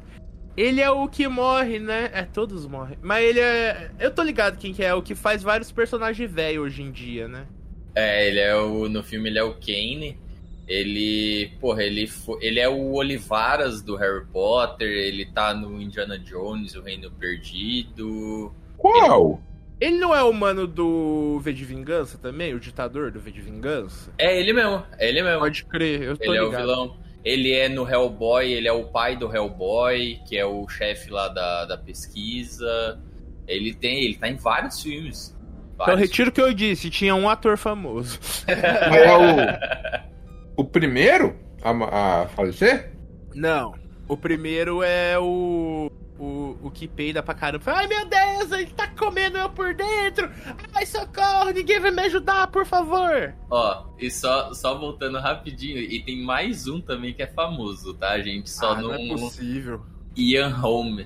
Ele 0.55 0.79
é 0.79 0.89
o 0.89 1.09
que 1.09 1.27
morre, 1.27 1.77
né? 1.77 2.09
É, 2.13 2.21
todos 2.23 2.65
morrem. 2.65 2.97
Mas 3.01 3.25
ele 3.25 3.41
é. 3.41 3.91
Eu 3.99 4.11
tô 4.11 4.23
ligado 4.23 4.57
quem 4.57 4.73
que 4.73 4.81
é, 4.81 4.93
o 4.93 5.01
que 5.01 5.13
faz 5.13 5.43
vários 5.43 5.73
personagens 5.73 6.31
velhos 6.31 6.63
hoje 6.67 6.81
em 6.83 6.89
dia, 6.89 7.27
né? 7.27 7.45
É, 7.93 8.29
ele 8.29 8.39
é 8.39 8.55
o. 8.55 8.87
No 8.87 9.03
filme 9.03 9.29
ele 9.29 9.39
é 9.39 9.43
o 9.43 9.55
Kane. 9.55 10.17
Ele. 10.65 11.51
Porra, 11.59 11.83
ele, 11.83 12.09
ele 12.39 12.61
é 12.61 12.69
o 12.69 12.93
Olivaras 12.93 13.81
do 13.81 13.97
Harry 13.97 14.25
Potter. 14.27 14.87
Ele 14.87 15.25
tá 15.25 15.53
no 15.53 15.81
Indiana 15.81 16.17
Jones, 16.17 16.75
o 16.75 16.81
Reino 16.81 17.11
Perdido. 17.11 18.55
Qual? 18.77 19.41
Ele 19.81 19.97
não 19.97 20.15
é 20.15 20.23
o 20.23 20.31
mano 20.31 20.65
do 20.65 21.41
V 21.41 21.51
de 21.51 21.65
Vingança 21.65 22.17
também? 22.17 22.53
O 22.53 22.59
ditador 22.61 23.11
do 23.11 23.19
V 23.19 23.31
de 23.31 23.41
Vingança? 23.41 24.13
É 24.17 24.39
ele 24.39 24.53
mesmo, 24.53 24.81
é 24.97 25.09
ele 25.09 25.21
mesmo. 25.21 25.39
Pode 25.39 25.65
crer, 25.65 26.01
eu 26.03 26.17
tô 26.17 26.23
Ele 26.23 26.37
é 26.37 26.41
o 26.41 26.45
ligado. 26.45 26.61
vilão. 26.61 27.04
Ele 27.25 27.51
é 27.51 27.67
no 27.67 27.89
Hellboy, 27.89 28.53
ele 28.53 28.67
é 28.67 28.71
o 28.71 28.83
pai 28.83 29.17
do 29.17 29.35
Hellboy, 29.35 30.21
que 30.27 30.37
é 30.37 30.45
o 30.45 30.67
chefe 30.69 31.09
lá 31.09 31.27
da, 31.27 31.65
da 31.65 31.77
pesquisa. 31.77 33.01
Ele 33.47 33.73
tem, 33.73 34.05
ele 34.05 34.15
tá 34.15 34.29
em 34.29 34.35
vários 34.35 34.81
filmes. 34.81 35.35
Então 35.73 35.87
Vários. 35.87 36.01
retiro 36.01 36.29
o 36.29 36.31
que 36.31 36.41
eu 36.41 36.53
disse, 36.53 36.89
tinha 36.91 37.15
um 37.15 37.27
ator 37.27 37.57
famoso. 37.57 38.19
É 38.47 39.11
o. 39.17 40.61
O 40.61 40.63
primeiro 40.63 41.35
a, 41.61 42.21
a 42.21 42.27
falecer? 42.27 42.93
Não, 43.33 43.73
o 44.07 44.17
primeiro 44.17 44.83
é 44.83 45.17
o... 45.19 45.91
O, 46.17 46.57
o 46.63 46.71
que 46.71 46.87
peida 46.87 47.21
pra 47.21 47.33
caramba. 47.33 47.73
Ai 47.73 47.87
meu 47.87 48.05
Deus, 48.05 48.49
ele 48.53 48.67
tá 48.67 48.87
comendo 48.87 49.37
eu 49.37 49.49
por 49.49 49.73
dentro! 49.73 50.31
Ai 50.73 50.85
socorro, 50.85 51.49
ninguém 51.49 51.77
vai 51.81 51.91
me 51.91 52.03
ajudar, 52.03 52.47
por 52.47 52.65
favor! 52.65 53.35
Ó, 53.49 53.87
e 53.99 54.09
só, 54.09 54.53
só 54.53 54.79
voltando 54.79 55.19
rapidinho, 55.19 55.77
e 55.77 56.01
tem 56.05 56.23
mais 56.23 56.69
um 56.69 56.79
também 56.79 57.13
que 57.13 57.21
é 57.21 57.27
famoso, 57.27 57.93
tá? 57.95 58.17
Gente 58.21 58.49
só 58.49 58.71
ah, 58.71 58.81
não 58.81 58.93
é 58.93 59.07
possível. 59.09 59.81
Ian 60.15 60.55
Holm. 60.55 60.99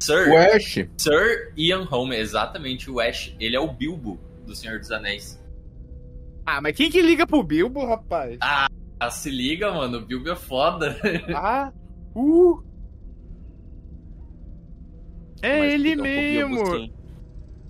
Sir, 0.00 0.30
O 0.30 0.38
Ash. 0.38 0.78
Sir 0.96 1.52
Ian 1.54 1.84
Holm, 1.84 2.12
exatamente, 2.12 2.90
o 2.90 3.00
Ash. 3.00 3.34
Ele 3.38 3.54
é 3.54 3.60
o 3.60 3.68
Bilbo 3.68 4.18
do 4.46 4.56
Senhor 4.56 4.78
dos 4.78 4.90
Anéis. 4.90 5.38
Ah, 6.46 6.62
mas 6.62 6.74
quem 6.74 6.90
que 6.90 7.02
liga 7.02 7.26
pro 7.26 7.42
Bilbo, 7.42 7.84
rapaz? 7.84 8.38
Ah, 8.40 8.70
se 9.10 9.30
liga, 9.30 9.70
mano, 9.70 9.98
o 9.98 10.06
Bilbo 10.06 10.30
é 10.30 10.36
foda. 10.36 10.96
Ah, 11.34 11.70
uh. 12.14 12.62
É 15.40 15.58
Mas 15.60 15.72
ele 15.74 15.96
Bilbo, 15.96 16.02
mesmo. 16.02 16.92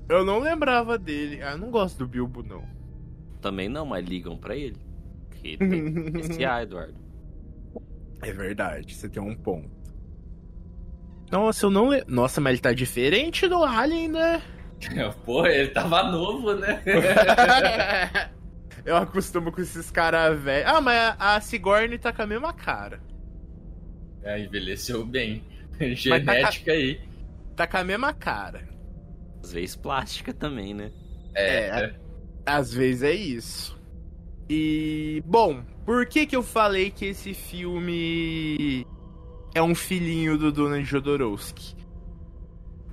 Eu 0.08 0.24
não 0.24 0.38
lembrava 0.38 0.96
dele. 0.98 1.42
Ah, 1.42 1.52
eu 1.52 1.58
não 1.58 1.70
gosto 1.70 1.98
do 1.98 2.06
Bilbo, 2.06 2.42
não. 2.42 2.64
Também 3.40 3.68
não, 3.68 3.84
mas 3.84 4.06
ligam 4.06 4.36
pra 4.36 4.56
ele. 4.56 4.76
Que 5.38 5.56
tem 5.56 6.18
esse 6.18 6.44
A, 6.44 6.64
Eduardo. 6.64 6.96
É 8.22 8.32
verdade, 8.32 8.92
você 8.92 9.08
tem 9.08 9.22
um 9.22 9.36
ponto. 9.36 9.70
Nossa, 11.30 11.66
eu 11.66 11.70
não 11.70 11.88
lembro. 11.88 12.12
Nossa, 12.12 12.40
mas 12.40 12.54
ele 12.54 12.60
tá 12.60 12.72
diferente 12.72 13.46
do 13.46 13.62
Alien, 13.62 14.08
né? 14.08 14.42
Porra, 15.24 15.50
ele 15.50 15.68
tava 15.68 16.10
novo, 16.10 16.54
né? 16.54 16.82
eu 18.84 18.96
acostumo 18.96 19.52
com 19.52 19.60
esses 19.60 19.90
caras 19.90 20.38
velhos. 20.40 20.68
Ah, 20.68 20.80
mas 20.80 21.14
a, 21.18 21.36
a 21.36 21.40
Sigourney 21.40 21.98
tá 21.98 22.12
com 22.12 22.22
a 22.22 22.26
mesma 22.26 22.52
cara. 22.52 23.00
É, 24.22 24.40
envelheceu 24.40 25.04
bem. 25.04 25.42
Genética 25.94 26.72
aí. 26.72 27.00
Tá 27.56 27.66
com 27.66 27.76
a 27.76 27.84
mesma 27.84 28.12
cara. 28.12 28.68
Às 29.42 29.52
vezes 29.52 29.76
plástica 29.76 30.32
também, 30.32 30.74
né? 30.74 30.90
É, 31.34 31.66
É. 31.84 31.94
Às 32.44 32.72
vezes 32.72 33.02
é 33.02 33.12
isso. 33.12 33.78
E, 34.48 35.22
bom, 35.26 35.62
por 35.84 36.06
que 36.06 36.26
que 36.26 36.34
eu 36.34 36.42
falei 36.42 36.90
que 36.90 37.06
esse 37.06 37.34
filme 37.34 38.86
é 39.54 39.62
um 39.62 39.74
filhinho 39.74 40.38
do 40.38 40.50
Donald 40.50 40.84
Jodorowsky? 40.84 41.76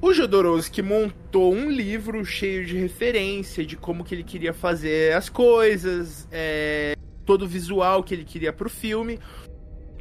O 0.02 0.14
Jodorowsky 0.14 0.82
montou 0.82 1.54
um 1.54 1.70
livro 1.70 2.24
cheio 2.26 2.66
de 2.66 2.78
referência 2.78 3.66
de 3.66 3.78
como 3.78 4.04
que 4.04 4.14
ele 4.14 4.24
queria 4.24 4.54
fazer 4.54 5.14
as 5.14 5.30
coisas, 5.30 6.28
é, 6.32 6.96
todo 7.26 7.46
o 7.46 7.48
visual 7.48 8.04
que 8.04 8.14
ele 8.14 8.26
queria 8.26 8.52
pro 8.52 8.70
filme. 8.70 9.18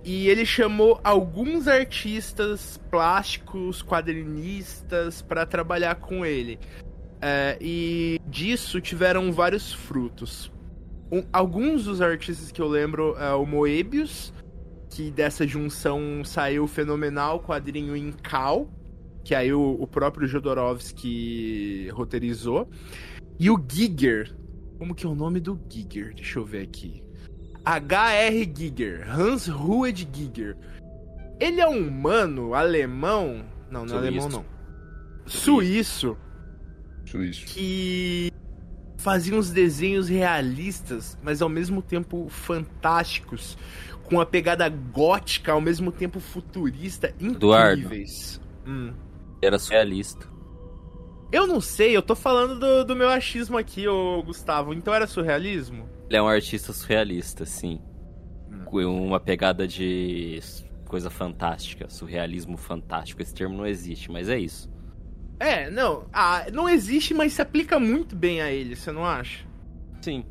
E 0.04 0.28
ele 0.28 0.44
chamou 0.44 1.00
alguns 1.02 1.66
artistas 1.66 2.78
plásticos, 2.90 3.82
quadrinistas, 3.82 5.22
para 5.22 5.46
trabalhar 5.46 5.94
com 5.94 6.26
ele. 6.26 6.58
É, 7.22 7.56
e 7.58 8.20
disso 8.26 8.82
tiveram 8.82 9.32
vários 9.32 9.72
frutos. 9.72 10.52
Um- 11.10 11.24
alguns 11.32 11.84
dos 11.84 12.02
artistas 12.02 12.52
que 12.52 12.60
eu 12.60 12.68
lembro 12.68 13.16
é 13.16 13.32
o 13.34 13.46
Moebius, 13.46 14.30
que 14.90 15.10
dessa 15.10 15.46
junção 15.46 16.22
saiu 16.24 16.64
o 16.64 16.68
fenomenal 16.68 17.40
quadrinho 17.40 17.96
em 17.96 18.12
Cal, 18.12 18.68
que 19.24 19.34
aí 19.34 19.52
o, 19.54 19.76
o 19.80 19.86
próprio 19.86 20.28
Jodorowsky 20.28 21.88
roteirizou. 21.88 22.68
E 23.40 23.50
o 23.50 23.58
Giger. 23.66 24.36
Como 24.78 24.94
que 24.94 25.06
é 25.06 25.08
o 25.08 25.14
nome 25.14 25.40
do 25.40 25.58
Giger? 25.70 26.14
Deixa 26.14 26.38
eu 26.38 26.44
ver 26.44 26.62
aqui. 26.62 27.03
H.R. 27.64 28.52
Giger. 28.54 29.08
Hans 29.08 29.46
Rued 29.46 30.08
Giger. 30.12 30.56
Ele 31.40 31.60
é 31.60 31.68
um 31.68 31.88
humano 31.88 32.54
alemão. 32.54 33.44
Não, 33.70 33.84
não 33.84 33.96
é 33.96 33.98
alemão 33.98 34.28
não. 34.28 34.44
Suíço 35.26 36.16
Suíço. 37.06 37.46
que 37.46 38.30
fazia 38.98 39.34
uns 39.34 39.50
desenhos 39.50 40.08
realistas, 40.08 41.18
mas 41.22 41.40
ao 41.40 41.48
mesmo 41.48 41.80
tempo 41.82 42.28
fantásticos, 42.28 43.56
com 44.04 44.16
uma 44.16 44.26
pegada 44.26 44.68
gótica, 44.68 45.52
ao 45.52 45.60
mesmo 45.60 45.90
tempo 45.90 46.20
futurista, 46.20 47.14
Eduardo. 47.20 47.80
incríveis. 47.80 48.40
Hum. 48.66 48.92
Era 49.42 49.58
surrealista. 49.58 50.26
Eu 51.32 51.46
não 51.46 51.60
sei, 51.60 51.96
eu 51.96 52.02
tô 52.02 52.14
falando 52.14 52.58
do, 52.58 52.84
do 52.84 52.96
meu 52.96 53.08
achismo 53.08 53.58
aqui, 53.58 53.88
ô 53.88 54.22
Gustavo. 54.22 54.72
Então 54.72 54.94
era 54.94 55.06
surrealismo? 55.06 55.88
Ele 56.08 56.16
é 56.18 56.22
um 56.22 56.28
artista 56.28 56.72
surrealista, 56.72 57.44
sim. 57.46 57.80
Com 58.64 58.84
uma 58.84 59.20
pegada 59.20 59.66
de 59.66 60.40
coisa 60.86 61.10
fantástica, 61.10 61.88
surrealismo 61.88 62.56
fantástico. 62.56 63.22
Esse 63.22 63.34
termo 63.34 63.56
não 63.56 63.66
existe, 63.66 64.10
mas 64.10 64.28
é 64.28 64.38
isso. 64.38 64.70
É, 65.40 65.68
não. 65.70 66.06
Ah, 66.12 66.46
não 66.52 66.68
existe, 66.68 67.12
mas 67.12 67.32
se 67.32 67.42
aplica 67.42 67.78
muito 67.78 68.14
bem 68.14 68.40
a 68.40 68.50
ele, 68.50 68.76
você 68.76 68.92
não 68.92 69.04
acha? 69.04 69.44
Sim. 70.00 70.24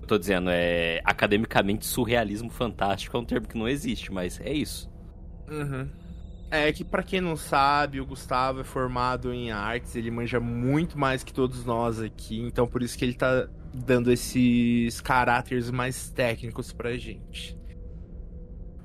Eu 0.00 0.06
tô 0.06 0.18
dizendo, 0.18 0.50
é 0.50 1.00
academicamente 1.04 1.86
surrealismo 1.86 2.50
fantástico 2.50 3.16
é 3.16 3.20
um 3.20 3.24
termo 3.24 3.48
que 3.48 3.56
não 3.56 3.66
existe, 3.66 4.12
mas 4.12 4.38
é 4.40 4.52
isso. 4.52 4.90
Uhum. 5.50 5.88
É 6.50 6.70
que 6.72 6.84
pra 6.84 7.02
quem 7.02 7.20
não 7.20 7.36
sabe, 7.36 8.00
o 8.00 8.06
Gustavo 8.06 8.60
é 8.60 8.64
formado 8.64 9.32
em 9.32 9.50
artes, 9.50 9.96
ele 9.96 10.10
manja 10.10 10.38
muito 10.38 10.98
mais 10.98 11.24
que 11.24 11.32
todos 11.32 11.64
nós 11.64 12.00
aqui, 12.00 12.38
então 12.40 12.66
por 12.66 12.82
isso 12.82 12.96
que 12.96 13.04
ele 13.04 13.14
tá 13.14 13.48
dando 13.74 14.12
esses 14.12 15.00
caráteres 15.00 15.70
mais 15.70 16.08
técnicos 16.10 16.72
pra 16.72 16.96
gente. 16.96 17.58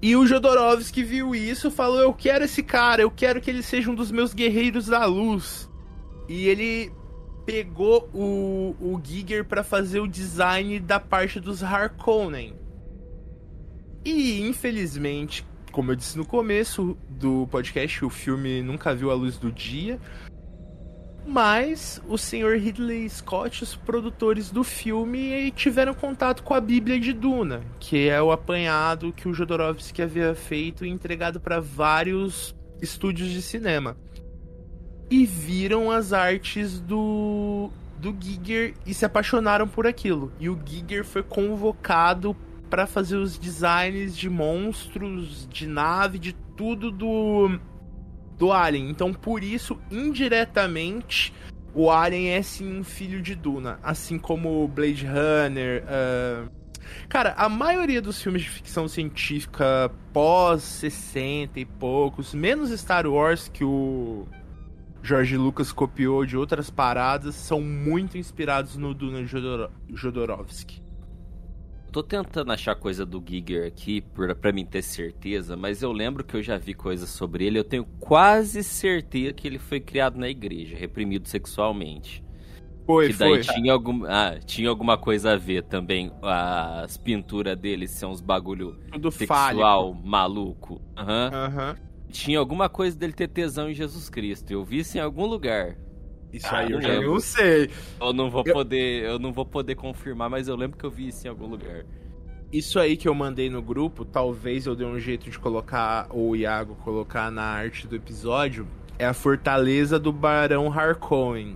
E 0.01 0.15
o 0.15 0.25
Jodorowsky 0.25 1.03
viu 1.03 1.35
isso 1.35 1.69
falou: 1.69 1.99
Eu 1.99 2.13
quero 2.13 2.45
esse 2.45 2.63
cara, 2.63 3.01
eu 3.01 3.11
quero 3.11 3.39
que 3.39 3.49
ele 3.49 3.61
seja 3.61 3.91
um 3.91 3.95
dos 3.95 4.11
meus 4.11 4.33
guerreiros 4.33 4.87
da 4.87 5.05
luz. 5.05 5.69
E 6.27 6.47
ele 6.47 6.91
pegou 7.45 8.09
o, 8.13 8.75
o 8.79 9.01
Giger 9.03 9.43
pra 9.43 9.63
fazer 9.63 9.99
o 9.99 10.07
design 10.07 10.79
da 10.79 10.99
parte 10.99 11.39
dos 11.39 11.63
Harkonnen. 11.63 12.55
E 14.05 14.41
infelizmente, 14.41 15.45
como 15.71 15.91
eu 15.91 15.95
disse 15.95 16.17
no 16.17 16.25
começo 16.25 16.97
do 17.09 17.47
podcast, 17.47 18.05
o 18.05 18.09
filme 18.09 18.61
nunca 18.61 18.95
viu 18.95 19.11
a 19.11 19.13
luz 19.13 19.37
do 19.37 19.51
dia. 19.51 19.99
Mas 21.25 22.01
o 22.07 22.17
senhor 22.17 22.57
Ridley 22.57 23.07
Scott, 23.09 23.63
os 23.63 23.75
produtores 23.75 24.49
do 24.49 24.63
filme, 24.63 25.51
tiveram 25.51 25.93
contato 25.93 26.43
com 26.43 26.53
a 26.53 26.61
Bíblia 26.61 26.99
de 26.99 27.13
Duna, 27.13 27.61
que 27.79 28.09
é 28.09 28.21
o 28.21 28.31
apanhado 28.31 29.13
que 29.13 29.27
o 29.27 29.33
Jodorowsky 29.33 30.01
havia 30.01 30.33
feito 30.33 30.85
e 30.85 30.89
entregado 30.89 31.39
para 31.39 31.59
vários 31.59 32.55
estúdios 32.81 33.29
de 33.29 33.41
cinema. 33.41 33.95
E 35.09 35.25
viram 35.25 35.91
as 35.91 36.13
artes 36.13 36.79
do 36.79 37.69
do 37.99 38.15
Giger 38.17 38.73
e 38.85 38.93
se 38.93 39.05
apaixonaram 39.05 39.67
por 39.67 39.85
aquilo. 39.85 40.31
E 40.39 40.49
o 40.49 40.57
Giger 40.65 41.03
foi 41.03 41.21
convocado 41.21 42.35
para 42.69 42.87
fazer 42.87 43.17
os 43.17 43.37
designs 43.37 44.15
de 44.15 44.29
monstros, 44.29 45.47
de 45.51 45.67
nave, 45.67 46.17
de 46.17 46.33
tudo 46.55 46.91
do 46.91 47.59
do 48.39 48.51
Alien. 48.51 48.89
Então, 48.89 49.13
por 49.13 49.43
isso, 49.43 49.77
indiretamente, 49.91 51.31
o 51.75 51.91
Alien 51.91 52.29
é 52.29 52.41
sim 52.41 52.79
um 52.79 52.83
filho 52.83 53.21
de 53.21 53.35
Duna, 53.35 53.77
assim 53.83 54.17
como 54.17 54.67
Blade 54.67 55.05
Runner. 55.05 55.83
ah, 55.87 56.47
Cara, 57.07 57.33
a 57.37 57.47
maioria 57.47 58.01
dos 58.01 58.19
filmes 58.19 58.41
de 58.41 58.49
ficção 58.49 58.87
científica 58.87 59.91
pós 60.11 60.63
60 60.63 61.59
e 61.59 61.65
poucos, 61.65 62.33
menos 62.33 62.71
Star 62.71 63.05
Wars 63.05 63.47
que 63.47 63.63
o 63.63 64.27
George 65.03 65.37
Lucas 65.37 65.71
copiou 65.71 66.25
de 66.25 66.35
outras 66.35 66.69
paradas, 66.69 67.35
são 67.35 67.61
muito 67.61 68.17
inspirados 68.17 68.75
no 68.75 68.93
Duna 68.93 69.23
Jodor 69.25 69.69
Jodorowsky. 69.93 70.81
Tô 71.91 72.03
tentando 72.03 72.51
achar 72.51 72.75
coisa 72.75 73.05
do 73.05 73.23
Giger 73.25 73.65
aqui 73.65 74.01
pra, 74.01 74.35
pra 74.35 74.51
mim 74.51 74.65
ter 74.65 74.83
certeza, 74.83 75.57
mas 75.57 75.81
eu 75.81 75.91
lembro 75.91 76.23
que 76.23 76.35
eu 76.35 76.43
já 76.43 76.55
vi 76.57 76.73
coisas 76.73 77.09
sobre 77.09 77.45
ele. 77.45 77.57
Eu 77.57 77.63
tenho 77.63 77.83
quase 77.99 78.63
certeza 78.63 79.33
que 79.33 79.47
ele 79.47 79.57
foi 79.57 79.79
criado 79.79 80.17
na 80.17 80.29
igreja, 80.29 80.77
reprimido 80.77 81.27
sexualmente. 81.27 82.23
Foi, 82.85 83.07
que 83.07 83.13
daí 83.13 83.43
foi. 83.43 83.53
tinha, 83.53 83.73
algum, 83.73 84.03
ah, 84.05 84.39
tinha 84.43 84.69
alguma 84.69 84.97
coisa 84.97 85.33
a 85.33 85.35
ver 85.35 85.63
também. 85.63 86.11
As 86.21 86.97
pinturas 86.97 87.57
deles 87.57 87.91
são 87.91 88.11
uns 88.11 88.21
bagulho 88.21 88.79
Tudo 88.91 89.11
sexual 89.11 89.93
fálico. 89.93 90.07
maluco. 90.07 90.81
Aham. 90.97 91.29
Aham. 91.33 91.75
Tinha 92.09 92.39
alguma 92.39 92.67
coisa 92.67 92.97
dele 92.97 93.13
ter 93.13 93.27
tesão 93.27 93.69
em 93.69 93.73
Jesus 93.75 94.09
Cristo. 94.09 94.51
Eu 94.51 94.63
vi 94.63 94.79
isso 94.79 94.97
em 94.97 95.01
algum 95.01 95.27
lugar. 95.27 95.77
Isso 96.31 96.47
Ah, 96.51 96.59
aí 96.59 96.71
eu 96.71 96.77
não 96.77 96.81
já 96.81 96.87
lembro. 96.89 97.11
não 97.13 97.19
sei. 97.19 97.69
Eu 97.99 98.13
não 98.13 98.29
vou 98.29 98.43
Eu- 98.45 98.53
poder, 98.53 99.03
eu 99.03 99.17
não 99.19 99.33
vou 99.33 99.45
poder 99.45 99.75
confirmar, 99.75 100.29
mas 100.29 100.47
eu 100.47 100.55
lembro 100.55 100.77
que 100.77 100.85
eu 100.85 100.91
vi 100.91 101.07
isso 101.07 101.25
em 101.25 101.29
algum 101.29 101.47
lugar. 101.47 101.83
Isso 102.51 102.79
aí 102.79 102.95
que 102.97 103.07
eu 103.07 103.13
mandei 103.15 103.49
no 103.49 103.61
grupo, 103.61 104.03
talvez 104.05 104.65
eu 104.65 104.75
dê 104.75 104.83
um 104.85 104.99
jeito 104.99 105.29
de 105.29 105.37
colocar, 105.39 106.07
ou 106.09 106.31
o 106.31 106.35
Iago 106.35 106.75
colocar 106.77 107.29
na 107.31 107.43
arte 107.43 107.87
do 107.87 107.95
episódio, 107.95 108.67
é 108.97 109.05
a 109.05 109.13
fortaleza 109.13 109.99
do 109.99 110.11
Barão 110.11 110.71
Harkonnen. 110.71 111.55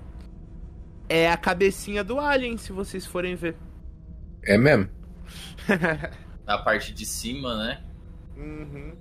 É 1.10 1.30
a 1.30 1.38
cabecinha 1.38 2.04
do 2.04 2.20
Alien, 2.20 2.58
se 2.58 2.72
vocês 2.72 3.06
forem 3.06 3.36
ver. 3.36 3.56
É 4.44 4.58
mesmo? 4.58 4.88
Na 6.46 6.58
parte 6.58 6.94
de 6.94 7.06
cima, 7.06 7.56
né? 7.56 7.82
Uhum. 8.36 8.94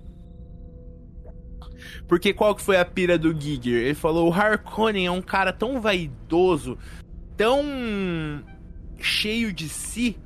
Porque 2.06 2.32
qual 2.32 2.54
que 2.54 2.62
foi 2.62 2.76
a 2.76 2.84
pira 2.84 3.18
do 3.18 3.38
Giger? 3.38 3.82
Ele 3.82 3.94
falou, 3.94 4.28
o 4.28 4.32
Harkonnen 4.32 5.06
é 5.06 5.10
um 5.10 5.22
cara 5.22 5.52
tão 5.52 5.80
vaidoso, 5.80 6.78
tão 7.36 8.44
cheio 8.98 9.52
de 9.52 9.68
si, 9.68 10.16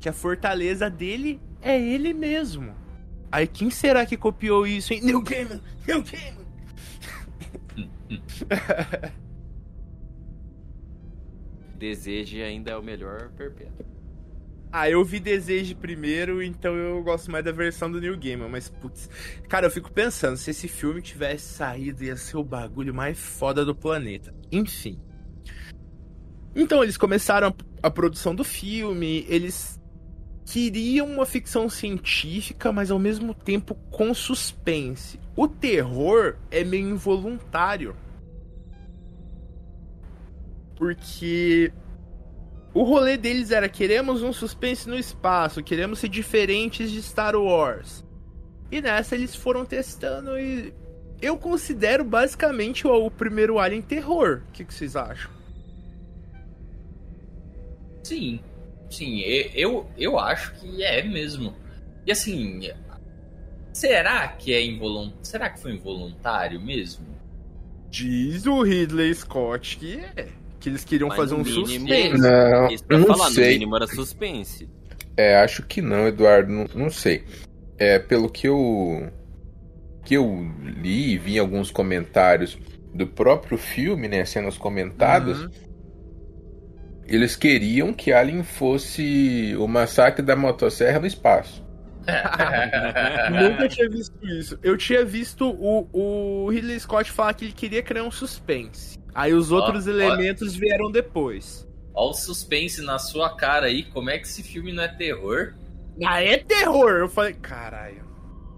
que 0.00 0.08
a 0.08 0.12
fortaleza 0.12 0.90
dele 0.90 1.40
é 1.62 1.80
ele 1.80 2.12
mesmo. 2.12 2.74
Aí 3.30 3.46
quem 3.46 3.70
será 3.70 4.04
que 4.06 4.16
copiou 4.16 4.66
isso, 4.66 4.92
hein? 4.92 5.00
Neil 5.02 5.22
Gaiman! 5.22 5.60
Neil 5.86 6.02
Gaiman! 6.02 6.44
Deseje 11.76 12.42
ainda 12.42 12.70
é 12.70 12.76
o 12.76 12.82
melhor 12.82 13.30
perpétuo. 13.36 13.93
Ah, 14.76 14.90
eu 14.90 15.04
vi 15.04 15.20
Desejo 15.20 15.76
primeiro, 15.76 16.42
então 16.42 16.74
eu 16.74 17.00
gosto 17.00 17.30
mais 17.30 17.44
da 17.44 17.52
versão 17.52 17.88
do 17.88 18.00
New 18.00 18.18
Gaiman, 18.18 18.48
mas 18.48 18.68
putz. 18.68 19.08
Cara, 19.48 19.66
eu 19.66 19.70
fico 19.70 19.92
pensando, 19.92 20.36
se 20.36 20.50
esse 20.50 20.66
filme 20.66 21.00
tivesse 21.00 21.54
saído, 21.54 22.02
ia 22.02 22.16
ser 22.16 22.38
o 22.38 22.42
bagulho 22.42 22.92
mais 22.92 23.16
foda 23.16 23.64
do 23.64 23.72
planeta. 23.72 24.34
Enfim. 24.50 24.98
Então 26.56 26.82
eles 26.82 26.96
começaram 26.96 27.54
a, 27.82 27.86
a 27.86 27.88
produção 27.88 28.34
do 28.34 28.42
filme, 28.42 29.24
eles 29.28 29.80
queriam 30.44 31.06
uma 31.06 31.24
ficção 31.24 31.68
científica, 31.68 32.72
mas 32.72 32.90
ao 32.90 32.98
mesmo 32.98 33.32
tempo 33.32 33.76
com 33.92 34.12
suspense. 34.12 35.20
O 35.36 35.46
terror 35.46 36.34
é 36.50 36.64
meio 36.64 36.90
involuntário. 36.90 37.94
Porque 40.74 41.72
o 42.74 42.82
rolê 42.82 43.16
deles 43.16 43.52
era: 43.52 43.68
queremos 43.68 44.20
um 44.22 44.32
suspense 44.32 44.88
no 44.88 44.98
espaço, 44.98 45.62
queremos 45.62 46.00
ser 46.00 46.08
diferentes 46.08 46.90
de 46.90 47.00
Star 47.00 47.36
Wars. 47.36 48.04
E 48.70 48.82
nessa 48.82 49.14
eles 49.14 49.34
foram 49.36 49.64
testando 49.64 50.38
e. 50.38 50.74
Eu 51.22 51.38
considero 51.38 52.04
basicamente 52.04 52.86
o, 52.86 53.06
o 53.06 53.10
primeiro 53.10 53.58
Alien 53.58 53.80
terror. 53.80 54.42
O 54.48 54.52
que, 54.52 54.64
que 54.64 54.74
vocês 54.74 54.96
acham? 54.96 55.30
Sim, 58.02 58.40
sim, 58.90 59.20
eu, 59.54 59.88
eu 59.96 60.18
acho 60.18 60.52
que 60.56 60.82
é 60.82 61.02
mesmo. 61.02 61.54
E 62.04 62.12
assim, 62.12 62.68
será 63.72 64.28
que 64.28 64.52
é 64.52 64.62
involuntário? 64.62 65.24
Será 65.24 65.48
que 65.48 65.60
foi 65.60 65.72
involuntário 65.72 66.60
mesmo? 66.60 67.06
Diz 67.88 68.44
o 68.44 68.62
Ridley 68.62 69.14
Scott 69.14 69.78
que 69.78 70.00
é. 70.16 70.43
Que 70.64 70.70
eles 70.70 70.82
queriam 70.82 71.08
Mas 71.08 71.18
fazer 71.18 71.34
no 71.34 71.40
um 71.40 71.44
mínimo- 71.44 71.66
suspense. 71.68 72.18
Não, 72.22 72.68
Isso 72.70 72.84
pra 72.84 72.96
não 72.98 73.06
falar, 73.06 73.28
no 73.28 73.34
sei. 73.34 73.52
mínimo 73.52 73.76
era 73.76 73.86
suspense. 73.86 74.66
É, 75.14 75.36
acho 75.36 75.62
que 75.62 75.82
não, 75.82 76.08
Eduardo, 76.08 76.50
não, 76.50 76.66
não 76.74 76.88
sei. 76.90 77.22
É, 77.76 77.98
pelo 77.98 78.30
que 78.30 78.48
eu 78.48 79.12
que 80.06 80.14
eu 80.14 80.46
li 80.64 81.12
e 81.12 81.18
vi 81.18 81.36
em 81.36 81.38
alguns 81.38 81.70
comentários 81.70 82.56
do 82.94 83.06
próprio 83.06 83.58
filme, 83.58 84.08
né, 84.08 84.24
cenas 84.24 84.56
comentadas, 84.56 85.40
Uhum. 85.42 85.50
eles 87.06 87.36
queriam 87.36 87.92
que 87.92 88.10
Alien 88.12 88.42
fosse 88.42 89.54
o 89.58 89.66
massacre 89.68 90.22
da 90.24 90.34
motosserra 90.34 90.98
no 90.98 91.06
espaço. 91.06 91.62
Nunca 93.32 93.68
tinha 93.68 93.88
visto 93.90 94.14
isso. 94.26 94.58
Eu 94.62 94.76
tinha 94.78 95.04
visto 95.04 95.46
o, 95.46 95.88
o 95.92 96.50
Ridley 96.50 96.78
Scott 96.80 97.10
falar 97.10 97.34
que 97.34 97.44
ele 97.46 97.52
queria 97.52 97.82
criar 97.82 98.04
um 98.04 98.10
suspense. 98.10 98.98
Aí 99.14 99.32
os 99.32 99.52
Ó, 99.52 99.56
outros 99.56 99.86
ó. 99.86 99.90
elementos 99.90 100.56
vieram 100.56 100.90
depois. 100.90 101.66
Olha 101.94 102.10
o 102.10 102.14
suspense 102.14 102.82
na 102.82 102.98
sua 102.98 103.36
cara 103.36 103.66
aí, 103.66 103.84
como 103.84 104.10
é 104.10 104.18
que 104.18 104.26
esse 104.26 104.42
filme 104.42 104.72
não 104.72 104.82
é 104.82 104.88
terror? 104.88 105.54
Ah, 106.04 106.20
é 106.20 106.38
terror! 106.38 106.90
Eu 106.90 107.08
falei, 107.08 107.34
caralho. 107.34 108.04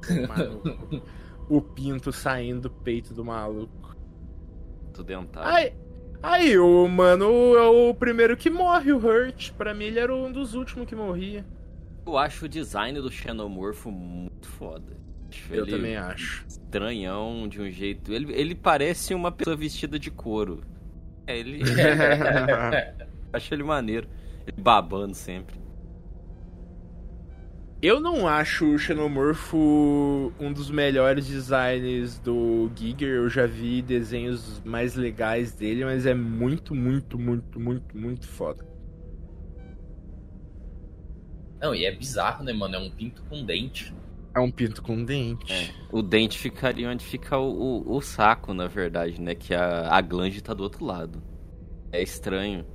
Maluco. 0.28 1.02
o 1.48 1.60
pinto 1.60 2.10
saindo 2.12 2.62
do 2.62 2.70
peito 2.70 3.12
do 3.12 3.24
maluco. 3.24 3.94
Do 4.94 5.04
dentário. 5.04 5.48
Aí, 5.54 5.74
aí 6.22 6.58
o 6.58 6.88
mano 6.88 7.54
é 7.56 7.66
o 7.66 7.92
primeiro 7.92 8.36
que 8.36 8.48
morre, 8.48 8.92
o 8.92 8.96
Hurt. 8.98 9.52
Pra 9.52 9.74
mim, 9.74 9.84
ele 9.84 9.98
era 10.00 10.14
um 10.14 10.32
dos 10.32 10.54
últimos 10.54 10.86
que 10.88 10.94
morria. 10.96 11.44
Eu 12.06 12.16
acho 12.16 12.46
o 12.46 12.48
design 12.48 12.98
do 13.00 13.10
Xenomorfo 13.10 13.90
muito 13.90 14.48
foda. 14.48 14.96
Acho 15.44 15.54
Eu 15.54 15.64
ele 15.64 15.70
também 15.70 15.96
acho. 15.96 16.44
estranhão 16.46 17.48
de 17.48 17.60
um 17.60 17.70
jeito. 17.70 18.12
Ele, 18.12 18.32
ele 18.32 18.54
parece 18.54 19.14
uma 19.14 19.30
pessoa 19.30 19.56
vestida 19.56 19.98
de 19.98 20.10
couro. 20.10 20.62
É, 21.26 21.38
ele. 21.38 21.62
acho 23.32 23.54
ele 23.54 23.62
maneiro. 23.62 24.08
Ele 24.46 24.60
babando 24.60 25.14
sempre. 25.14 25.66
Eu 27.82 28.00
não 28.00 28.26
acho 28.26 28.74
o 28.74 28.78
Xenomorfo 28.78 30.32
um 30.40 30.50
dos 30.52 30.70
melhores 30.70 31.26
designs 31.26 32.18
do 32.18 32.70
Giger. 32.74 33.16
Eu 33.16 33.28
já 33.28 33.46
vi 33.46 33.82
desenhos 33.82 34.62
mais 34.64 34.94
legais 34.94 35.52
dele, 35.52 35.84
mas 35.84 36.06
é 36.06 36.14
muito, 36.14 36.74
muito, 36.74 37.18
muito, 37.18 37.60
muito, 37.60 37.96
muito 37.96 38.26
foda. 38.26 38.66
Não, 41.60 41.74
e 41.74 41.84
é 41.84 41.94
bizarro, 41.94 42.44
né, 42.44 42.52
mano? 42.52 42.76
É 42.76 42.78
um 42.78 42.90
pinto 42.90 43.22
com 43.24 43.44
dente. 43.44 43.94
É 44.36 44.40
um 44.40 44.50
pinto 44.50 44.82
com 44.82 45.02
dente. 45.04 45.52
É. 45.52 45.74
O 45.90 46.02
dente 46.02 46.38
ficaria 46.38 46.90
onde 46.90 47.04
fica 47.04 47.38
o, 47.38 47.82
o, 47.88 47.96
o 47.96 48.00
saco, 48.02 48.52
na 48.52 48.68
verdade, 48.68 49.20
né? 49.20 49.34
Que 49.34 49.54
a, 49.54 49.88
a 49.90 50.00
glande 50.02 50.42
tá 50.42 50.52
do 50.54 50.62
outro 50.62 50.84
lado. 50.84 51.22
É 51.92 52.02
estranho. 52.02 52.66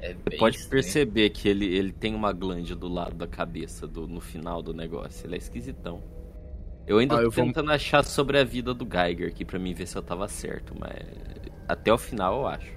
É 0.00 0.14
Você 0.14 0.36
pode 0.36 0.56
estranho. 0.56 0.70
perceber 0.70 1.30
que 1.30 1.48
ele, 1.48 1.66
ele 1.66 1.92
tem 1.92 2.14
uma 2.14 2.32
glande 2.32 2.74
do 2.74 2.88
lado 2.88 3.14
da 3.16 3.26
cabeça, 3.26 3.86
do, 3.86 4.08
no 4.08 4.20
final 4.20 4.62
do 4.62 4.74
negócio. 4.74 5.26
Ele 5.26 5.36
é 5.36 5.38
esquisitão. 5.38 6.02
Eu 6.86 6.98
ainda 6.98 7.16
Ah, 7.16 7.18
tô 7.18 7.24
eu 7.24 7.30
vou- 7.30 7.44
tentando 7.44 7.70
achar 7.72 8.04
sobre 8.04 8.38
a 8.38 8.44
vida 8.44 8.74
do 8.74 8.86
Geiger 8.90 9.28
aqui 9.28 9.44
pra 9.44 9.58
mim 9.58 9.74
ver 9.74 9.86
se 9.86 9.96
eu 9.96 10.02
tava 10.02 10.28
certo, 10.28 10.74
mas 10.78 10.92
até 11.68 11.92
o 11.92 11.98
final 11.98 12.40
eu 12.40 12.46
acho. 12.48 12.76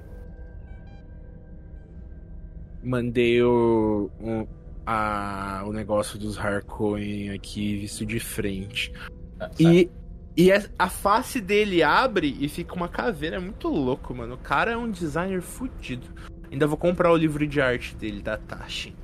Mandei 2.83 3.41
o, 3.43 4.09
o, 4.21 4.47
a, 4.91 5.63
o 5.67 5.71
negócio 5.71 6.17
dos 6.17 6.37
Harkonnen 6.39 7.29
aqui 7.29 7.77
visto 7.77 8.05
de 8.05 8.19
frente. 8.19 8.91
Ah, 9.39 9.49
E, 9.59 9.89
e 10.35 10.51
é- 10.51 10.67
a 10.79 10.89
face 10.89 11.39
dele 11.39 11.83
abre 11.83 12.35
e 12.39 12.49
fica 12.49 12.73
uma 12.73 12.87
caveira. 12.87 13.35
É 13.35 13.39
muito 13.39 13.67
louco, 13.67 14.15
mano. 14.15 14.33
O 14.33 14.37
cara 14.37 14.71
é 14.71 14.77
um 14.77 14.89
designer 14.89 15.41
fudido. 15.41 16.07
Ainda 16.51 16.65
vou 16.65 16.77
comprar 16.77 17.11
o 17.11 17.15
livro 17.15 17.45
de 17.45 17.61
arte 17.61 17.95
dele, 17.95 18.21
da 18.21 18.35
Tashi. 18.37 18.95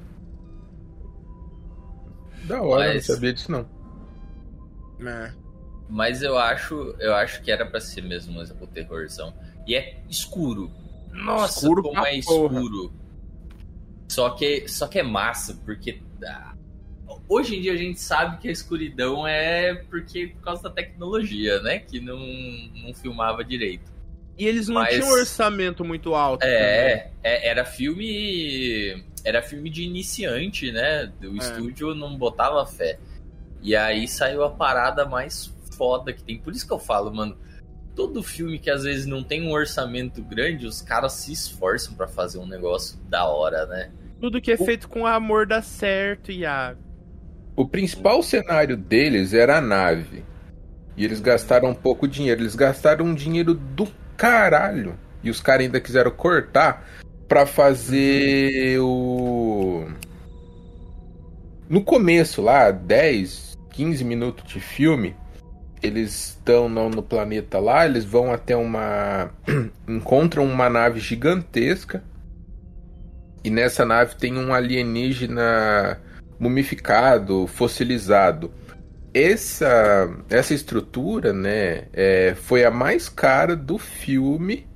Da 2.46 2.62
hora, 2.62 2.94
Mas- 2.94 3.08
não 3.08 3.16
sabia 3.16 3.34
disso 3.34 3.52
não. 3.52 3.66
É. 5.08 5.32
Mas 5.90 6.24
eu 6.24 6.38
acho, 6.38 6.96
eu 7.00 7.14
acho 7.14 7.42
que 7.44 7.52
era 7.52 7.66
pra 7.66 7.80
ser 7.80 8.02
mesmo 8.02 8.42
o 8.60 8.68
terrorzão. 8.68 9.34
E 9.68 9.76
é 9.76 10.02
escuro. 10.10 10.72
Nossa, 11.12 11.60
Escuro 11.60 11.84
como 11.84 12.00
é 12.00 12.20
porra. 12.22 12.48
escuro. 12.56 12.92
Só 14.08 14.30
que, 14.32 14.68
só 14.68 14.88
que 14.88 15.00
é 15.00 15.04
massa, 15.04 15.60
porque 15.66 16.00
ah, 16.26 16.54
hoje 17.28 17.56
em 17.58 17.62
dia 17.62 17.74
a 17.74 17.78
gente 17.78 18.00
sabe 18.00 18.38
que 18.38 18.48
a 18.48 18.52
escuridão 18.52 19.28
é 19.28 19.74
porque 19.90 20.28
por 20.28 20.42
causa 20.44 20.64
da 20.64 20.70
tecnologia, 20.70 21.60
né? 21.62 21.80
Que 21.80 22.00
não, 22.00 22.20
não 22.84 22.94
filmava 22.94 23.44
direito. 23.44 23.92
E 24.38 24.46
eles 24.46 24.68
não 24.68 24.76
Mas- 24.82 24.94
tinham 24.96 25.08
um 25.08 25.14
orçamento 25.14 25.84
muito 25.86 26.14
alto. 26.14 26.44
É, 26.44 27.10
é, 27.24 27.48
era 27.50 27.64
filme. 27.66 29.04
Era 29.24 29.42
filme 29.42 29.70
de 29.70 29.84
iniciante, 29.84 30.72
né? 30.72 31.12
O 31.24 31.36
É. 31.36 31.38
estúdio 31.38 31.96
não 31.96 32.16
botava 32.18 32.66
fé. 32.66 33.00
E 33.62 33.76
aí 33.76 34.08
saiu 34.08 34.44
a 34.44 34.52
parada 34.52 35.06
mais 35.06 35.52
foda 35.76 36.14
que 36.14 36.22
tem. 36.22 36.38
Por 36.38 36.54
isso 36.54 36.68
que 36.68 36.74
eu 36.74 36.80
falo, 36.80 37.14
mano. 37.14 37.36
Todo 37.96 38.22
filme 38.22 38.60
que 38.60 38.70
às 38.70 38.84
vezes 38.84 39.06
não 39.06 39.24
tem 39.24 39.48
um 39.48 39.52
orçamento 39.52 40.22
grande, 40.22 40.66
os 40.66 40.82
caras 40.82 41.14
se 41.14 41.32
esforçam 41.32 41.94
pra 41.94 42.08
fazer 42.08 42.40
um 42.40 42.46
negócio 42.46 43.00
da 43.08 43.26
hora, 43.26 43.66
né? 43.66 43.92
Tudo 44.20 44.42
que 44.42 44.52
é 44.52 44.58
feito 44.58 44.90
com 44.90 45.06
amor 45.06 45.46
dá 45.46 45.62
certo, 45.62 46.32
Iago. 46.32 46.80
O 47.56 47.68
principal 47.68 48.22
cenário 48.22 48.76
deles 48.76 49.34
era 49.34 49.58
a 49.58 49.62
nave. 49.62 50.26
E 50.98 51.06
eles 51.06 51.20
gastaram 51.22 51.74
pouco 51.74 52.08
dinheiro. 52.08 52.42
Eles 52.42 52.56
gastaram 52.56 53.06
um 53.06 53.14
dinheiro 53.14 53.54
do 53.54 53.88
caralho. 54.18 54.98
E 55.24 55.30
os 55.30 55.40
caras 55.40 55.66
ainda 55.66 55.80
quiseram 55.80 56.12
cortar 56.12 56.86
pra 57.28 57.46
fazer 57.46 58.80
o. 58.80 59.88
No 61.68 61.84
começo 61.84 62.42
lá, 62.42 62.72
10, 62.72 63.58
15 63.72 64.04
minutos 64.04 64.52
de 64.52 64.60
filme, 64.60 65.16
eles 65.86 66.30
estão 66.30 66.68
no, 66.68 67.02
planeta 67.02 67.60
lá, 67.60 67.86
eles 67.86 68.04
vão 68.04 68.32
até 68.32 68.56
uma. 68.56 69.32
encontram 69.88 70.46
uma 70.46 70.70
nave 70.70 71.00
gigantesca. 71.00 72.04
E 73.44 73.50
nessa 73.50 73.86
nave 73.86 74.16
tem 74.16 74.38
um 74.38 74.54
alienígena 74.54 76.02
mumificado, 76.40 77.48
fossilizado. 77.48 78.52
Essa, 79.14 80.10
essa 80.30 80.54
estrutura, 80.54 81.32
né, 81.32 81.86
é, 81.94 82.36
foi 82.36 82.66
a 82.66 82.72
mais 82.72 83.08
cara 83.08 83.56
do 83.56 83.78
filme 83.78 84.68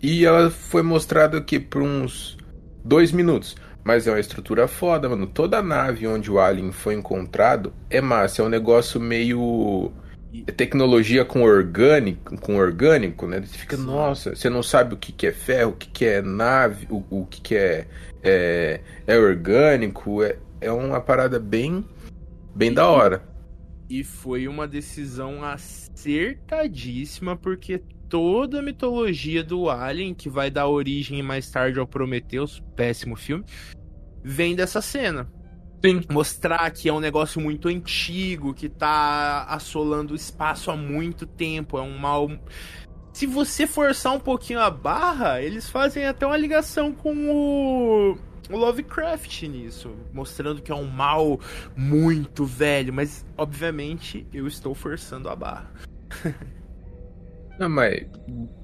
e 0.00 0.24
ela 0.24 0.50
foi 0.50 0.82
mostrada 0.82 1.38
aqui 1.38 1.58
por 1.58 1.82
uns 1.82 2.38
dois 2.84 3.10
minutos. 3.10 3.56
Mas 3.82 4.06
é 4.06 4.10
uma 4.10 4.20
estrutura 4.20 4.68
foda, 4.68 5.08
mano. 5.08 5.26
Toda 5.26 5.58
a 5.58 5.62
nave 5.62 6.06
onde 6.06 6.30
o 6.30 6.38
Alien 6.38 6.72
foi 6.72 6.94
encontrado 6.94 7.72
é 7.88 8.00
massa. 8.00 8.42
É 8.42 8.44
um 8.44 8.48
negócio 8.48 9.00
meio 9.00 9.90
tecnologia 10.56 11.24
com 11.24 11.42
orgânico, 11.42 12.36
com 12.38 12.56
orgânico, 12.56 13.26
né? 13.26 13.40
Você 13.40 13.58
fica, 13.58 13.76
nossa, 13.76 14.34
você 14.34 14.50
não 14.50 14.62
sabe 14.62 14.94
o 14.94 14.96
que, 14.96 15.12
que 15.12 15.26
é 15.26 15.32
ferro, 15.32 15.70
o 15.70 15.76
que, 15.76 15.88
que 15.88 16.04
é 16.04 16.22
nave, 16.22 16.86
o, 16.90 17.02
o 17.10 17.26
que, 17.26 17.40
que 17.40 17.56
é, 17.56 17.86
é, 18.22 18.80
é 19.06 19.18
orgânico. 19.18 20.22
É, 20.22 20.36
é 20.60 20.70
uma 20.70 21.00
parada 21.00 21.38
bem, 21.38 21.84
bem 22.54 22.72
da 22.72 22.88
hora. 22.88 23.22
E 23.88 24.04
foi 24.04 24.46
uma 24.46 24.68
decisão 24.68 25.42
acertadíssima, 25.42 27.36
porque 27.36 27.82
toda 28.08 28.58
a 28.58 28.62
mitologia 28.62 29.42
do 29.42 29.70
Alien, 29.70 30.14
que 30.14 30.28
vai 30.28 30.50
dar 30.50 30.68
origem 30.68 31.22
mais 31.22 31.50
tarde 31.50 31.78
ao 31.78 31.86
Prometheus, 31.86 32.62
péssimo 32.76 33.16
filme, 33.16 33.44
vem 34.22 34.54
dessa 34.54 34.82
cena. 34.82 35.30
Sim. 35.84 36.02
Mostrar 36.10 36.70
que 36.70 36.88
é 36.88 36.92
um 36.92 37.00
negócio 37.00 37.40
muito 37.40 37.68
antigo, 37.68 38.52
que 38.52 38.68
tá 38.68 39.44
assolando 39.44 40.12
o 40.12 40.16
espaço 40.16 40.70
há 40.70 40.76
muito 40.76 41.26
tempo, 41.26 41.78
é 41.78 41.82
um 41.82 41.96
mal. 41.96 42.30
Se 43.12 43.26
você 43.26 43.66
forçar 43.66 44.12
um 44.12 44.20
pouquinho 44.20 44.60
a 44.60 44.70
barra, 44.70 45.40
eles 45.40 45.68
fazem 45.68 46.06
até 46.06 46.26
uma 46.26 46.36
ligação 46.36 46.92
com 46.92 47.30
o 47.30 48.56
Lovecraft 48.56 49.42
nisso, 49.42 49.94
mostrando 50.12 50.62
que 50.62 50.72
é 50.72 50.74
um 50.74 50.86
mal 50.86 51.38
muito 51.76 52.44
velho, 52.44 52.92
mas 52.92 53.24
obviamente 53.36 54.26
eu 54.32 54.46
estou 54.46 54.74
forçando 54.74 55.28
a 55.28 55.36
barra. 55.36 55.70
Não, 57.58 57.68
mas 57.68 58.06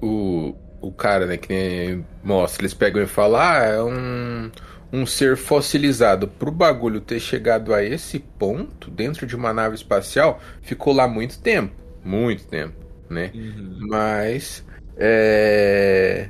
o, 0.00 0.54
o 0.80 0.92
cara, 0.92 1.26
né, 1.26 1.36
que 1.36 2.00
mostra, 2.22 2.62
eles 2.62 2.74
pegam 2.74 3.02
e 3.02 3.06
falam, 3.06 3.40
ah, 3.40 3.58
é 3.58 3.82
um, 3.82 4.50
um 4.94 5.04
ser 5.04 5.36
fossilizado. 5.36 6.28
Pro 6.28 6.52
bagulho 6.52 7.00
ter 7.00 7.18
chegado 7.18 7.74
a 7.74 7.82
esse 7.82 8.20
ponto, 8.20 8.90
dentro 8.90 9.26
de 9.26 9.34
uma 9.34 9.52
nave 9.52 9.74
espacial, 9.74 10.40
ficou 10.62 10.92
lá 10.94 11.08
muito 11.08 11.40
tempo. 11.40 11.74
Muito 12.04 12.46
tempo, 12.46 12.76
né? 13.10 13.32
Uhum. 13.34 13.78
Mas. 13.88 14.64
É. 14.96 16.28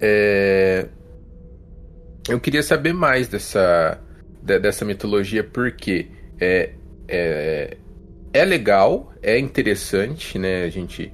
É. 0.00 0.88
Eu 2.28 2.40
queria 2.40 2.62
saber 2.62 2.92
mais 2.92 3.28
dessa, 3.28 4.00
de- 4.42 4.58
dessa 4.58 4.84
mitologia, 4.84 5.42
porque 5.44 6.08
é, 6.40 6.70
é, 7.06 7.76
é 8.32 8.44
legal, 8.44 9.12
é 9.22 9.38
interessante, 9.38 10.38
né? 10.38 10.64
A 10.64 10.68
gente 10.70 11.12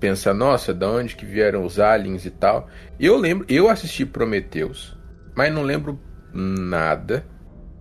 pensa, 0.00 0.32
nossa, 0.34 0.74
da 0.74 0.88
onde 0.90 1.16
que 1.16 1.26
vieram 1.26 1.64
os 1.64 1.78
aliens 1.80 2.24
e 2.26 2.30
tal. 2.30 2.68
Eu 3.00 3.16
lembro, 3.16 3.46
eu 3.48 3.68
assisti 3.68 4.06
Prometheus, 4.06 4.97
mas 5.38 5.54
não 5.54 5.62
lembro 5.62 6.00
nada. 6.34 7.24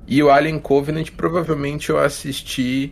E 0.06 0.22
o 0.22 0.30
Alien 0.30 0.60
Covenant 0.60 1.10
provavelmente 1.18 1.90
eu 1.90 1.98
assisti 1.98 2.92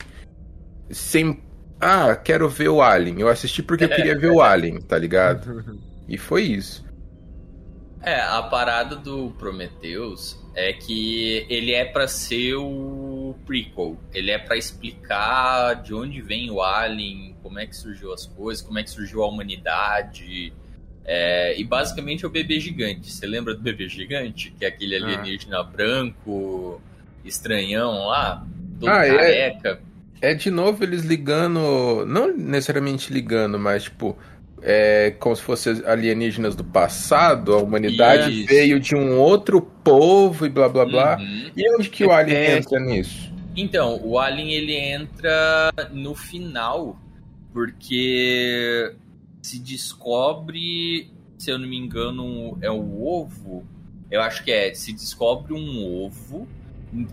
sem. 0.89 1.39
Ah, 1.79 2.15
quero 2.15 2.49
ver 2.49 2.69
o 2.69 2.81
Alien. 2.81 3.19
Eu 3.19 3.29
assisti 3.29 3.61
porque 3.61 3.83
eu 3.83 3.89
queria 3.89 4.17
ver 4.17 4.31
o 4.31 4.41
Alien, 4.41 4.81
tá 4.81 4.97
ligado? 4.97 5.63
E 6.07 6.19
foi 6.19 6.43
isso. 6.43 6.85
É, 7.99 8.21
a 8.21 8.43
parada 8.43 8.95
do 8.95 9.31
Prometheus 9.39 10.39
é 10.53 10.71
que 10.71 11.47
ele 11.49 11.73
é 11.73 11.83
pra 11.83 12.07
ser 12.07 12.53
o 12.53 13.35
prequel. 13.43 13.97
Ele 14.13 14.29
é 14.29 14.37
pra 14.37 14.55
explicar 14.55 15.81
de 15.81 15.95
onde 15.95 16.21
vem 16.21 16.51
o 16.51 16.61
Alien, 16.61 17.35
como 17.41 17.57
é 17.57 17.65
que 17.65 17.75
surgiu 17.75 18.13
as 18.13 18.27
coisas, 18.27 18.63
como 18.63 18.77
é 18.77 18.83
que 18.83 18.91
surgiu 18.91 19.23
a 19.23 19.27
humanidade. 19.27 20.53
É, 21.05 21.59
e 21.59 21.63
basicamente 21.63 22.25
é 22.25 22.27
o 22.27 22.31
bebê 22.31 22.59
gigante. 22.59 23.11
Você 23.11 23.27
lembra 23.27 23.53
do 23.53 23.61
bebê 23.61 23.87
gigante? 23.87 24.51
Que 24.57 24.65
é 24.65 24.69
aquele 24.69 24.95
alienígena 24.95 25.61
branco, 25.63 26.81
estranhão 27.23 28.07
lá, 28.07 28.43
todo 28.79 28.89
Ah, 28.89 29.05
é. 29.05 29.15
careca. 29.15 29.79
É 30.21 30.33
de 30.33 30.49
novo 30.49 30.83
eles 30.83 31.03
ligando. 31.03 32.05
Não 32.07 32.35
necessariamente 32.35 33.11
ligando, 33.13 33.59
mas 33.59 33.83
tipo. 33.83 34.17
É 34.67 35.11
como 35.19 35.35
se 35.35 35.43
fossem 35.43 35.83
alienígenas 35.85 36.55
do 36.55 36.63
passado, 36.63 37.53
a 37.53 37.57
humanidade 37.61 38.31
Isso. 38.39 38.47
veio 38.47 38.79
de 38.79 38.95
um 38.95 39.15
outro 39.19 39.61
povo 39.61 40.43
e 40.43 40.49
blá 40.49 40.67
blá 40.67 40.85
blá. 40.85 41.17
Uhum. 41.19 41.51
E 41.55 41.75
onde 41.75 41.87
que 41.87 42.03
o 42.03 42.11
Alien 42.11 42.35
É. 42.37 42.57
entra 42.57 42.79
nisso? 42.79 43.31
Então, 43.55 43.99
o 44.03 44.17
Alien 44.17 44.53
ele 44.53 44.73
entra 44.75 45.71
no 45.91 46.15
final 46.15 46.99
porque 47.53 48.91
se 49.45 49.59
descobre, 49.59 51.11
se 51.37 51.51
eu 51.51 51.59
não 51.59 51.67
me 51.67 51.77
engano, 51.77 52.57
é 52.61 52.71
o 52.71 53.05
ovo. 53.05 53.63
Eu 54.09 54.21
acho 54.21 54.43
que 54.43 54.51
é, 54.51 54.73
se 54.73 54.91
descobre 54.91 55.53
um 55.53 56.03
ovo 56.03 56.47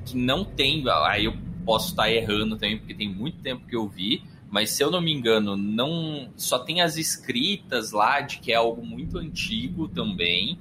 que 0.07 0.17
não 0.17 0.43
tem, 0.43 0.83
aí 0.89 1.27
eu 1.27 1.35
posso 1.67 1.91
estar 1.91 2.11
errando 2.11 2.57
também 2.57 2.79
porque 2.79 2.95
tem 2.95 3.13
muito 3.13 3.39
tempo 3.43 3.67
que 3.67 3.77
eu 3.77 3.87
vi, 3.87 4.23
mas 4.51 4.71
se 4.71 4.83
eu 4.83 4.91
não 4.91 5.03
me 5.03 5.13
engano, 5.13 5.57
não 5.57 6.31
só 6.35 6.59
tem 6.59 6.81
as 6.81 6.97
escritas 6.97 7.93
lá 7.93 8.23
de 8.23 8.39
que 8.39 8.51
é 8.51 8.55
algo 8.55 8.85
muito 8.85 9.19
antigo 9.19 9.87
também. 9.89 10.59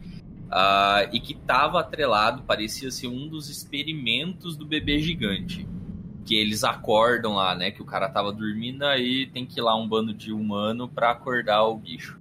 ah, 0.51 1.10
e 1.13 1.21
que 1.21 1.31
estava 1.31 1.79
atrelado, 1.79 2.43
parecia 2.43 2.91
ser 2.91 3.07
um 3.07 3.29
dos 3.29 3.49
experimentos 3.49 4.57
do 4.57 4.65
bebê 4.65 4.99
gigante 4.99 5.65
que 6.25 6.36
eles 6.36 6.63
acordam 6.63 7.34
lá, 7.36 7.55
né? 7.55 7.71
Que 7.71 7.81
o 7.81 7.86
cara 7.86 8.07
tava 8.10 8.31
dormindo, 8.31 8.84
aí 8.84 9.27
tem 9.27 9.45
que 9.45 9.60
ir 9.60 9.63
lá 9.63 9.75
um 9.75 9.88
bando 9.88 10.13
de 10.13 10.31
humano 10.31 10.88
pra 10.88 11.12
acordar 11.12 11.63
o 11.63 11.75
bicho. 11.77 12.19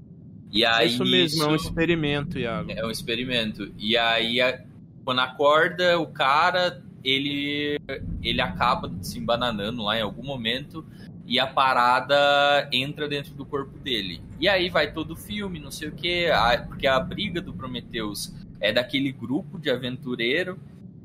E 0.52 0.64
É 0.64 0.68
aí 0.68 0.88
isso 0.88 1.04
mesmo, 1.04 1.42
é 1.44 1.46
um 1.46 1.54
experimento, 1.54 2.38
Iago. 2.38 2.70
é 2.72 2.84
um 2.84 2.90
experimento. 2.90 3.70
E 3.78 3.96
aí, 3.96 4.40
a- 4.40 4.60
quando 5.04 5.20
acorda, 5.20 5.98
o 6.00 6.06
cara, 6.06 6.82
ele, 7.04 7.78
ele 8.22 8.40
acaba 8.40 8.90
se 9.02 9.18
embananando 9.18 9.82
lá 9.82 9.96
em 9.98 10.02
algum 10.02 10.22
momento 10.24 10.84
e 11.26 11.38
a 11.38 11.46
parada 11.46 12.68
entra 12.72 13.06
dentro 13.08 13.32
do 13.34 13.44
corpo 13.44 13.78
dele. 13.78 14.20
E 14.40 14.48
aí 14.48 14.68
vai 14.68 14.92
todo 14.92 15.12
o 15.12 15.16
filme, 15.16 15.60
não 15.60 15.70
sei 15.70 15.88
o 15.88 15.92
quê, 15.92 16.30
a- 16.32 16.64
porque 16.66 16.86
a 16.86 16.98
briga 16.98 17.40
do 17.40 17.52
Prometheus 17.52 18.34
é 18.60 18.72
daquele 18.72 19.12
grupo 19.12 19.58
de 19.58 19.70
aventureiro 19.70 20.58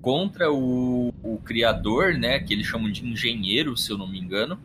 contra 0.06 0.54
o, 0.54 1.12
o 1.24 1.40
criador, 1.44 2.14
né, 2.14 2.38
que 2.38 2.54
eles 2.54 2.68
chamam 2.68 2.92
de 2.92 3.04
engenheiro, 3.04 3.76
se 3.76 3.90
eu 3.92 3.98
não 3.98 4.08
me 4.08 4.20
engano. 4.20 4.60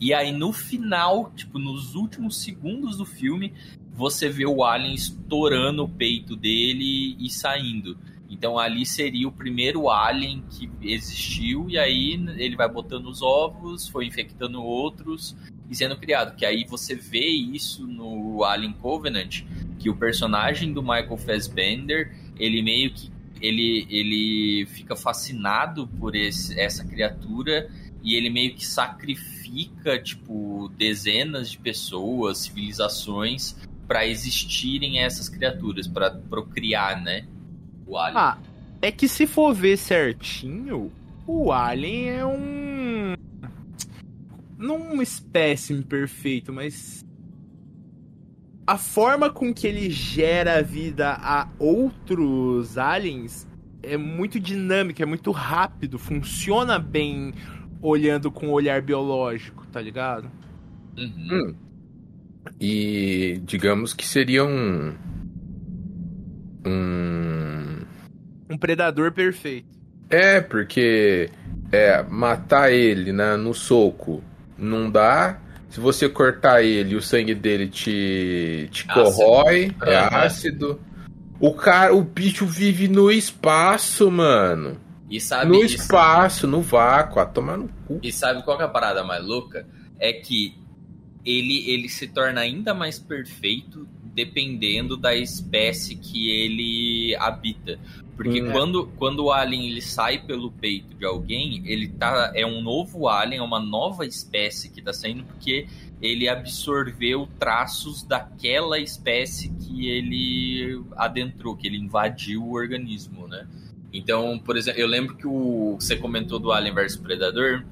E 0.00 0.14
aí 0.14 0.32
no 0.32 0.50
final, 0.50 1.30
tipo, 1.36 1.58
nos 1.58 1.94
últimos 1.94 2.42
segundos 2.42 2.96
do 2.96 3.04
filme, 3.04 3.52
você 3.92 4.30
vê 4.30 4.46
o 4.46 4.64
Alien 4.64 4.94
estourando 4.94 5.84
o 5.84 5.88
peito 5.90 6.34
dele 6.36 7.18
e 7.20 7.28
saindo. 7.28 7.98
Então 8.26 8.58
ali 8.58 8.86
seria 8.86 9.28
o 9.28 9.32
primeiro 9.32 9.90
Alien 9.90 10.42
que 10.48 10.70
existiu, 10.80 11.68
e 11.68 11.78
aí 11.78 12.14
ele 12.38 12.56
vai 12.56 12.66
botando 12.66 13.08
os 13.08 13.20
ovos, 13.20 13.88
foi 13.88 14.06
infectando 14.06 14.62
outros 14.62 15.36
e 15.68 15.76
sendo 15.76 15.98
criado. 15.98 16.34
Que 16.34 16.46
aí 16.46 16.64
você 16.64 16.94
vê 16.94 17.28
isso 17.28 17.86
no 17.86 18.42
Alien 18.42 18.72
Covenant, 18.72 19.42
que 19.78 19.90
o 19.90 19.94
personagem 19.94 20.72
do 20.72 20.80
Michael 20.82 21.18
Fassbender, 21.18 22.16
ele 22.38 22.62
meio 22.62 22.90
que 22.90 23.12
ele, 23.46 23.86
ele 23.90 24.66
fica 24.66 24.96
fascinado 24.96 25.86
por 25.86 26.14
esse, 26.14 26.58
essa 26.58 26.84
criatura 26.84 27.70
e 28.02 28.14
ele 28.14 28.30
meio 28.30 28.54
que 28.54 28.66
sacrifica 28.66 29.98
tipo 29.98 30.70
dezenas 30.76 31.50
de 31.50 31.58
pessoas, 31.58 32.38
civilizações 32.38 33.56
para 33.86 34.06
existirem 34.06 34.98
essas 35.00 35.28
criaturas, 35.28 35.86
para 35.86 36.10
procriar, 36.10 37.02
né? 37.02 37.26
O 37.86 37.98
alien. 37.98 38.18
Ah, 38.18 38.38
é 38.80 38.90
que 38.92 39.08
se 39.08 39.26
for 39.26 39.54
ver 39.54 39.76
certinho, 39.76 40.92
o 41.26 41.52
Alien 41.52 42.08
é 42.10 42.26
um. 42.26 43.14
Não 44.58 44.76
um 44.76 45.02
espécime 45.02 45.82
perfeito, 45.82 46.52
mas. 46.52 47.04
A 48.66 48.78
forma 48.78 49.28
com 49.28 49.52
que 49.52 49.66
ele 49.66 49.90
gera 49.90 50.62
vida 50.62 51.12
a 51.20 51.48
outros 51.58 52.78
aliens 52.78 53.46
é 53.82 53.96
muito 53.96 54.40
dinâmica, 54.40 55.02
é 55.02 55.06
muito 55.06 55.30
rápido, 55.30 55.98
funciona 55.98 56.78
bem 56.78 57.34
olhando 57.82 58.30
com 58.30 58.48
o 58.48 58.52
olhar 58.52 58.80
biológico, 58.80 59.66
tá 59.66 59.80
ligado? 59.80 60.30
Uhum. 60.96 61.54
E 62.60 63.40
digamos 63.44 63.92
que 63.92 64.06
seria 64.06 64.44
um. 64.44 64.94
um. 66.64 67.80
Um 68.48 68.58
predador 68.58 69.12
perfeito. 69.12 69.68
É, 70.08 70.40
porque 70.40 71.30
é, 71.72 72.02
matar 72.04 72.72
ele 72.72 73.12
né, 73.12 73.36
no 73.36 73.52
soco 73.52 74.22
não 74.56 74.90
dá. 74.90 75.38
Se 75.74 75.80
você 75.80 76.08
cortar 76.08 76.62
ele, 76.62 76.94
o 76.94 77.02
sangue 77.02 77.34
dele 77.34 77.66
te, 77.66 78.68
te 78.70 78.86
Ácido. 78.88 78.94
corrói, 78.94 79.74
é 79.82 79.96
ácido. 79.96 80.80
O 81.40 81.52
cara, 81.52 81.92
o 81.92 82.00
bicho 82.00 82.46
vive 82.46 82.86
no 82.86 83.10
espaço, 83.10 84.08
mano. 84.08 84.80
E 85.10 85.20
sabe 85.20 85.50
no 85.50 85.64
isso? 85.64 85.74
espaço, 85.74 86.46
no 86.46 86.62
vácuo, 86.62 87.18
a 87.18 87.26
tomar 87.26 87.56
no 87.56 87.66
cu. 87.88 87.98
E 88.04 88.12
sabe 88.12 88.44
qual 88.44 88.56
que 88.56 88.62
é 88.62 88.66
a 88.66 88.68
parada 88.68 89.02
mais 89.02 89.26
louca? 89.26 89.66
É 89.98 90.12
que 90.12 90.56
ele, 91.24 91.68
ele 91.68 91.88
se 91.88 92.06
torna 92.06 92.40
ainda 92.42 92.72
mais 92.72 93.00
perfeito 93.00 93.88
dependendo 94.14 94.96
da 94.96 95.14
espécie 95.14 95.96
que 95.96 96.30
ele 96.30 97.16
habita. 97.16 97.78
Porque 98.16 98.40
Hum. 98.40 98.52
quando, 98.52 98.86
quando 98.96 99.24
o 99.24 99.32
alien 99.32 99.68
ele 99.68 99.82
sai 99.82 100.18
pelo 100.22 100.52
peito 100.52 100.94
de 100.96 101.04
alguém, 101.04 101.62
ele 101.66 101.88
tá 101.88 102.30
é 102.34 102.46
um 102.46 102.62
novo 102.62 103.08
alien, 103.08 103.40
é 103.40 103.42
uma 103.42 103.58
nova 103.58 104.06
espécie 104.06 104.70
que 104.70 104.80
tá 104.80 104.92
saindo 104.92 105.24
porque 105.24 105.66
ele 106.00 106.28
absorveu 106.28 107.28
traços 107.38 108.04
daquela 108.04 108.78
espécie 108.78 109.50
que 109.50 109.88
ele 109.88 110.80
adentrou, 110.96 111.56
que 111.56 111.66
ele 111.66 111.78
invadiu 111.78 112.44
o 112.44 112.52
organismo, 112.52 113.26
né? 113.26 113.48
Então, 113.92 114.38
por 114.38 114.56
exemplo, 114.56 114.80
eu 114.80 114.86
lembro 114.86 115.16
que 115.16 115.26
o 115.26 115.76
você 115.78 115.96
comentou 115.96 116.38
do 116.38 116.52
Alien 116.52 116.74
vs 116.74 116.96
Predador, 116.96 117.64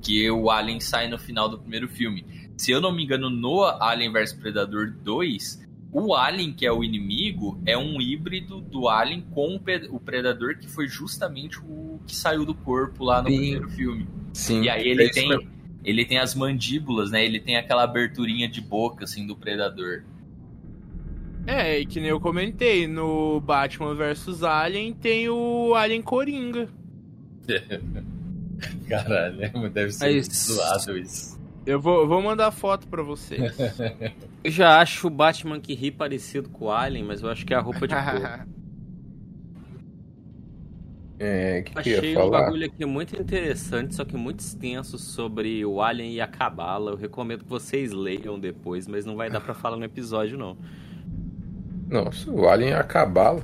que 0.00 0.30
o 0.30 0.50
Alien 0.50 0.80
sai 0.80 1.08
no 1.08 1.18
final 1.18 1.48
do 1.48 1.58
primeiro 1.58 1.88
filme. 1.88 2.24
Se 2.56 2.70
eu 2.70 2.80
não 2.80 2.92
me 2.92 3.04
engano, 3.04 3.28
no 3.28 3.64
Alien 3.64 4.12
vs 4.12 4.34
Predador 4.34 4.92
2, 5.02 5.69
o 5.92 6.14
Alien, 6.14 6.52
que 6.52 6.64
é 6.64 6.70
o 6.72 6.84
inimigo, 6.84 7.60
é 7.66 7.76
um 7.76 8.00
híbrido 8.00 8.60
do 8.60 8.88
Alien 8.88 9.22
com 9.32 9.60
o 9.90 10.00
Predador, 10.00 10.56
que 10.58 10.68
foi 10.68 10.86
justamente 10.86 11.58
o 11.58 11.98
que 12.06 12.14
saiu 12.14 12.44
do 12.44 12.54
corpo 12.54 13.04
lá 13.04 13.22
no 13.22 13.28
Sim. 13.28 13.36
primeiro 13.36 13.68
filme. 13.70 14.06
Sim. 14.32 14.62
E 14.62 14.68
aí 14.70 14.82
é 14.84 14.88
ele 14.88 15.04
isso 15.04 15.14
tem, 15.14 15.28
mesmo. 15.28 15.50
ele 15.84 16.04
tem 16.04 16.18
as 16.18 16.34
mandíbulas, 16.34 17.10
né? 17.10 17.24
Ele 17.24 17.40
tem 17.40 17.56
aquela 17.56 17.82
aberturinha 17.82 18.48
de 18.48 18.60
boca, 18.60 19.04
assim, 19.04 19.26
do 19.26 19.34
Predador. 19.34 20.04
É, 21.46 21.80
e 21.80 21.86
que 21.86 21.98
nem 21.98 22.10
eu 22.10 22.20
comentei, 22.20 22.86
no 22.86 23.40
Batman 23.40 23.94
vs 23.94 24.42
Alien 24.44 24.92
tem 24.92 25.28
o 25.28 25.74
Alien 25.74 26.02
Coringa. 26.02 26.68
Caralho, 28.88 29.70
deve 29.70 29.90
ser 29.92 30.14
Mas- 30.14 30.26
zoado 30.28 30.98
isso. 30.98 31.39
Eu 31.66 31.80
vou, 31.80 32.06
vou 32.08 32.22
mandar 32.22 32.50
foto 32.50 32.86
pra 32.88 33.02
vocês. 33.02 33.54
Eu 34.42 34.50
já 34.50 34.80
acho 34.80 35.06
o 35.06 35.10
Batman 35.10 35.60
que 35.60 35.74
ri 35.74 35.90
parecido 35.90 36.48
com 36.48 36.66
o 36.66 36.70
Alien, 36.72 37.04
mas 37.04 37.20
eu 37.22 37.28
acho 37.28 37.44
que 37.44 37.52
é 37.52 37.56
a 37.56 37.60
roupa 37.60 37.86
de 37.86 37.94
cor. 37.94 38.46
É, 41.22 41.60
o 41.60 41.64
que, 41.64 41.82
que 41.82 41.90
eu 41.90 41.98
Achei 41.98 42.12
ia 42.14 42.18
um 42.18 42.22
falar? 42.22 42.40
bagulho 42.46 42.64
aqui 42.64 42.86
muito 42.86 43.14
interessante, 43.20 43.94
só 43.94 44.06
que 44.06 44.16
muito 44.16 44.40
extenso 44.40 44.96
sobre 44.98 45.62
o 45.66 45.82
Alien 45.82 46.14
e 46.14 46.20
a 46.22 46.26
Cabala. 46.26 46.92
Eu 46.92 46.96
recomendo 46.96 47.44
que 47.44 47.50
vocês 47.50 47.92
leiam 47.92 48.40
depois, 48.40 48.86
mas 48.88 49.04
não 49.04 49.16
vai 49.16 49.28
dar 49.28 49.42
pra 49.42 49.52
falar 49.52 49.76
no 49.76 49.84
episódio, 49.84 50.38
não. 50.38 50.56
Nossa, 51.90 52.30
o 52.30 52.48
Alien 52.48 52.70
é 52.70 52.76
a 52.76 52.82
cabala. 52.84 53.42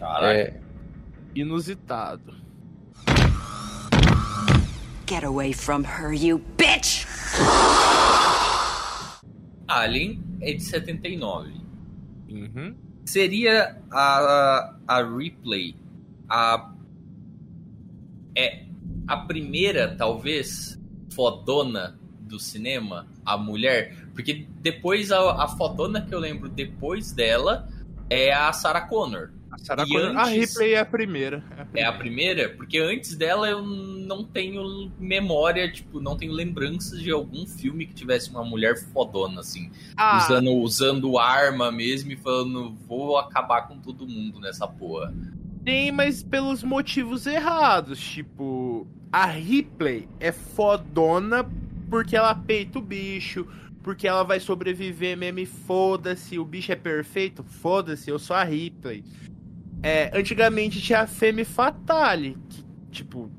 Caralho. 0.00 0.38
É, 0.38 0.54
Inusitado. 1.34 2.32
Get 5.06 5.22
away 5.24 5.52
from 5.52 5.82
her, 5.84 6.14
you 6.14 6.40
bitch! 6.56 7.04
Alien 9.66 10.22
é 10.40 10.52
de 10.52 10.62
79. 10.62 11.52
Uhum. 12.28 12.74
Seria 13.04 13.76
a, 13.90 14.74
a 14.86 15.02
Ripley 15.02 15.74
a 16.28 16.72
é 18.36 18.64
a 19.06 19.16
primeira 19.16 19.96
talvez 19.96 20.78
fodona 21.12 21.98
do 22.20 22.38
cinema, 22.38 23.06
a 23.24 23.36
mulher, 23.36 23.96
porque 24.14 24.46
depois 24.60 25.10
a, 25.10 25.44
a 25.44 25.48
fodona 25.48 26.02
que 26.02 26.14
eu 26.14 26.18
lembro 26.18 26.48
depois 26.48 27.10
dela 27.12 27.68
é 28.10 28.32
a 28.32 28.52
Sarah 28.52 28.82
Connor. 28.82 29.30
A, 29.60 29.64
Sarah 29.64 29.84
E 29.84 29.88
Connor- 29.88 30.16
a 30.16 30.26
antes- 30.26 30.50
Ripley 30.50 30.72
é 30.74 30.80
a 30.80 30.84
primeira. 30.86 31.42
É 31.74 31.84
a 31.84 31.92
primeira, 31.92 32.48
porque 32.50 32.78
antes 32.78 33.14
dela 33.16 33.48
eu 33.48 33.62
não 33.62 34.24
tenho 34.24 34.90
memória, 34.98 35.70
tipo, 35.70 36.00
não 36.00 36.16
tenho 36.16 36.32
lembranças 36.32 37.00
de 37.00 37.10
algum 37.10 37.46
filme 37.46 37.86
que 37.86 37.94
tivesse 37.94 38.30
uma 38.30 38.44
mulher 38.44 38.76
fodona, 38.78 39.40
assim. 39.40 39.70
Ah, 39.96 40.24
Usando, 40.24 40.50
usando 40.54 41.18
arma 41.18 41.70
mesmo 41.70 42.12
e 42.12 42.16
falando, 42.16 42.74
vou 42.86 43.18
acabar 43.18 43.68
com 43.68 43.78
todo 43.78 44.06
mundo 44.06 44.40
nessa 44.40 44.66
porra. 44.66 45.12
tem, 45.64 45.92
mas 45.92 46.22
pelos 46.22 46.62
motivos 46.62 47.26
errados. 47.26 48.00
Tipo, 48.00 48.86
a 49.12 49.26
Ripley 49.26 50.08
é 50.18 50.32
fodona 50.32 51.46
porque 51.90 52.16
ela 52.16 52.34
peita 52.34 52.78
o 52.78 52.82
bicho, 52.82 53.46
porque 53.82 54.08
ela 54.08 54.22
vai 54.22 54.40
sobreviver 54.40 55.16
mesmo 55.16 55.40
e 55.40 55.46
foda-se, 55.46 56.38
o 56.38 56.44
bicho 56.44 56.72
é 56.72 56.76
perfeito, 56.76 57.42
foda-se, 57.42 58.10
eu 58.10 58.18
sou 58.18 58.34
a 58.36 58.44
Ripley. 58.44 59.04
É, 59.82 60.10
antigamente 60.18 60.80
tinha 60.80 61.00
a 61.00 61.06
Femme 61.06 61.44
Fatale, 61.44 62.36
que, 62.48 62.64
tipo, 62.90 63.30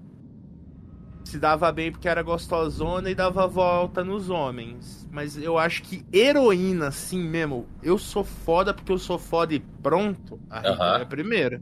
se 1.23 1.37
dava 1.37 1.71
bem 1.71 1.91
porque 1.91 2.07
era 2.07 2.23
gostosona 2.23 3.09
e 3.09 3.15
dava 3.15 3.45
volta 3.47 4.03
nos 4.03 4.29
homens. 4.29 5.07
Mas 5.11 5.37
eu 5.37 5.57
acho 5.57 5.83
que 5.83 6.05
heroína, 6.13 6.87
assim 6.87 7.21
mesmo, 7.21 7.67
eu 7.83 7.97
sou 7.97 8.23
foda 8.23 8.73
porque 8.73 8.91
eu 8.91 8.97
sou 8.97 9.19
foda 9.19 9.53
e 9.53 9.59
pronto, 9.59 10.39
a 10.49 10.61
é 10.99 11.01
a 11.01 11.05
primeira. 11.05 11.61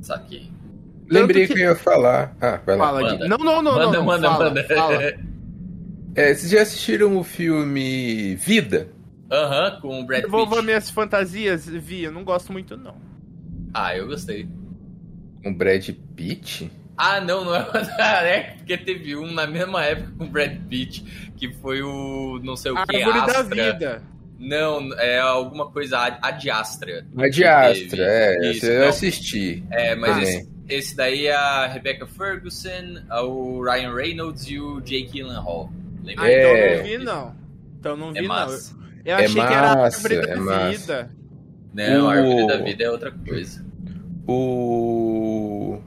Saquei. 0.00 0.50
lembrei 1.08 1.46
que... 1.46 1.54
que- 1.54 1.60
eu 1.60 1.70
ia 1.70 1.76
falar. 1.76 2.36
Ah, 2.40 2.60
vai 2.64 2.76
lá. 2.76 2.84
Fala. 2.86 3.16
Gui. 3.16 3.28
Não, 3.28 3.38
não, 3.38 3.62
não, 3.62 3.74
manda, 3.74 3.92
não, 3.98 4.04
manda, 4.04 4.28
fala, 4.28 4.44
manda. 4.50 4.64
fala. 4.64 4.98
É, 6.12 6.34
vocês 6.34 6.50
já 6.50 6.62
assistiram 6.62 7.16
o 7.16 7.22
filme 7.22 8.34
Vida? 8.34 8.88
Aham, 9.30 9.80
com 9.80 10.00
o 10.00 10.04
Brad 10.04 10.22
Devolva 10.22 10.56
Pitt. 10.56 10.64
minhas 10.66 10.90
fantasias, 10.90 11.66
Vi, 11.66 12.02
eu 12.02 12.10
não 12.10 12.24
gosto 12.24 12.52
muito, 12.52 12.76
não. 12.76 12.96
Ah, 13.74 13.96
eu 13.96 14.06
gostei. 14.06 14.48
Com 15.42 15.54
Brad 15.54 15.88
Pitt? 16.16 16.70
Ah, 16.96 17.20
não, 17.20 17.44
não 17.44 17.54
é 17.56 17.60
é 18.36 18.40
porque 18.58 18.76
teve 18.76 19.16
um 19.16 19.32
na 19.32 19.46
mesma 19.46 19.82
época 19.84 20.12
com 20.18 20.24
o 20.24 20.28
Brad 20.28 20.56
Pitt, 20.68 21.32
que 21.36 21.52
foi 21.54 21.82
o 21.82 22.38
não 22.42 22.56
sei 22.56 22.72
o 22.72 22.74
que, 22.86 22.96
Árvore 23.02 23.18
da 23.26 23.40
Astra. 23.40 23.72
vida. 23.72 24.02
Não, 24.38 24.92
é 24.98 25.18
alguma 25.18 25.70
coisa 25.70 25.98
ad- 25.98 26.18
Adiastra. 26.22 27.06
A 27.16 27.28
de 27.28 27.44
Astra, 27.44 27.88
Teve. 27.90 28.02
é. 28.02 28.38
Isso, 28.50 28.50
esse 28.50 28.66
eu 28.72 28.80
não. 28.80 28.88
assisti. 28.88 29.64
É, 29.70 29.94
mas 29.94 30.18
esse, 30.28 30.48
esse 30.68 30.96
daí 30.96 31.26
é 31.26 31.34
a 31.34 31.66
Rebecca 31.66 32.06
Ferguson, 32.06 33.02
o 33.22 33.62
Ryan 33.62 33.94
Reynolds 33.94 34.44
e 34.48 34.58
o 34.58 34.80
Jake 34.80 35.10
Gyllenhaal. 35.12 35.70
Lembra? 36.02 36.24
Ah, 36.24 36.32
então 36.32 36.50
É. 36.50 36.76
não 36.76 36.84
vi, 36.84 36.98
não. 36.98 37.34
Então 37.78 37.96
não 37.96 38.12
vi, 38.12 38.18
É 38.18 38.22
não. 38.22 38.28
massa. 38.28 38.74
Eu 39.04 39.16
É 39.16 39.24
achei 39.24 39.34
que 39.34 39.40
era 39.40 39.72
a 39.72 39.76
massa, 39.76 39.96
árvore 39.96 40.26
da 40.26 40.32
é 40.32 40.36
vida. 41.74 41.98
Não, 41.98 42.08
a 42.08 42.14
Árvore 42.14 42.42
O- 42.42 42.46
da 42.46 42.56
Vida 42.58 42.84
é 42.84 42.90
outra 42.90 43.10
coisa. 43.12 43.64
O. 44.26 45.78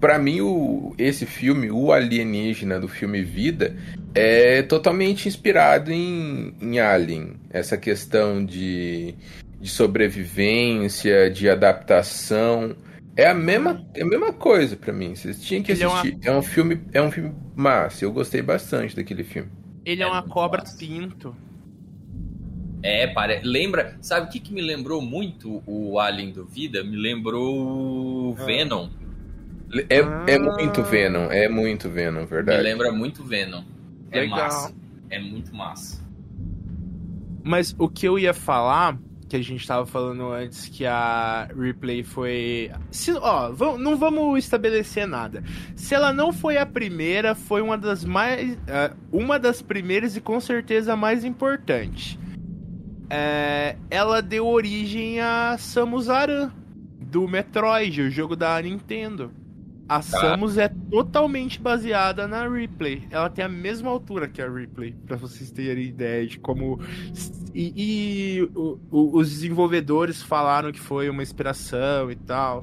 Pra 0.00 0.18
mim, 0.18 0.40
o... 0.40 0.94
esse 0.96 1.26
filme, 1.26 1.70
o 1.70 1.92
alienígena 1.92 2.80
do 2.80 2.88
filme 2.88 3.22
Vida, 3.22 3.76
é 4.14 4.62
totalmente 4.62 5.28
inspirado 5.28 5.92
em, 5.92 6.54
em 6.60 6.80
Alien. 6.80 7.34
Essa 7.50 7.76
questão 7.76 8.42
de, 8.44 9.14
de 9.60 9.68
sobrevivência, 9.68 11.30
de 11.30 11.50
adaptação. 11.50 12.74
É 13.14 13.26
a 13.28 13.34
mesma, 13.34 13.84
é 13.94 14.02
a 14.02 14.06
mesma 14.06 14.32
coisa 14.32 14.74
pra 14.74 14.90
mim. 14.92 15.14
Vocês 15.14 15.38
tinham 15.42 15.62
que 15.62 15.72
Ele 15.72 15.82
é 15.82 15.88
uma- 15.88 16.00
assistir. 16.00 16.18
É, 16.26 16.32
um 16.32 16.40
filme, 16.42 16.80
é 16.94 17.02
um 17.02 17.10
filme 17.10 17.32
massa. 17.54 18.04
Eu 18.04 18.12
gostei 18.12 18.40
bastante 18.40 18.96
daquele 18.96 19.22
filme. 19.24 19.50
Ele 19.84 20.02
é, 20.02 20.06
É 20.06 20.08
uma 20.08 20.22
cobra 20.22 20.60
massa. 20.60 20.78
pinto. 20.78 21.36
É, 22.82 23.06
pare... 23.08 23.40
lembra, 23.44 23.96
sabe 24.00 24.26
o 24.26 24.30
que, 24.30 24.40
que 24.40 24.52
me 24.52 24.62
lembrou 24.62 25.02
muito 25.02 25.62
o 25.66 25.98
Alien 26.00 26.32
do 26.32 26.44
Vida? 26.46 26.82
Me 26.82 26.96
lembrou 26.96 28.30
o 28.30 28.36
Ah. 28.38 28.44
Venom. 28.44 28.88
É, 29.88 29.98
é 29.98 30.36
Ah. 30.36 30.40
muito 30.58 30.82
Venom, 30.82 31.30
é 31.30 31.48
muito 31.48 31.88
Venom, 31.88 32.20
Me 32.20 32.26
verdade. 32.26 32.62
lembra 32.62 32.90
muito 32.90 33.22
Venom. 33.22 33.62
É 34.10 34.20
Legal. 34.20 34.38
massa. 34.38 34.74
É 35.10 35.18
muito 35.18 35.54
massa. 35.54 36.00
Mas 37.44 37.74
o 37.78 37.88
que 37.88 38.06
eu 38.06 38.18
ia 38.18 38.34
falar, 38.34 38.98
que 39.28 39.36
a 39.36 39.42
gente 39.42 39.66
tava 39.66 39.86
falando 39.86 40.30
antes, 40.32 40.66
que 40.68 40.84
a 40.84 41.48
replay 41.58 42.02
foi. 42.02 42.70
Se, 42.90 43.12
ó, 43.12 43.50
não 43.78 43.96
vamos 43.96 44.38
estabelecer 44.38 45.06
nada. 45.06 45.42
Se 45.76 45.94
ela 45.94 46.12
não 46.12 46.32
foi 46.32 46.58
a 46.58 46.66
primeira, 46.66 47.34
foi 47.34 47.62
uma 47.62 47.78
das 47.78 48.04
mais. 48.04 48.58
ah, 48.68 48.92
uma 49.12 49.38
das 49.38 49.62
primeiras 49.62 50.16
e 50.16 50.20
com 50.20 50.40
certeza 50.40 50.92
a 50.94 50.96
mais 50.96 51.24
importante. 51.24 52.18
É, 53.10 53.76
ela 53.90 54.22
deu 54.22 54.46
origem 54.46 55.20
a 55.20 55.56
Samus 55.58 56.08
Aran, 56.08 56.52
do 57.00 57.26
Metroid, 57.26 58.02
o 58.02 58.10
jogo 58.10 58.36
da 58.36 58.60
Nintendo. 58.62 59.32
A 59.88 59.96
Tá. 59.96 60.02
Samus 60.02 60.56
é 60.56 60.68
totalmente 60.68 61.60
baseada 61.60 62.28
na 62.28 62.46
Ripley. 62.48 63.02
Ela 63.10 63.28
tem 63.28 63.44
a 63.44 63.48
mesma 63.48 63.90
altura 63.90 64.28
que 64.28 64.40
a 64.40 64.48
Ripley, 64.48 64.92
pra 65.04 65.16
vocês 65.16 65.50
terem 65.50 65.86
ideia 65.88 66.24
de 66.24 66.38
como. 66.38 66.78
E, 67.52 67.72
e 68.38 68.42
o- 68.54 68.78
o- 68.88 69.18
os 69.18 69.28
desenvolvedores 69.28 70.22
falaram 70.22 70.70
que 70.70 70.78
foi 70.78 71.10
uma 71.10 71.24
inspiração 71.24 72.08
e 72.12 72.14
tal. 72.14 72.62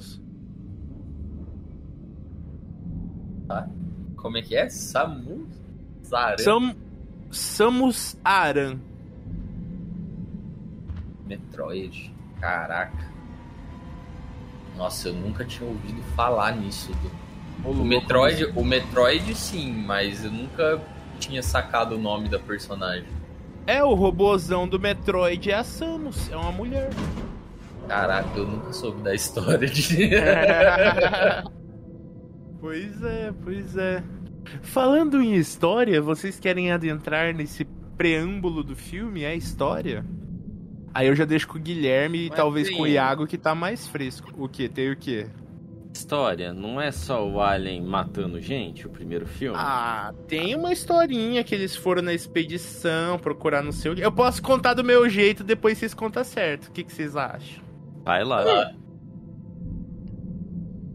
Como 4.16 4.38
é 4.38 4.41
que 4.41 4.56
é? 4.56 4.70
Samu? 4.70 5.45
Zara? 6.06 6.38
Sam, 6.38 6.76
Samus 7.30 8.18
Aran. 8.24 8.80
Metroid. 11.28 12.14
Caraca. 12.40 13.06
Nossa, 14.76 15.10
eu 15.10 15.14
nunca 15.14 15.44
tinha 15.44 15.68
ouvido 15.70 16.02
falar 16.16 16.56
nisso. 16.56 16.92
do- 17.64 17.72
O 17.72 17.84
Metroid, 17.84 18.46
o 18.56 18.64
Metroid 18.64 19.34
sim, 19.36 19.74
mas 19.74 20.24
eu 20.24 20.32
nunca 20.32 20.80
tinha 21.20 21.42
sacado 21.42 21.96
o 21.96 21.98
nome 21.98 22.30
da 22.30 22.38
personagem. 22.38 23.08
É, 23.66 23.84
o 23.84 23.94
robôzão 23.96 24.68
do 24.68 24.80
Metroid 24.80 25.50
é 25.52 25.56
a 25.56 25.64
Samus, 25.64 26.32
é 26.32 26.38
uma 26.38 26.52
mulher. 26.52 26.90
Caraca, 27.88 28.30
eu 28.38 28.46
nunca 28.48 28.72
soube 28.72 29.02
da 29.02 29.16
história 29.16 29.68
de. 29.68 30.10
pois 32.62 33.02
é, 33.04 33.34
pois 33.44 33.76
é. 33.78 34.04
Falando 34.62 35.22
em 35.22 35.36
história, 35.36 36.02
vocês 36.02 36.40
querem 36.40 36.72
adentrar 36.72 37.34
nesse 37.34 37.66
preâmbulo 37.98 38.64
do 38.64 38.76
filme, 38.76 39.24
é 39.24 39.30
a 39.30 39.36
história? 39.36 40.06
Aí 40.94 41.08
eu 41.08 41.16
já 41.16 41.26
deixo 41.26 41.48
com 41.48 41.58
o 41.58 41.62
Guilherme 41.62 42.26
e 42.26 42.30
Mas 42.30 42.38
talvez 42.38 42.68
tem- 42.68 42.78
com 42.78 42.84
o 42.84 42.88
Iago 42.88 43.28
que 43.28 43.38
tá 43.38 43.54
mais 43.54 43.88
fresco. 43.88 44.32
O 44.38 44.48
que? 44.50 44.68
Tem 44.68 44.92
o 44.92 44.96
quê? 44.96 45.28
História, 45.94 46.54
não 46.54 46.80
é 46.80 46.92
só 46.92 47.28
o 47.28 47.42
Alien 47.42 47.82
matando 47.82 48.40
gente, 48.40 48.86
o 48.86 48.90
primeiro 48.90 49.26
filme? 49.26 49.58
Ah, 49.60 50.14
tem 50.28 50.54
uma 50.56 50.72
historinha 50.72 51.44
que 51.44 51.56
eles 51.56 51.76
foram 51.76 52.04
na 52.04 52.14
expedição 52.14 53.18
procurar 53.18 53.64
não 53.64 53.72
sei 53.72 53.92
o 53.92 53.96
quê. 53.96 54.06
Eu 54.06 54.12
posso 54.12 54.42
contar 54.42 54.76
do 54.76 54.84
meu 54.84 55.10
jeito, 55.10 55.44
depois 55.44 55.78
vocês 55.78 55.94
contam 55.96 56.24
certo. 56.24 56.68
O 56.68 56.72
que, 56.72 56.84
que 56.84 56.94
vocês 56.94 57.16
acham? 57.16 57.64
Vai 58.04 58.24
lá. 58.24 58.44
Ah, 58.44 58.74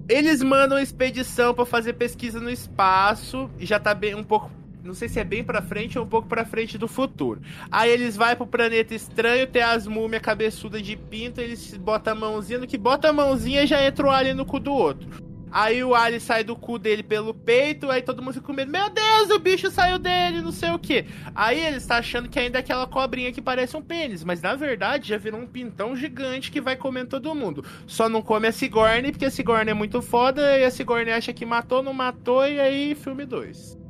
Eles 0.09 0.43
mandam 0.43 0.77
a 0.79 0.83
expedição 0.83 1.55
pra 1.55 1.65
fazer 1.65 1.95
pesquisa 1.95 2.39
no 2.41 2.51
espaço 2.51 3.49
e 3.59 3.65
já 3.67 3.79
tá 3.81 3.95
bem 3.95 4.15
um 4.15 4.23
pouco, 4.25 4.51
não 4.85 4.95
sei 4.95 5.09
se 5.09 5.21
é 5.21 5.25
bem 5.25 5.45
pra 5.45 5.63
frente 5.63 5.99
ou 5.99 6.05
um 6.05 6.09
pouco 6.09 6.29
pra 6.29 6.45
frente 6.45 6.77
do 6.77 6.89
futuro. 6.89 7.41
Aí 7.71 7.91
eles 7.91 8.17
vai 8.17 8.35
pro 8.35 8.47
planeta 8.47 8.95
estranho, 8.95 9.47
tem 9.47 9.63
as 9.63 9.87
múmias 9.87 10.23
cabeçudas 10.23 10.83
de 10.83 10.97
pinto, 10.97 11.41
eles 11.41 11.77
botam 11.77 12.13
a 12.13 12.17
mãozinha, 12.17 12.59
no 12.59 12.67
que 12.67 12.79
bota 12.79 13.09
a 13.09 13.13
mãozinha 13.13 13.67
já 13.67 13.83
entra 13.85 14.07
o 14.07 14.11
alien 14.11 14.35
no 14.35 14.45
cu 14.45 14.59
do 14.59 14.73
outro. 14.73 15.09
Aí 15.53 15.85
o 15.85 15.95
alien 15.95 16.19
sai 16.19 16.43
do 16.43 16.57
cu 16.57 16.79
dele 16.79 17.03
pelo 17.03 17.35
peito, 17.35 17.91
aí 17.91 18.01
todo 18.01 18.23
mundo 18.23 18.33
fica 18.33 18.47
com 18.47 18.55
medo. 18.55 18.73
Meu 18.73 18.89
Deus, 18.89 19.29
o 19.31 19.39
bicho 19.39 19.71
saiu 19.71 19.99
dele, 19.99 20.41
não 20.41 20.51
sei 20.51 20.71
o 20.71 20.79
que. 20.79 21.05
Aí 21.35 21.61
ele 21.63 21.77
está 21.77 21.99
achando 21.99 22.27
que 22.27 22.39
ainda 22.39 22.59
é 22.59 22.61
aquela 22.61 22.87
cobrinha 22.87 23.31
que 23.31 23.43
parece 23.43 23.77
um 23.77 23.83
pênis, 23.83 24.25
mas 24.25 24.41
na 24.41 24.57
verdade 24.57 25.11
já 25.11 25.19
virou 25.19 25.39
um 25.39 25.47
pintão 25.47 25.95
gigante 25.95 26.51
que 26.51 26.61
vai 26.61 26.75
comendo 26.75 27.11
todo 27.11 27.35
mundo. 27.35 27.63
Só 27.87 28.09
não 28.09 28.23
come 28.23 28.49
a 28.49 28.53
Sigourney, 28.53 29.13
porque 29.13 29.27
a 29.27 29.31
Sigourney 29.31 29.73
é 29.73 29.75
muito 29.75 30.01
foda, 30.01 30.57
e 30.59 30.65
a 30.65 30.71
Sigourney 30.71 31.13
acha 31.13 31.35
que 31.35 31.45
matou, 31.45 31.83
não 31.83 31.93
matou, 31.93 32.47
e 32.47 32.59
aí 32.59 32.95
filme 32.95 33.27
2. 33.27 33.82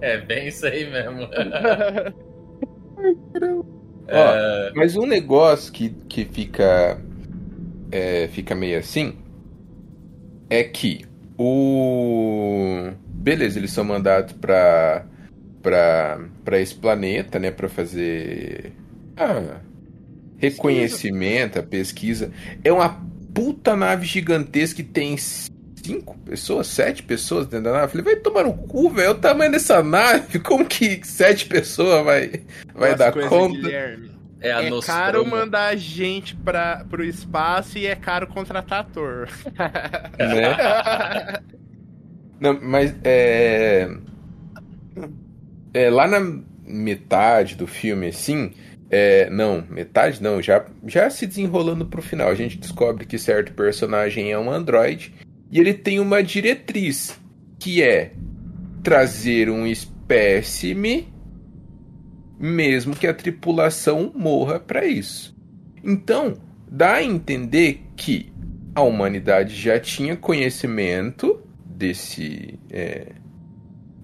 É 0.00 0.18
bem 0.18 0.48
isso 0.48 0.66
aí 0.66 0.90
mesmo. 0.90 1.28
Ó, 4.12 4.34
É, 4.34 4.72
mas 4.74 4.96
um 4.96 5.06
negócio 5.06 5.72
que, 5.72 5.90
que 6.08 6.24
fica, 6.24 7.00
é, 7.92 8.28
fica 8.28 8.54
meio 8.54 8.78
assim 8.78 9.16
é 10.50 10.64
que 10.64 11.04
o. 11.38 12.90
Beleza, 13.06 13.58
eles 13.58 13.70
são 13.70 13.84
mandados 13.84 14.32
pra, 14.32 15.06
pra, 15.62 16.20
pra 16.44 16.60
esse 16.60 16.74
planeta, 16.74 17.38
né? 17.38 17.50
Pra 17.50 17.68
fazer. 17.68 18.72
Ah, 19.16 19.60
reconhecimento, 20.38 21.58
a 21.58 21.62
pesquisa. 21.62 22.32
É 22.64 22.72
uma 22.72 23.00
puta 23.32 23.76
nave 23.76 24.04
gigantesca 24.06 24.82
que 24.82 24.88
tem 24.88 25.16
cinco 25.84 26.16
pessoas, 26.18 26.66
sete 26.66 27.02
pessoas 27.02 27.46
dentro 27.46 27.64
da 27.64 27.72
nave. 27.72 27.84
Eu 27.84 27.88
falei, 27.88 28.04
vai 28.04 28.16
tomar 28.16 28.44
no 28.44 28.54
cu, 28.54 28.90
velho. 28.90 29.08
É 29.08 29.10
o 29.10 29.14
tamanho 29.14 29.50
dessa 29.50 29.82
nave. 29.82 30.38
Como 30.40 30.64
que 30.64 31.00
sete 31.04 31.46
pessoas 31.46 32.04
vai, 32.04 32.42
vai 32.74 32.92
As 32.92 32.98
dar 32.98 33.12
conta? 33.12 33.56
Guilherme. 33.56 34.10
é 34.40 34.52
a 34.52 34.62
É 34.62 34.70
Nostromo. 34.70 35.00
caro 35.00 35.26
mandar 35.26 35.76
gente 35.76 36.36
pra, 36.36 36.84
pro 36.88 37.04
espaço 37.04 37.78
e 37.78 37.86
é 37.86 37.94
caro 37.94 38.26
contratar 38.26 38.80
ator. 38.80 39.28
né? 40.18 41.40
Não, 42.38 42.58
mas 42.62 42.94
é... 43.04 43.90
é. 45.74 45.90
Lá 45.90 46.06
na 46.06 46.20
metade 46.64 47.56
do 47.56 47.66
filme, 47.66 48.08
assim. 48.08 48.52
É, 48.92 49.30
não, 49.30 49.64
metade 49.70 50.20
não, 50.20 50.42
já, 50.42 50.66
já 50.84 51.08
se 51.10 51.24
desenrolando 51.24 51.86
pro 51.86 52.02
final. 52.02 52.28
A 52.28 52.34
gente 52.34 52.58
descobre 52.58 53.06
que 53.06 53.16
certo 53.18 53.52
personagem 53.52 54.32
é 54.32 54.38
um 54.38 54.50
androide 54.50 55.14
e 55.50 55.58
ele 55.58 55.74
tem 55.74 55.98
uma 56.00 56.22
diretriz 56.22 57.18
que 57.58 57.82
é 57.82 58.12
trazer 58.82 59.50
um 59.50 59.66
espécime 59.66 61.08
mesmo 62.40 62.96
que 62.96 63.06
a 63.06 63.12
tripulação 63.12 64.10
morra 64.14 64.58
para 64.58 64.86
isso. 64.86 65.36
Então, 65.84 66.38
dá 66.66 66.94
a 66.94 67.04
entender 67.04 67.82
que 67.94 68.32
a 68.74 68.80
humanidade 68.80 69.54
já 69.54 69.78
tinha 69.78 70.16
conhecimento 70.16 71.42
desse 71.66 72.58
é, 72.70 73.12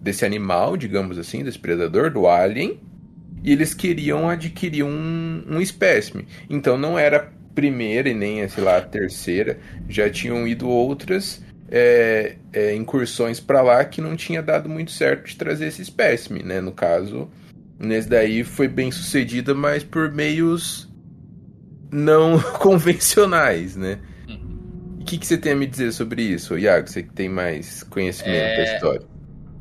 desse 0.02 0.24
animal, 0.24 0.76
digamos 0.76 1.18
assim, 1.18 1.42
desse 1.42 1.58
predador, 1.58 2.10
do 2.10 2.28
alien, 2.28 2.78
e 3.42 3.52
eles 3.52 3.72
queriam 3.72 4.28
adquirir 4.28 4.84
um, 4.84 5.42
um 5.48 5.60
espécime. 5.60 6.26
Então 6.48 6.76
não 6.76 6.98
era 6.98 7.32
primeira 7.56 8.08
e 8.08 8.14
nem, 8.14 8.46
sei 8.48 8.62
lá, 8.62 8.76
a 8.76 8.82
terceira, 8.82 9.58
já 9.88 10.08
tinham 10.08 10.46
ido 10.46 10.68
outras 10.68 11.42
é, 11.68 12.36
é, 12.52 12.74
incursões 12.74 13.40
para 13.40 13.62
lá 13.62 13.84
que 13.84 14.00
não 14.00 14.14
tinha 14.14 14.42
dado 14.42 14.68
muito 14.68 14.92
certo 14.92 15.26
de 15.26 15.36
trazer 15.36 15.66
esse 15.66 15.82
espécime, 15.82 16.42
né? 16.42 16.60
No 16.60 16.70
caso, 16.70 17.28
nesse 17.78 18.08
daí 18.08 18.44
foi 18.44 18.68
bem 18.68 18.92
sucedida, 18.92 19.54
mas 19.54 19.82
por 19.82 20.12
meios 20.12 20.88
não 21.90 22.38
convencionais, 22.60 23.74
né? 23.74 23.98
O 25.00 25.04
que, 25.06 25.18
que 25.18 25.26
você 25.26 25.38
tem 25.38 25.52
a 25.52 25.56
me 25.56 25.66
dizer 25.66 25.92
sobre 25.92 26.22
isso, 26.22 26.58
Iago? 26.58 26.88
Você 26.88 27.02
que 27.02 27.12
tem 27.12 27.28
mais 27.28 27.82
conhecimento 27.84 28.34
É, 28.36 28.56
da 28.56 28.74
história. 28.74 29.06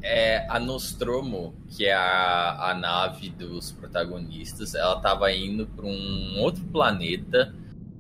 É, 0.02 0.46
a 0.50 0.60
Nostromo, 0.60 1.56
que 1.70 1.86
é 1.86 1.94
a, 1.94 2.72
a 2.72 2.74
nave 2.74 3.30
dos 3.30 3.72
protagonistas, 3.72 4.74
ela 4.76 5.00
tava 5.00 5.32
indo 5.32 5.68
para 5.68 5.86
um 5.86 6.40
outro 6.40 6.64
planeta. 6.66 7.54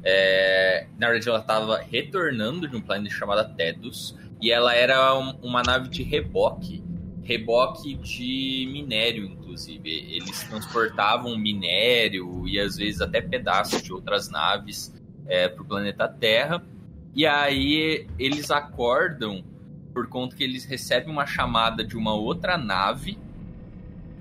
É, 0.06 0.86
na 1.00 1.08
verdade, 1.08 1.28
ela 1.30 1.42
tava 1.42 1.78
retornando 1.80 2.68
de 2.68 2.76
um 2.76 2.82
planeta 2.82 3.16
chamado 3.16 3.56
Tedus. 3.56 4.16
E 4.42 4.52
ela 4.52 4.76
era 4.76 5.18
um- 5.18 5.32
uma 5.42 5.64
nave 5.64 5.90
de 5.90 6.04
reboque. 6.04 6.84
Reboque 7.24 7.96
de 7.96 8.70
minério, 8.72 9.26
inclusive. 9.26 9.90
Eles 9.90 10.44
transportavam 10.44 11.36
minério 11.38 12.48
e 12.48 12.60
às 12.60 12.76
vezes 12.78 13.02
até 13.02 13.20
pedaços 13.20 13.82
de 13.82 13.92
outras 13.92 14.30
naves 14.30 14.94
para 15.26 15.62
o 15.62 15.66
planeta 15.66 16.08
Terra. 16.08 16.64
E 17.16 17.26
aí 17.26 18.06
eles 18.20 18.52
acordam 18.52 19.44
por 19.92 20.08
conta 20.08 20.36
que 20.36 20.44
eles 20.44 20.66
recebem 20.66 21.10
uma 21.10 21.26
chamada 21.26 21.84
de 21.84 21.98
uma 21.98 22.14
outra 22.14 22.58
nave 22.58 23.18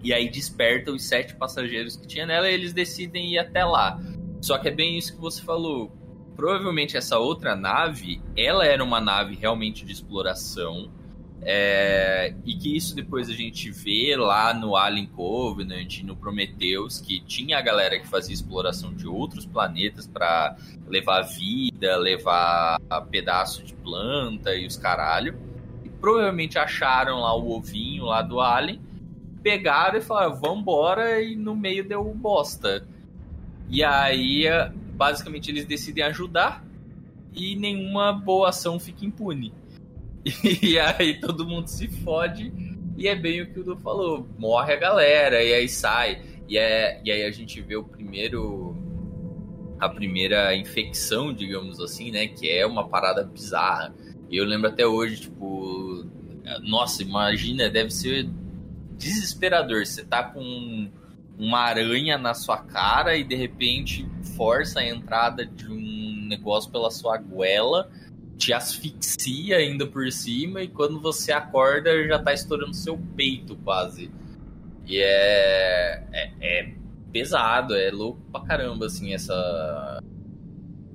e 0.02 0.12
aí 0.12 0.28
desperta 0.30 0.92
os 0.92 1.02
sete 1.02 1.34
passageiros 1.34 1.96
que 1.96 2.06
tinha 2.06 2.24
nela 2.24 2.48
e 2.48 2.54
eles 2.54 2.72
decidem 2.72 3.32
ir 3.32 3.38
até 3.38 3.64
lá. 3.64 4.00
Só 4.44 4.58
que 4.58 4.68
é 4.68 4.70
bem 4.70 4.98
isso 4.98 5.14
que 5.14 5.20
você 5.20 5.42
falou. 5.42 5.90
Provavelmente 6.36 6.96
essa 6.96 7.18
outra 7.18 7.56
nave, 7.56 8.20
ela 8.36 8.66
era 8.66 8.84
uma 8.84 9.00
nave 9.00 9.34
realmente 9.34 9.84
de 9.86 9.92
exploração. 9.92 10.90
é, 11.46 12.34
e 12.44 12.54
que 12.54 12.74
isso 12.74 12.94
depois 12.94 13.28
a 13.28 13.34
gente 13.34 13.70
vê 13.70 14.16
lá 14.16 14.54
no 14.54 14.76
Alien 14.76 15.06
Covenant, 15.06 16.02
no 16.02 16.16
Prometheus, 16.16 17.00
que 17.00 17.20
tinha 17.20 17.58
a 17.58 17.60
galera 17.60 17.98
que 17.98 18.06
fazia 18.06 18.32
exploração 18.32 18.94
de 18.94 19.06
outros 19.06 19.44
planetas 19.44 20.06
para 20.06 20.56
levar 20.88 21.22
vida, 21.22 21.96
levar 21.96 22.80
pedaço 23.10 23.62
de 23.62 23.74
planta 23.74 24.54
e 24.54 24.66
os 24.66 24.76
caralho 24.76 25.38
provavelmente 26.04 26.58
acharam 26.58 27.20
lá 27.20 27.34
o 27.34 27.50
ovinho 27.50 28.04
lá 28.04 28.20
do 28.20 28.38
Alien, 28.38 28.78
pegaram 29.42 29.98
e 29.98 30.02
falaram, 30.02 30.38
vambora, 30.38 31.22
e 31.22 31.34
no 31.34 31.56
meio 31.56 31.88
deu 31.88 32.04
bosta. 32.12 32.86
E 33.68 33.82
aí, 33.82 34.44
basicamente, 34.94 35.50
eles 35.50 35.64
decidem 35.64 36.04
ajudar 36.04 36.64
e 37.34 37.56
nenhuma 37.56 38.12
boa 38.12 38.50
ação 38.50 38.78
fica 38.78 39.04
impune. 39.04 39.52
E 40.62 40.78
aí 40.78 41.20
todo 41.20 41.46
mundo 41.46 41.68
se 41.68 41.86
fode, 41.86 42.50
e 42.96 43.06
é 43.06 43.14
bem 43.14 43.42
o 43.42 43.52
que 43.52 43.60
o 43.60 43.64
Du 43.64 43.76
falou, 43.76 44.26
morre 44.38 44.72
a 44.72 44.76
galera, 44.76 45.42
e 45.42 45.52
aí 45.52 45.68
sai. 45.68 46.22
E, 46.48 46.56
é, 46.56 47.00
e 47.04 47.10
aí 47.10 47.24
a 47.24 47.30
gente 47.30 47.60
vê 47.60 47.76
o 47.76 47.84
primeiro 47.84 48.76
a 49.78 49.88
primeira 49.88 50.54
infecção, 50.56 51.32
digamos 51.32 51.80
assim, 51.80 52.10
né? 52.10 52.26
Que 52.28 52.48
é 52.48 52.64
uma 52.64 52.88
parada 52.88 53.22
bizarra. 53.24 53.94
Eu 54.30 54.44
lembro 54.44 54.68
até 54.68 54.86
hoje, 54.86 55.22
tipo, 55.22 56.06
nossa, 56.62 57.02
imagina, 57.02 57.68
deve 57.68 57.90
ser 57.90 58.28
desesperador. 58.96 59.84
Você 59.84 60.04
tá 60.04 60.22
com 60.22 60.88
uma 61.38 61.60
aranha 61.60 62.16
na 62.16 62.34
sua 62.34 62.58
cara 62.58 63.16
e 63.16 63.24
de 63.24 63.34
repente 63.34 64.06
força 64.36 64.80
a 64.80 64.86
entrada 64.86 65.44
de 65.44 65.68
um 65.68 66.26
negócio 66.28 66.70
pela 66.70 66.90
sua 66.90 67.16
goela, 67.16 67.90
te 68.36 68.52
asfixia 68.52 69.56
ainda 69.56 69.86
por 69.86 70.10
cima 70.10 70.62
e 70.62 70.68
quando 70.68 71.00
você 71.00 71.32
acorda 71.32 72.06
já 72.06 72.18
tá 72.18 72.32
estourando 72.32 72.74
seu 72.74 72.98
peito 73.16 73.56
quase. 73.56 74.10
E 74.86 74.98
é, 74.98 76.04
é, 76.12 76.32
é 76.40 76.74
pesado, 77.12 77.74
é 77.74 77.90
louco 77.90 78.20
pra 78.32 78.42
caramba, 78.42 78.86
assim, 78.86 79.14
essa. 79.14 80.02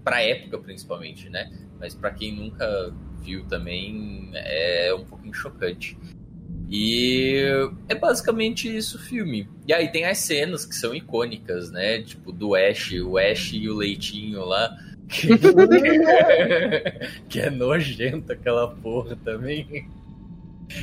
Pra 0.04 0.22
época, 0.22 0.60
principalmente, 0.60 1.30
né? 1.30 1.52
Mas 1.80 1.96
para 1.96 2.12
quem 2.12 2.36
nunca 2.36 2.94
viu 3.22 3.46
também, 3.46 4.30
é 4.34 4.94
um 4.94 5.06
pouquinho 5.06 5.34
chocante. 5.34 5.98
E 6.70 7.42
é 7.88 7.96
basicamente 7.96 8.74
isso 8.74 8.98
o 8.98 9.02
filme. 9.02 9.50
E 9.68 9.74
aí 9.74 9.92
tem 9.92 10.06
as 10.06 10.20
cenas 10.20 10.66
que 10.66 10.76
são 10.76 10.94
icônicas, 10.94 11.72
né? 11.72 12.04
Tipo, 12.04 12.32
do 12.32 12.54
Ash, 12.54 12.92
o 12.94 13.18
Ash 13.18 13.54
e 13.54 13.68
o 13.68 13.76
Leitinho 13.76 14.46
lá. 14.46 14.78
Que, 15.08 15.30
é, 15.34 17.10
que 17.28 17.40
é 17.40 17.50
nojento 17.50 18.32
aquela 18.32 18.68
porra 18.68 19.16
também. 19.16 19.90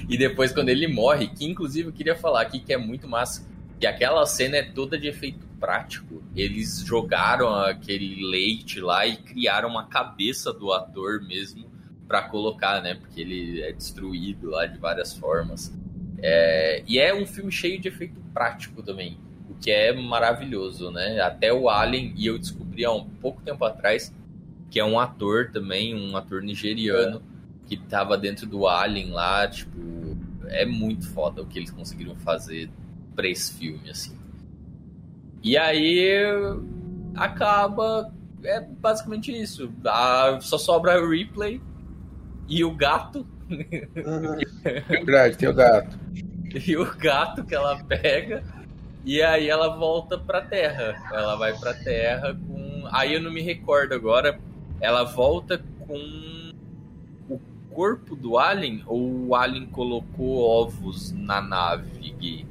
E 0.09 0.18
depois 0.18 0.51
quando 0.51 0.70
ele 0.70 0.89
morre, 0.89 1.28
que 1.28 1.45
inclusive 1.45 1.89
eu 1.89 1.93
queria 1.93 2.16
falar 2.16 2.43
aqui 2.43 2.59
que 2.59 2.72
é 2.72 2.76
muito 2.76 3.07
massa, 3.07 3.49
que 3.78 3.87
aquela 3.87 4.26
cena 4.26 4.57
é 4.57 4.62
toda 4.64 4.99
de 4.99 5.07
efeito 5.07 5.47
prático. 5.61 6.20
Eles 6.34 6.80
jogaram 6.80 7.55
aquele 7.55 8.26
leite 8.28 8.80
lá 8.80 9.07
e 9.07 9.16
criaram 9.18 9.68
uma 9.68 9.87
cabeça 9.87 10.53
do 10.53 10.72
ator 10.72 11.22
mesmo 11.22 11.75
para 12.07 12.22
colocar, 12.22 12.82
né? 12.82 12.94
Porque 12.94 13.20
ele 13.20 13.62
é 13.62 13.72
destruído 13.72 14.50
lá 14.50 14.66
de 14.66 14.78
várias 14.78 15.14
formas. 15.14 15.72
É, 16.18 16.82
e 16.86 16.98
é 16.98 17.14
um 17.14 17.26
filme 17.26 17.52
cheio 17.52 17.80
de 17.80 17.88
efeito 17.88 18.20
prático 18.32 18.82
também, 18.82 19.18
o 19.50 19.54
que 19.54 19.70
é 19.70 19.92
maravilhoso, 19.92 20.90
né? 20.90 21.20
Até 21.20 21.52
o 21.52 21.68
Alien, 21.68 22.14
e 22.16 22.26
eu 22.26 22.38
descobri 22.38 22.84
há 22.84 22.92
um 22.92 23.04
pouco 23.04 23.42
tempo 23.42 23.64
atrás 23.64 24.12
que 24.70 24.80
é 24.80 24.84
um 24.84 24.98
ator 24.98 25.50
também, 25.52 25.94
um 25.94 26.16
ator 26.16 26.42
nigeriano, 26.42 27.22
que 27.66 27.76
tava 27.76 28.16
dentro 28.18 28.46
do 28.46 28.66
Alien 28.66 29.11
lá, 29.11 29.46
tipo, 29.48 30.16
é 30.46 30.64
muito 30.64 31.09
foda 31.09 31.42
o 31.42 31.46
que 31.46 31.59
eles 31.59 31.70
conseguiram 31.70 32.16
fazer 32.16 32.70
pra 33.14 33.28
esse 33.28 33.54
filme, 33.54 33.88
assim. 33.88 34.16
E 35.42 35.57
aí 35.57 36.12
acaba. 37.14 38.12
É 38.42 38.61
basicamente 38.61 39.32
isso. 39.32 39.72
A, 39.84 40.38
só 40.40 40.59
sobra 40.59 41.02
o 41.02 41.11
replay 41.11 41.61
e 42.49 42.64
o 42.64 42.70
gato. 42.70 43.26
É 44.64 44.80
verdade, 44.80 45.36
tem 45.36 45.49
o 45.49 45.55
gato. 45.55 45.99
e 46.66 46.76
o 46.76 46.97
gato 46.97 47.44
que 47.44 47.55
ela 47.55 47.82
pega. 47.84 48.42
E 49.05 49.22
aí 49.22 49.49
ela 49.49 49.76
volta 49.76 50.18
pra 50.18 50.40
terra. 50.40 51.01
Ela 51.12 51.36
vai 51.36 51.57
pra 51.57 51.72
terra 51.74 52.34
com. 52.34 52.88
Aí 52.92 53.14
eu 53.14 53.22
não 53.22 53.32
me 53.32 53.40
recordo 53.40 53.94
agora. 53.94 54.38
Ela 54.80 55.05
volta 55.05 55.62
com 55.86 56.53
o 57.28 57.38
corpo 57.70 58.16
do 58.16 58.36
Alien 58.36 58.82
ou 58.86 59.28
o 59.28 59.34
Alien 59.34 59.66
colocou 59.66 60.38
ovos 60.40 61.12
na 61.12 61.40
nave, 61.40 62.11
Gui? 62.18 62.47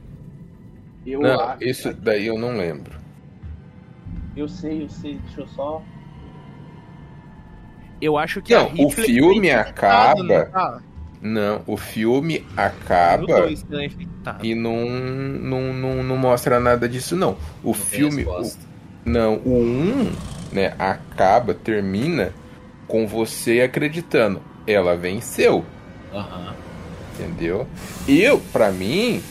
Eu 1.05 1.21
não, 1.21 1.39
acho... 1.39 1.63
isso 1.63 1.93
daí 1.93 2.27
eu 2.27 2.39
não 2.39 2.55
lembro. 2.55 2.97
Eu 4.35 4.47
sei, 4.47 4.83
eu 4.83 4.89
sei. 4.89 5.19
Deixa 5.19 5.41
eu 5.41 5.47
só 5.47 5.83
eu 8.01 8.17
acho 8.17 8.41
que 8.41 8.53
não, 8.53 8.71
o 8.77 8.89
filme 8.89 9.51
acaba. 9.51 10.23
Não, 10.23 10.45
tá? 10.45 10.81
não, 11.21 11.61
o 11.65 11.77
filme 11.77 12.45
acaba 12.55 13.47
e 14.43 14.53
não, 14.53 14.85
não, 14.89 15.73
não, 15.73 16.03
não, 16.03 16.17
mostra 16.17 16.59
nada 16.59 16.87
disso, 16.87 17.15
não. 17.15 17.37
O 17.63 17.67
não 17.67 17.73
filme. 17.73 18.25
O, 18.25 18.51
não, 19.05 19.35
o 19.37 19.61
1 19.61 20.11
né, 20.51 20.73
acaba, 20.79 21.53
termina 21.53 22.33
com 22.87 23.07
você 23.07 23.61
acreditando. 23.61 24.41
Ela 24.67 24.95
venceu. 24.95 25.63
Uhum. 26.13 26.53
Entendeu? 27.13 27.67
Eu, 28.07 28.39
para 28.51 28.71
mim, 28.71 29.21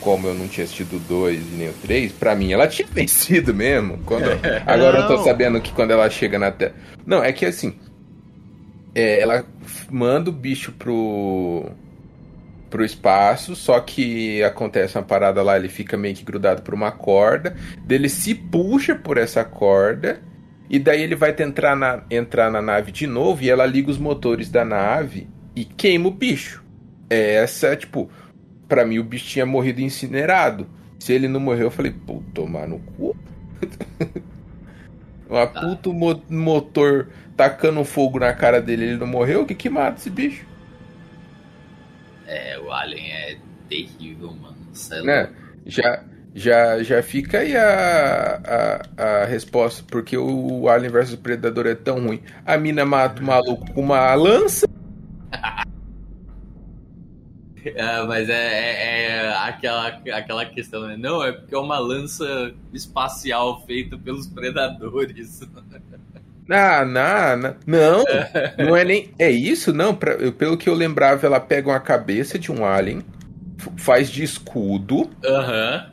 como 0.00 0.26
eu 0.26 0.34
não 0.34 0.48
tinha 0.48 0.64
assistido 0.64 0.96
o 0.96 1.00
2 1.00 1.38
e 1.40 1.56
nem 1.56 1.68
o 1.68 1.72
3, 1.74 2.12
pra 2.12 2.34
mim 2.34 2.52
ela 2.52 2.66
tinha 2.66 2.86
vencido 2.90 3.54
mesmo. 3.54 3.98
Quando, 4.04 4.24
agora 4.66 4.98
eu 4.98 5.06
tô 5.06 5.18
sabendo 5.18 5.60
que 5.60 5.72
quando 5.72 5.92
ela 5.92 6.08
chega 6.10 6.38
na 6.38 6.50
Terra. 6.50 6.74
Não, 7.06 7.22
é 7.22 7.32
que 7.32 7.46
assim, 7.46 7.74
é, 8.94 9.20
ela 9.20 9.44
manda 9.90 10.30
o 10.30 10.32
bicho 10.32 10.72
pro 10.72 11.70
pro 12.68 12.82
espaço, 12.82 13.54
só 13.54 13.78
que 13.80 14.42
acontece 14.42 14.96
uma 14.96 15.04
parada 15.04 15.42
lá, 15.42 15.58
ele 15.58 15.68
fica 15.68 15.94
meio 15.94 16.14
que 16.14 16.24
grudado 16.24 16.62
por 16.62 16.72
uma 16.72 16.90
corda, 16.90 17.54
dele 17.84 18.08
se 18.08 18.34
puxa 18.34 18.94
por 18.94 19.18
essa 19.18 19.44
corda, 19.44 20.22
e 20.70 20.78
daí 20.78 21.02
ele 21.02 21.14
vai 21.14 21.34
tentar 21.34 21.76
na, 21.76 22.02
entrar 22.10 22.50
na 22.50 22.62
nave 22.62 22.90
de 22.90 23.06
novo, 23.06 23.42
e 23.42 23.50
ela 23.50 23.66
liga 23.66 23.90
os 23.90 23.98
motores 23.98 24.48
da 24.48 24.64
nave 24.64 25.28
e 25.54 25.66
queima 25.66 26.08
o 26.08 26.10
bicho. 26.10 26.64
É 27.10 27.34
essa, 27.34 27.76
tipo, 27.76 28.10
pra 28.66 28.86
mim 28.86 28.98
o 28.98 29.04
bicho 29.04 29.26
tinha 29.26 29.44
morrido 29.44 29.82
incinerado. 29.82 30.66
Se 30.98 31.12
ele 31.12 31.28
não 31.28 31.40
morreu, 31.40 31.64
eu 31.64 31.70
falei, 31.70 31.92
pô, 31.92 32.22
tomar 32.32 32.66
no 32.66 32.78
cu. 32.78 33.14
Uma 35.32 35.46
tá. 35.46 35.62
puto 35.62 35.94
mo 35.94 36.22
motor 36.28 37.08
tacando 37.34 37.82
fogo 37.84 38.18
na 38.18 38.34
cara 38.34 38.60
dele, 38.60 38.84
ele 38.84 38.96
não 38.98 39.06
morreu? 39.06 39.42
O 39.42 39.46
que 39.46 39.54
que 39.54 39.70
mata 39.70 39.96
esse 39.96 40.10
bicho? 40.10 40.44
É, 42.26 42.58
o 42.58 42.70
Alien 42.70 43.10
é 43.10 43.38
terrível, 43.66 44.30
mano. 44.34 44.58
É 44.90 45.02
né? 45.02 45.30
Já, 45.64 46.04
já, 46.34 46.82
já 46.82 47.02
fica 47.02 47.38
aí 47.38 47.56
a, 47.56 48.82
a, 48.98 49.22
a 49.22 49.24
resposta, 49.24 49.82
porque 49.88 50.18
o 50.18 50.68
Alien 50.68 50.92
vs 50.92 51.16
Predador 51.16 51.66
é 51.66 51.74
tão 51.74 52.06
ruim. 52.06 52.22
A 52.44 52.58
mina 52.58 52.84
mata 52.84 53.22
o 53.22 53.24
maluco 53.24 53.72
com 53.72 53.80
uma 53.80 54.14
lança. 54.14 54.68
É, 57.64 58.02
mas 58.06 58.28
é, 58.28 58.32
é, 58.32 59.06
é, 59.06 59.28
aquela, 59.34 59.88
aquela 59.88 60.44
questão, 60.46 60.86
né? 60.86 60.96
Não, 60.96 61.22
é 61.22 61.32
porque 61.32 61.54
é 61.54 61.58
uma 61.58 61.78
lança 61.78 62.52
espacial 62.72 63.64
feita 63.66 63.96
pelos 63.96 64.26
predadores. 64.26 65.40
Ah, 66.50 66.84
não, 66.84 67.36
não, 67.36 67.56
não, 67.66 68.04
não 68.66 68.76
é 68.76 68.84
nem. 68.84 69.14
É 69.16 69.30
isso, 69.30 69.72
não. 69.72 69.94
Pra, 69.94 70.16
pelo 70.32 70.56
que 70.56 70.68
eu 70.68 70.74
lembrava, 70.74 71.24
ela 71.24 71.38
pega 71.38 71.70
uma 71.70 71.80
cabeça 71.80 72.36
de 72.36 72.50
um 72.50 72.66
alien, 72.66 73.00
faz 73.76 74.10
de 74.10 74.24
escudo. 74.24 75.08
Aham. 75.24 75.86
Uhum. 75.86 75.92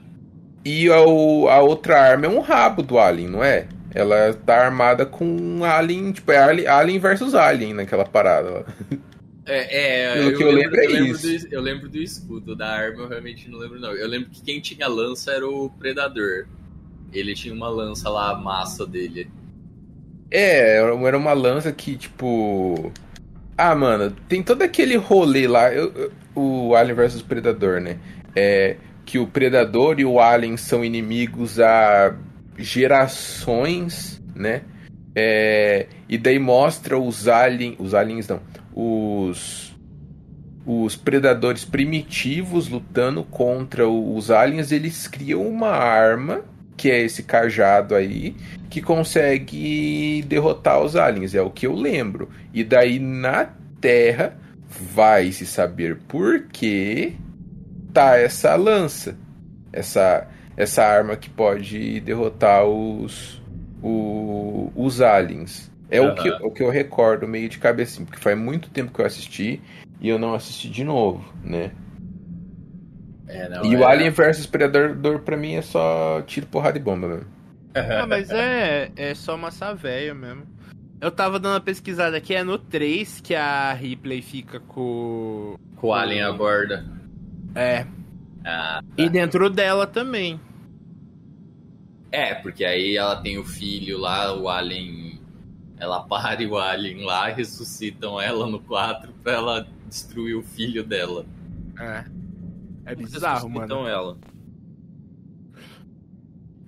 E 0.66 0.90
a, 0.90 0.96
a 0.96 1.62
outra 1.62 2.02
arma 2.02 2.26
é 2.26 2.30
um 2.30 2.42
rabo 2.42 2.82
do 2.82 2.98
alien, 3.00 3.30
não 3.30 3.44
é? 3.44 3.68
Ela 3.94 4.34
tá 4.34 4.66
armada 4.66 5.06
com 5.06 5.26
um 5.26 5.64
alien, 5.64 6.12
tipo, 6.12 6.32
é 6.32 6.38
alien, 6.38 6.68
alien 6.68 7.00
versus 7.00 7.34
alien 7.34 7.74
naquela 7.74 8.06
parada. 8.06 8.66
É, 9.50 10.12
é 10.12 10.14
Pelo 10.14 10.30
eu, 10.30 10.38
que 10.38 10.44
eu 10.44 10.52
lembro, 10.52 10.80
lembro 10.80 10.96
é 10.96 11.00
eu 11.00 11.06
isso. 11.08 11.28
Lembro 11.28 11.50
do, 11.50 11.56
eu 11.56 11.62
lembro 11.62 11.90
do 11.90 11.98
escudo, 11.98 12.56
da 12.56 12.68
arma 12.68 13.04
eu 13.04 13.08
realmente 13.08 13.50
não 13.50 13.58
lembro 13.58 13.80
não. 13.80 13.92
Eu 13.92 14.08
lembro 14.08 14.30
que 14.30 14.42
quem 14.42 14.62
tinha 14.62 14.88
lança 14.88 15.32
era 15.32 15.48
o 15.48 15.70
Predador. 15.72 16.46
Ele 17.12 17.34
tinha 17.34 17.54
uma 17.54 17.68
lança 17.68 18.10
lá, 18.10 18.32
a 18.32 18.36
massa 18.36 18.86
dele. 18.86 19.28
É, 20.30 20.78
era 20.78 21.18
uma 21.18 21.34
lança 21.34 21.72
que, 21.72 21.98
tipo. 21.98 22.92
Ah, 23.58 23.76
mano, 23.76 24.16
tem 24.28 24.44
todo 24.44 24.62
aquele 24.62 24.96
rolê 24.96 25.48
lá. 25.48 25.74
Eu, 25.74 25.92
eu, 25.94 26.12
o 26.36 26.76
Alien 26.76 26.96
vs 26.96 27.22
Predador, 27.24 27.82
né? 27.82 27.98
É 28.36 28.78
que 29.10 29.18
o 29.18 29.26
Predador 29.26 30.00
e 30.00 30.06
o 30.06 30.20
Alien 30.20 30.56
são 30.56 30.86
inimigos 30.86 31.60
há 31.60 32.16
gerações, 32.60 34.22
né? 34.36 34.62
É, 35.16 35.88
e 36.08 36.16
daí 36.16 36.38
mostra 36.38 36.96
os 36.96 37.28
aliens. 37.28 37.76
Os 37.80 37.96
aliens 37.96 38.28
não. 38.28 38.40
Os. 38.74 39.76
Os 40.66 40.96
predadores 40.96 41.66
primitivos 41.66 42.68
lutando 42.68 43.24
contra 43.24 43.88
os 43.88 44.30
aliens. 44.30 44.72
Eles 44.72 45.08
criam 45.08 45.48
uma 45.48 45.70
arma 45.70 46.44
que 46.80 46.90
é 46.90 47.02
esse 47.02 47.24
cajado 47.24 47.94
aí, 47.94 48.38
que 48.70 48.82
consegue 48.82 50.24
derrotar 50.28 50.82
os 50.82 50.96
aliens, 50.96 51.36
é 51.36 51.42
o 51.42 51.50
que 51.50 51.68
eu 51.68 51.76
lembro. 51.76 52.30
E 52.54 52.64
daí 52.64 53.00
na 53.00 53.50
Terra 53.82 54.38
vai 54.70 55.30
se 55.34 55.46
saber 55.46 55.98
por 56.08 56.44
que 56.44 57.18
tá 57.94 58.16
essa 58.16 58.56
lança, 58.56 59.18
essa 59.74 60.26
essa 60.56 60.84
arma 60.84 61.16
que 61.16 61.30
pode 61.30 62.02
derrotar 62.02 62.66
os 62.66 63.42
o, 63.82 64.72
os 64.76 65.02
aliens. 65.02 65.72
É 65.92 66.00
uhum. 66.00 66.10
o, 66.10 66.16
que, 66.16 66.30
o 66.30 66.52
que 66.52 66.64
eu 66.64 66.70
recordo 66.70 67.28
meio 67.28 67.50
de 67.50 67.58
cabeça, 67.58 68.02
porque 68.04 68.20
faz 68.20 68.38
muito 68.38 68.70
tempo 68.70 68.94
que 68.94 69.02
eu 69.02 69.06
assisti 69.06 69.62
e 70.00 70.08
eu 70.08 70.20
não 70.20 70.34
assisti 70.34 70.70
de 70.70 70.84
novo, 70.84 71.24
né? 71.44 71.72
É, 73.28 73.50
não, 73.50 73.66
e 73.66 73.76
é... 73.76 73.78
o 73.78 73.88
Alien 73.88 74.10
vs 74.12 74.46
Predador 74.46 75.20
pra 75.20 75.38
mim 75.38 75.56
é 75.56 75.62
só 75.62 76.22
tiro, 76.26 76.48
porrada 76.48 76.78
e 76.78 76.82
bomba, 76.82 77.08
velho. 77.08 77.28
Ah, 77.76 78.06
mas 78.08 78.30
é, 78.32 78.92
é 78.96 79.14
só 79.14 79.38
massa 79.38 79.74
velha 79.74 80.14
mesmo. 80.14 80.44
Eu 81.00 81.12
tava 81.12 81.40
dando 81.40 81.54
uma 81.54 81.62
pesquisada 81.62 82.18
aqui, 82.18 82.36
é 82.36 82.44
no 82.44 82.58
3 82.58 83.22
que 83.22 83.34
a 83.34 83.72
Ripley 83.74 84.22
fica 84.22 84.60
com. 84.60 85.56
Com 85.76 85.88
o 85.88 85.94
Alien 85.94 86.24
a 86.24 86.34
borda. 86.34 86.86
É. 87.56 87.86
Ah, 88.44 88.82
E 88.98 89.08
dentro 89.10 89.50
dela 89.50 89.88
também. 89.88 90.40
é, 92.12 92.34
porque 92.36 92.66
aí 92.66 92.98
ela 92.98 93.16
tem 93.22 93.38
o 93.38 93.46
filho 93.46 93.98
lá, 94.00 94.36
o 94.36 94.50
Alien. 94.50 95.09
Ela 95.80 96.02
pare 96.04 96.46
o 96.46 96.58
Alien 96.58 97.06
lá, 97.06 97.28
ressuscitam 97.30 98.20
ela 98.20 98.46
no 98.46 98.60
4 98.60 99.14
pra 99.24 99.34
ela 99.34 99.68
destruir 99.88 100.36
o 100.36 100.44
filho 100.44 100.84
dela. 100.84 101.26
É. 101.80 102.06
É 102.86 102.96
bizarro, 102.96 103.50
mano. 103.50 103.66
Então 103.66 103.88
ela. 103.88 104.18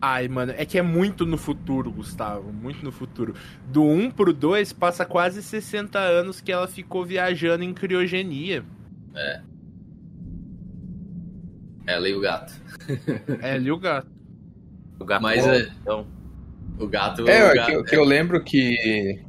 Ai, 0.02 0.28
mano, 0.28 0.54
é 0.58 0.66
que 0.66 0.80
é 0.80 0.82
muito 0.82 1.26
no 1.26 1.38
futuro, 1.38 1.92
Gustavo. 1.92 2.52
Muito 2.52 2.84
no 2.84 2.92
futuro. 2.92 3.36
Do 3.68 3.84
1 3.84 4.10
pro 4.12 4.34
2, 4.34 4.74
passa 4.74 5.06
quase 5.06 5.44
60 5.44 6.00
anos 6.00 6.42
que 6.42 6.52
ela 6.52 6.68
ficou 6.68 7.06
viajando 7.06 7.64
em 7.64 7.74
criogenia. 7.74 8.64
Ela 11.86 12.08
e 12.08 12.16
o 12.16 12.22
gato. 12.22 12.54
É 13.42 13.54
ali 13.54 13.72
o 13.72 13.78
gato. 13.78 14.10
O 15.00 15.06
gato 15.06 15.22
Mas 15.22 15.46
é- 15.46 15.70
então. 15.82 16.08
O 16.82 16.88
gato. 16.88 17.30
É, 17.30 17.44
o 17.44 17.52
é 17.52 17.56
gato 17.56 17.66
que, 17.68 17.74
eu- 17.76 17.84
que 17.84 17.96
eu 17.96 18.04
lembro 18.04 18.44
que 18.44 19.20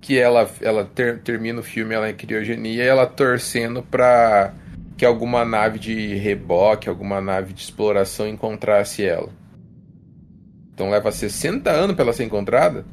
que 0.00 0.18
ela, 0.18 0.50
ela 0.60 0.84
ter- 0.84 1.20
termina 1.20 1.60
o 1.60 1.62
filme 1.62 1.94
ela 1.94 2.10
em 2.10 2.14
criogenia 2.14 2.84
e 2.84 2.86
ela 2.86 3.06
torcendo 3.06 3.82
pra 3.82 4.52
que 4.98 5.04
alguma 5.04 5.44
nave 5.46 5.78
de 5.78 6.14
reboque, 6.16 6.88
alguma 6.90 7.20
nave 7.22 7.54
de 7.54 7.62
exploração 7.62 8.28
encontrasse 8.28 9.02
ela. 9.02 9.30
Então 10.74 10.90
leva 10.90 11.10
60 11.10 11.70
anos 11.70 11.96
pra 11.96 12.04
ela 12.04 12.12
ser 12.12 12.24
encontrada? 12.24 12.84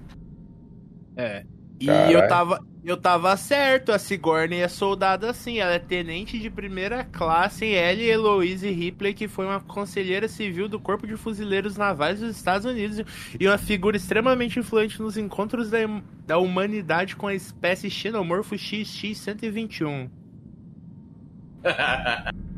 É. 1.18 1.44
E 1.80 1.86
Caralho. 1.88 2.18
eu 2.20 2.28
tava, 2.30 2.60
eu 2.84 2.98
tava 2.98 3.38
certo, 3.38 3.92
a 3.92 4.00
Sigourney 4.00 4.62
é 4.62 4.68
soldada 4.68 5.30
assim, 5.30 5.60
ela 5.60 5.74
é 5.74 5.80
tenente 5.80 6.40
de 6.40 6.50
primeira 6.50 7.04
classe 7.04 7.64
em 7.64 7.74
Ellie 7.74 8.10
Eloise 8.10 8.72
Ripley, 8.72 9.14
que 9.14 9.28
foi 9.28 9.46
uma 9.46 9.60
conselheira 9.60 10.28
civil 10.28 10.68
do 10.68 10.80
Corpo 10.80 11.06
de 11.06 11.16
Fuzileiros 11.16 11.78
Navais 11.78 12.20
dos 12.20 12.36
Estados 12.36 12.66
Unidos 12.66 13.06
e 13.40 13.48
uma 13.48 13.60
figura 13.60 13.96
extremamente 13.96 14.58
influente 14.58 15.00
nos 15.00 15.16
encontros 15.16 15.70
da, 15.70 15.80
da 16.26 16.40
humanidade 16.40 17.16
com 17.16 17.28
a 17.28 17.36
espécie 17.36 17.88
xenomorfo 17.88 18.56
XX-121. 18.56 20.10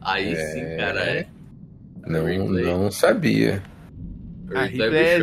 Aí 0.00 0.34
sim, 0.34 0.76
cara. 0.76 1.00
É. 1.04 1.26
Não, 2.04 2.24
Ripley. 2.24 2.64
não 2.64 2.90
sabia. 2.90 3.62
A 4.52 4.62
Ripley 4.62 4.88
Ripley 4.88 5.04
é 5.04 5.20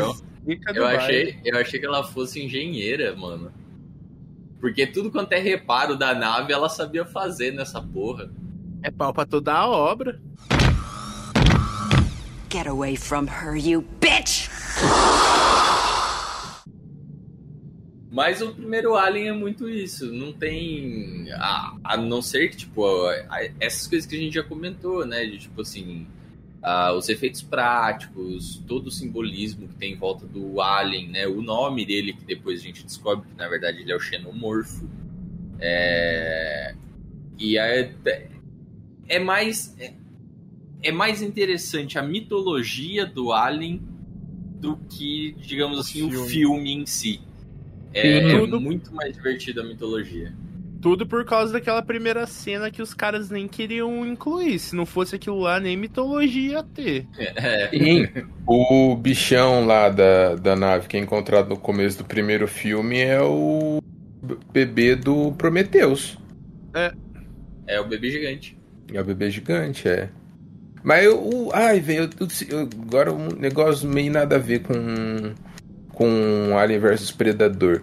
do 0.55 0.79
Eu 0.79 0.85
achei, 0.87 1.39
eu 1.43 1.57
achei 1.59 1.79
que 1.79 1.85
ela 1.85 2.03
fosse 2.03 2.41
engenheira, 2.43 3.15
mano. 3.15 3.51
Porque 4.59 4.87
tudo 4.87 5.11
quanto 5.11 5.33
é 5.33 5.39
reparo 5.39 5.95
da 5.95 6.13
nave, 6.15 6.51
ela 6.53 6.69
sabia 6.69 7.05
fazer 7.05 7.51
nessa 7.51 7.81
porra. 7.81 8.29
É 8.81 8.89
pau 8.89 9.13
pra 9.13 9.25
toda 9.25 9.53
a 9.53 9.67
obra. 9.67 10.19
Get 12.51 12.65
away 12.67 12.95
from 12.95 13.25
her, 13.25 13.55
you 13.55 13.83
bitch! 13.99 14.47
Mas 18.09 18.41
o 18.41 18.53
primeiro 18.53 18.95
Alien 18.95 19.27
é 19.27 19.33
muito 19.33 19.69
isso. 19.69 20.11
Não 20.11 20.31
tem. 20.31 21.29
A, 21.33 21.75
a 21.83 21.97
não 21.97 22.21
ser 22.21 22.49
que, 22.49 22.57
tipo, 22.57 22.85
a- 22.85 23.13
a- 23.29 23.49
essas 23.59 23.85
coisas 23.85 24.07
que 24.09 24.15
a 24.15 24.19
gente 24.19 24.33
já 24.33 24.43
comentou, 24.43 25.05
né? 25.05 25.25
De 25.25 25.37
tipo 25.37 25.61
assim. 25.61 26.07
Ah, 26.61 26.93
os 26.93 27.09
efeitos 27.09 27.41
práticos, 27.41 28.61
todo 28.67 28.87
o 28.87 28.91
simbolismo 28.91 29.67
que 29.67 29.75
tem 29.75 29.93
em 29.93 29.95
volta 29.95 30.25
do 30.25 30.61
Alien, 30.61 31.09
né? 31.09 31.27
O 31.27 31.41
nome 31.41 31.85
dele, 31.85 32.13
que 32.13 32.25
depois 32.25 32.59
a 32.59 32.63
gente 32.63 32.83
descobre 32.83 33.27
que 33.27 33.37
na 33.37 33.47
verdade 33.47 33.81
ele 33.81 33.91
é 33.91 33.95
o 33.95 33.99
xenomorfo. 33.99 34.89
É... 35.59 36.75
E 37.39 37.57
é, 37.57 37.93
é 39.07 39.19
mais. 39.19 39.75
É, 39.79 39.93
é 40.83 40.91
mais 40.91 41.21
interessante 41.21 41.97
a 41.97 42.03
mitologia 42.03 43.05
do 43.05 43.31
Alien 43.31 43.81
do 44.59 44.77
que, 44.77 45.35
digamos 45.39 45.79
assim, 45.79 46.03
o 46.03 46.11
filme. 46.11 46.29
filme 46.29 46.73
em 46.73 46.85
si. 46.85 47.19
É, 47.93 48.19
é 48.19 48.45
muito 48.45 48.93
mais 48.93 49.13
divertido 49.13 49.61
a 49.61 49.63
mitologia. 49.63 50.33
Tudo 50.87 51.05
por 51.05 51.25
causa 51.25 51.51
daquela 51.51 51.81
primeira 51.81 52.25
cena 52.25 52.71
que 52.71 52.81
os 52.81 52.93
caras 52.93 53.29
nem 53.29 53.45
queriam 53.45 54.05
incluir. 54.05 54.57
Se 54.57 54.73
não 54.73 54.85
fosse 54.85 55.17
aquilo 55.17 55.37
lá, 55.37 55.59
nem 55.59 55.75
mitologia 55.75 56.53
ia 56.53 56.63
ter. 56.63 57.05
É, 57.17 57.67
Sim, 57.67 58.07
o 58.47 58.95
bichão 58.95 59.65
lá 59.65 59.89
da, 59.89 60.35
da 60.35 60.55
nave 60.55 60.87
que 60.87 60.95
é 60.95 60.99
encontrado 61.01 61.49
no 61.49 61.57
começo 61.57 61.97
do 61.97 62.05
primeiro 62.05 62.47
filme 62.47 63.01
é 63.01 63.21
o 63.21 63.81
bebê 64.53 64.95
do 64.95 65.33
Prometheus. 65.33 66.17
é 67.67 67.81
o 67.81 67.85
bebê 67.85 68.09
gigante. 68.09 68.57
É 68.93 69.01
o 69.01 69.03
bebê 69.03 69.29
gigante, 69.29 69.89
é. 69.89 70.07
Mas 70.81 71.03
eu. 71.03 71.19
o- 71.21 71.51
ai, 71.53 71.81
velho, 71.81 72.09
agora 72.85 73.11
um 73.11 73.27
negócio 73.27 73.89
meio 73.89 74.09
nada 74.09 74.37
a 74.37 74.39
ver 74.39 74.59
com. 74.59 74.73
Com 75.89 76.57
Alien 76.57 76.79
vs 76.79 77.11
Predador. 77.11 77.81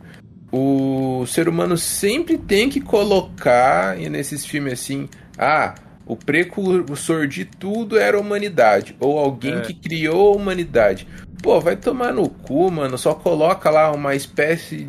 O 0.57 1.27
ser 1.27 1.49
humano 1.49 1.77
sempre 1.77 2.39
tem 2.39 2.69
que 2.69 2.81
colocar 2.81 4.01
e 4.01 4.09
nesses 4.09 4.47
filmes 4.47 4.75
assim. 4.75 5.09
Ah, 5.37 5.75
o 6.07 6.15
precursor 6.15 7.27
de 7.27 7.45
tudo 7.45 7.99
era 7.99 8.17
a 8.17 8.21
humanidade. 8.21 8.95
Ou 9.01 9.19
alguém 9.19 9.55
É. 9.55 9.61
que 9.63 9.75
criou 9.75 10.33
a 10.33 10.37
humanidade. 10.37 11.09
Pô, 11.43 11.61
vai 11.61 11.75
tomar 11.75 12.13
no 12.13 12.29
cu, 12.29 12.71
mano. 12.71 12.97
Só 12.97 13.15
coloca 13.15 13.69
lá 13.69 13.91
uma 13.91 14.15
espécie. 14.15 14.89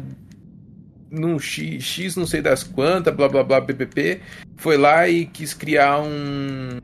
Num 1.09 1.39
X, 1.39 1.83
X 1.83 2.15
não 2.15 2.27
sei 2.27 2.43
das 2.43 2.61
quantas, 2.61 3.15
blá 3.15 3.27
blá 3.27 3.43
blá, 3.43 3.59
PPP. 3.59 4.21
Foi 4.57 4.77
lá 4.77 5.09
e 5.09 5.25
quis 5.25 5.55
criar 5.55 5.99
um 5.99 6.77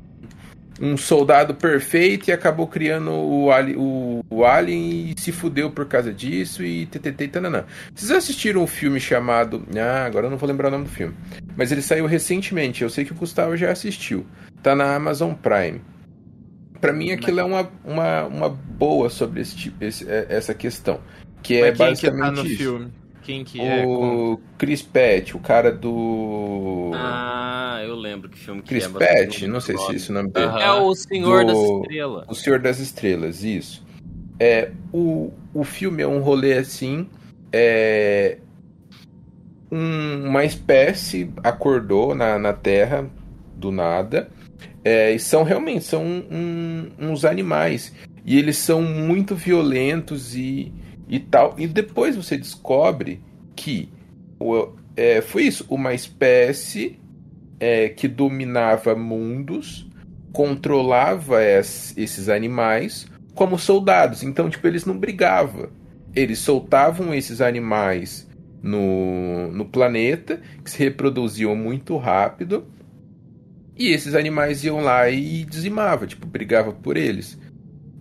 um 0.82 0.98
soldado 0.98 1.54
perfeito 1.54 2.30
e 2.30 2.34
acabou 2.34 2.66
criando 2.68 3.12
o, 3.12 3.52
ali, 3.52 3.76
o, 3.78 4.26
o 4.30 4.44
Alien 4.44 5.12
e 5.12 5.22
se 5.22 5.32
fudeu 5.32 5.70
por 5.70 5.86
causa 5.86 6.12
disso 6.12 6.64
e 6.64 6.88
ttt 6.88 7.28
tananã. 7.28 7.66
Vocês 7.94 8.10
assistiram 8.12 8.64
um 8.64 8.68
filme 8.68 9.00
chamado. 9.00 9.64
Ah, 9.78 10.06
agora 10.06 10.26
eu 10.26 10.32
não 10.32 10.38
vou 10.38 10.50
lembrar 10.50 10.70
o 10.70 10.72
nome 10.72 10.86
do 10.86 10.90
filme. 10.90 11.14
Mas 11.56 11.72
ele 11.72 11.82
saiu 11.84 12.08
recentemente, 12.08 12.82
eu 12.82 12.90
sei 12.90 13.06
que 13.06 13.12
o 13.12 13.16
Gustavo 13.16 13.56
já 13.56 13.72
assistiu. 13.72 14.26
Tá 14.64 14.76
na 14.76 14.96
Amazon 14.96 15.34
Prime. 15.34 15.82
Pra 16.80 16.92
mim 16.92 17.12
aquilo 17.12 17.40
é 17.40 17.44
uma, 17.44 17.70
uma, 17.86 18.24
uma 18.26 18.50
boa 18.50 19.08
sobre 19.10 19.42
esse, 19.42 19.72
esse- 19.80 20.10
é- 20.10 20.26
essa 20.30 20.54
questão. 20.54 21.00
Que 21.44 21.58
é 21.58 21.70
Mas 21.70 21.78
quem 21.78 21.78
que 21.78 21.92
basicamente 22.12 22.36
tá 22.36 22.42
no 22.44 22.48
isso. 22.48 22.58
filme? 22.58 22.92
Quem 23.24 23.44
que 23.44 23.62
é? 23.62 23.86
O 23.86 24.40
Chris 24.58 24.82
Pratt, 24.82 25.34
o 25.36 25.40
cara 25.40 25.72
do. 25.72 26.92
Ah, 26.96 27.82
eu 27.86 27.96
lembro 27.96 28.30
que 28.30 28.38
filme 28.38 28.62
que 28.62 28.70
Chris 28.70 28.86
é. 28.86 29.28
eu 29.44 29.50
não 29.50 29.62
sei 29.62 29.78
se 29.78 29.92
é 29.92 29.96
esse 29.96 30.10
o 30.10 30.14
nome 30.14 30.30
dele. 30.32 30.46
Aham. 30.48 30.60
É 30.60 30.72
o 30.74 30.96
Senhor 30.96 31.46
das 31.46 31.56
Do- 31.58 31.82
Estrelas. 31.82 32.26
O 32.30 32.36
Senhor 32.36 32.60
das 32.60 32.80
Estrelas, 32.80 33.44
isso. 33.44 33.86
É, 34.40 34.72
o, 34.92 35.32
o 35.54 35.64
filme 35.64 36.02
é 36.02 36.08
um 36.08 36.20
rolê 36.20 36.54
assim. 36.58 37.08
É, 37.54 38.38
um- 39.72 40.28
uma 40.28 40.44
espécie 40.44 41.32
acordou 41.44 42.14
na, 42.16 42.38
na 42.40 42.54
Terra 42.54 43.10
do 43.56 43.72
nada. 43.72 44.30
é, 44.84 45.14
e 45.14 45.20
são 45.20 45.44
realmente 45.44 45.86
são 45.86 46.04
um- 46.04 46.90
uns 47.00 47.24
animais. 47.24 47.94
E 48.26 48.38
eles 48.38 48.58
são 48.58 48.82
muito 48.82 49.36
violentos 49.36 50.36
e, 50.36 50.72
e 51.12 51.20
tal. 51.20 51.54
E 51.60 51.68
depois 51.68 52.16
você 52.16 52.38
descobre 52.38 53.22
que 53.56 53.90
é, 54.96 55.22
foi 55.22 55.44
isso, 55.44 55.66
uma 55.70 55.94
espécie 55.94 56.98
é, 57.60 57.90
que 57.90 58.08
dominava 58.08 58.96
mundos 58.96 59.88
controlava 60.32 61.44
es- 61.44 61.94
esses 61.98 62.30
animais 62.30 63.06
como 63.36 63.60
soldados. 63.60 64.24
Então, 64.24 64.50
tipo, 64.50 64.66
eles 64.66 64.86
não 64.86 64.98
brigavam. 64.98 65.70
Eles 66.16 66.40
soltavam 66.40 67.14
esses 67.14 67.42
animais 67.42 68.28
no, 68.64 69.52
no 69.52 69.66
planeta, 69.66 70.42
que 70.64 70.72
se 70.72 70.78
reproduziam 70.80 71.56
muito 71.56 71.98
rápido. 71.98 72.66
E 73.78 73.90
esses 73.90 74.16
animais 74.16 74.64
iam 74.64 74.80
lá 74.82 75.10
e 75.10 75.44
dizimavam, 75.46 76.08
tipo, 76.08 76.26
brigava 76.28 76.72
por 76.72 76.98
eles. 76.98 77.38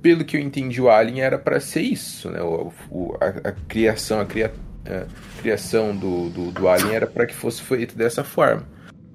Pelo 0.02 0.24
que 0.24 0.36
eu 0.36 0.40
entendi, 0.40 0.80
o 0.80 0.88
Alien 0.90 1.20
era 1.20 1.38
para 1.38 1.60
ser 1.60 1.82
isso, 1.82 2.30
né? 2.30 2.40
O, 2.42 2.72
o- 2.90 3.16
a, 3.20 3.48
a 3.48 3.52
criação, 3.52 4.20
a, 4.20 4.24
cria- 4.24 4.52
a 4.86 5.40
criação 5.40 5.94
do, 5.94 6.30
do, 6.30 6.50
do 6.50 6.68
Alien 6.68 6.94
era 6.94 7.06
para 7.06 7.26
que 7.26 7.34
fosse 7.34 7.60
feito 7.62 7.96
dessa 7.96 8.24
forma. 8.24 8.66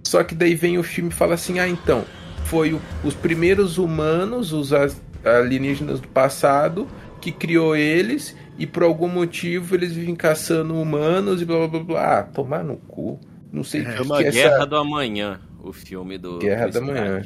Só 0.05 0.23
que 0.23 0.35
daí 0.35 0.53
vem 0.55 0.77
o 0.77 0.83
filme 0.83 1.09
e 1.09 1.13
fala 1.13 1.33
assim: 1.33 1.59
ah, 1.59 1.67
então, 1.67 2.05
foi 2.45 2.73
o- 2.73 2.81
os 3.03 3.13
primeiros 3.13 3.77
humanos, 3.77 4.53
os 4.53 4.71
as- 4.73 5.01
alienígenas 5.23 5.99
do 5.99 6.07
passado, 6.07 6.87
que 7.19 7.31
criou 7.31 7.75
eles, 7.75 8.35
e 8.59 8.67
por 8.67 8.83
algum 8.83 9.07
motivo 9.07 9.73
eles 9.73 9.91
vivem 9.93 10.15
caçando 10.15 10.75
humanos 10.79 11.41
e 11.41 11.45
blá 11.45 11.57
blá 11.59 11.67
blá 11.67 11.79
blá. 11.83 12.19
Ah, 12.19 12.23
tomar 12.23 12.63
no 12.63 12.77
cu. 12.77 13.19
Não 13.51 13.63
sei 13.63 13.81
o 13.81 13.85
que, 13.85 13.97
Chama 13.97 14.17
que 14.17 14.23
é 14.25 14.31
Guerra 14.31 14.55
essa 14.57 14.65
do 14.67 14.75
Amanhã, 14.75 15.39
o 15.63 15.73
filme 15.73 16.17
do. 16.19 16.37
Guerra 16.37 16.63
Chris 16.63 16.75
da 16.75 16.81
Manhã. 16.81 17.21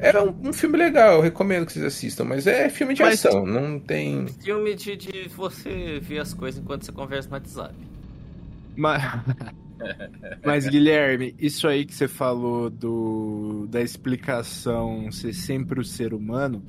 Era 0.00 0.24
um, 0.24 0.34
um 0.48 0.52
filme 0.52 0.76
legal, 0.78 1.14
eu 1.16 1.20
recomendo 1.20 1.66
que 1.66 1.72
vocês 1.72 1.84
assistam, 1.84 2.24
mas 2.24 2.46
é 2.46 2.68
filme 2.68 2.94
de 2.94 3.02
Mas- 3.02 3.24
ação, 3.24 3.44
não 3.44 3.78
tem. 3.78 4.26
Filme 4.42 4.74
de, 4.74 4.96
de 4.96 5.28
você 5.28 6.00
ver 6.00 6.20
as 6.20 6.32
coisas 6.34 6.60
enquanto 6.60 6.84
você 6.84 6.92
conversa 6.92 7.28
no 7.28 7.34
WhatsApp. 7.34 7.74
Mas, 8.76 9.02
mas, 10.44 10.66
Guilherme, 10.66 11.34
isso 11.38 11.68
aí 11.68 11.84
que 11.84 11.94
você 11.94 12.08
falou 12.08 12.70
do 12.70 13.66
da 13.68 13.80
explicação 13.82 15.10
ser 15.12 15.32
sempre 15.32 15.80
o 15.80 15.84
ser 15.84 16.14
humano 16.14 16.62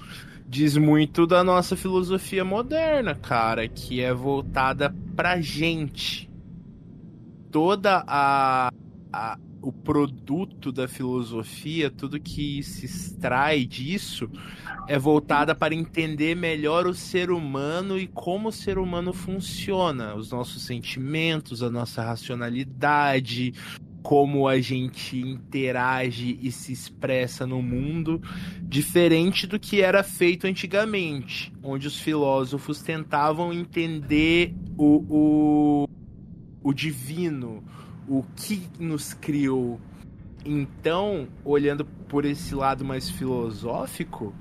diz 0.51 0.75
muito 0.75 1.25
da 1.25 1.45
nossa 1.45 1.77
filosofia 1.77 2.43
moderna, 2.43 3.15
cara, 3.15 3.69
que 3.69 4.01
é 4.01 4.13
voltada 4.13 4.93
pra 5.15 5.39
gente. 5.39 6.29
Toda 7.49 8.03
a, 8.05 8.69
a 9.13 9.37
o 9.61 9.71
produto 9.71 10.71
da 10.71 10.87
filosofia, 10.87 11.91
tudo 11.91 12.19
que 12.19 12.63
se 12.63 12.85
extrai 12.85 13.65
disso 13.65 14.29
é 14.87 14.97
voltada 14.97 15.53
para 15.53 15.75
entender 15.75 16.35
melhor 16.35 16.87
o 16.87 16.93
ser 16.93 17.29
humano 17.29 17.97
e 17.97 18.07
como 18.07 18.49
o 18.49 18.51
ser 18.51 18.77
humano 18.77 19.13
funciona, 19.13 20.15
os 20.15 20.31
nossos 20.31 20.63
sentimentos, 20.63 21.61
a 21.61 21.69
nossa 21.69 22.03
racionalidade, 22.03 23.53
como 24.01 24.47
a 24.47 24.59
gente 24.59 25.19
interage 25.19 26.39
e 26.41 26.51
se 26.51 26.73
expressa 26.73 27.45
no 27.45 27.61
mundo, 27.61 28.21
diferente 28.63 29.45
do 29.45 29.59
que 29.59 29.81
era 29.81 30.03
feito 30.03 30.47
antigamente, 30.47 31.53
onde 31.61 31.87
os 31.87 31.99
filósofos 31.99 32.81
tentavam 32.81 33.53
entender 33.53 34.55
o, 34.75 35.05
o, 35.07 35.89
o 36.63 36.73
divino, 36.73 37.63
o 38.11 38.25
que 38.35 38.67
nos 38.77 39.13
criou. 39.13 39.79
Então, 40.45 41.29
olhando 41.45 41.85
por 41.85 42.25
esse 42.25 42.53
lado 42.53 42.83
mais 42.83 43.09
filosófico, 43.09 44.33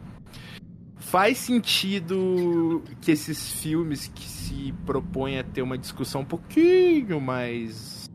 faz 0.96 1.38
sentido 1.38 2.82
que 3.00 3.12
esses 3.12 3.52
filmes 3.52 4.08
que 4.08 4.24
se 4.24 4.74
propõem 4.84 5.38
a 5.38 5.44
ter 5.44 5.62
uma 5.62 5.78
discussão 5.78 6.22
um 6.22 6.24
pouquinho 6.24 7.20
mais 7.20 8.10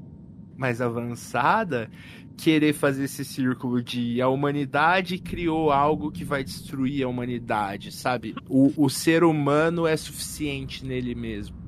mais 0.57 0.79
avançada, 0.79 1.89
querer 2.37 2.73
fazer 2.73 3.05
esse 3.05 3.25
círculo 3.25 3.81
de 3.81 4.21
a 4.21 4.29
humanidade 4.29 5.17
criou 5.17 5.69
algo 5.69 6.11
que 6.11 6.23
vai 6.23 6.45
destruir 6.45 7.03
a 7.03 7.09
humanidade, 7.09 7.91
sabe? 7.91 8.35
O, 8.49 8.71
o 8.77 8.89
ser 8.89 9.23
humano 9.23 9.85
é 9.85 9.97
suficiente 9.97 10.85
nele 10.85 11.13
mesmo. 11.13 11.64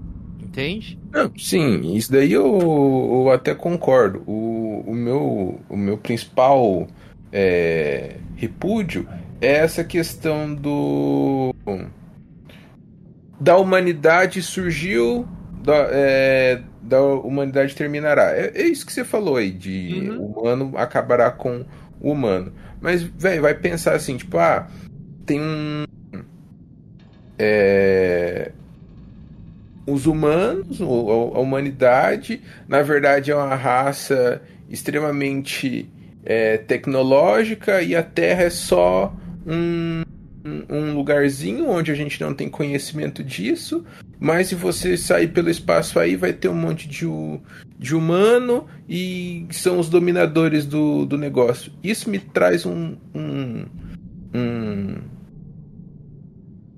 Entende? 0.58 0.99
Sim, 1.38 1.93
isso 1.95 2.12
daí 2.12 2.34
eu, 2.34 2.43
eu 2.47 3.32
até 3.32 3.53
concordo. 3.53 4.24
O, 4.26 4.84
o, 4.88 4.93
meu, 4.95 5.62
o 5.70 5.78
meu 5.78 5.99
principal 5.99 6.88
é, 7.32 8.16
repúdio 8.36 9.08
é 9.39 9.58
essa 9.58 9.84
questão 9.84 10.55
do. 10.55 11.53
Da 13.39 13.55
humanidade 13.55 14.41
surgiu, 14.41 15.28
da, 15.62 15.89
é, 15.91 16.64
da 16.82 17.03
humanidade 17.03 17.76
terminará. 17.76 18.32
É, 18.36 18.51
é 18.55 18.64
isso 18.64 18.84
que 18.84 18.91
você 18.91 19.05
falou 19.05 19.36
aí, 19.36 19.51
de 19.51 20.10
Uhum. 20.10 20.22
o 20.22 20.26
humano 20.39 20.72
acabará 20.76 21.30
com 21.30 21.64
o 22.01 22.12
humano. 22.12 22.51
Mas, 22.82 23.03
velho, 23.03 23.43
vai 23.43 23.53
pensar 23.53 23.93
assim, 23.93 24.18
tipo, 24.18 24.39
ah, 24.39 24.68
tem 25.24 25.39
um. 25.39 25.86
É, 27.38 28.51
os 29.88 30.05
humanos, 30.05 30.81
a 30.81 31.39
humanidade, 31.39 32.41
na 32.67 32.81
verdade 32.81 33.31
é 33.31 33.35
uma 33.35 33.55
raça 33.55 34.41
extremamente 34.69 35.89
é, 36.25 36.57
tecnológica 36.57 37.81
e 37.81 37.95
a 37.95 38.03
Terra 38.03 38.43
é 38.43 38.49
só 38.49 39.15
um, 39.45 40.03
um- 40.69 40.93
lugarzinho 40.93 41.69
onde 41.69 41.89
a 41.89 41.95
gente 41.95 42.19
não 42.19 42.33
tem 42.33 42.49
conhecimento 42.49 43.23
disso. 43.23 43.85
Mas 44.19 44.47
se 44.47 44.55
você 44.55 44.97
sair 44.97 45.27
pelo 45.27 45.49
espaço 45.49 45.99
aí, 45.99 46.15
vai 46.17 46.33
ter 46.33 46.49
um 46.49 46.55
monte 46.55 46.88
de, 46.89 47.05
de 47.79 47.95
humano 47.95 48.65
e 48.89 49.45
são 49.51 49.79
os 49.79 49.88
dominadores 49.89 50.65
do, 50.65 51.05
do 51.05 51.17
negócio. 51.17 51.71
Isso 51.83 52.09
me 52.09 52.19
traz 52.19 52.65
um, 52.65 52.97
um, 53.15 53.65
um, 54.33 54.95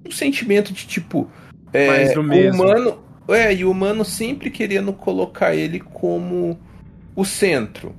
um 0.05 0.12
sentimento 0.12 0.74
de 0.74 0.86
tipo. 0.86 1.30
É, 1.74 1.88
Mais 1.88 2.13
do 2.13 2.22
o 2.22 2.24
mesmo. 2.24 2.63
humano. 2.63 3.03
É, 3.30 3.53
e 3.53 3.63
o 3.63 3.72
humano 3.72 4.03
sempre 4.03 4.49
querendo 4.49 4.91
colocar 4.91 5.53
ele 5.53 5.80
como 5.80 6.59
o 7.15 7.24
centro. 7.24 7.95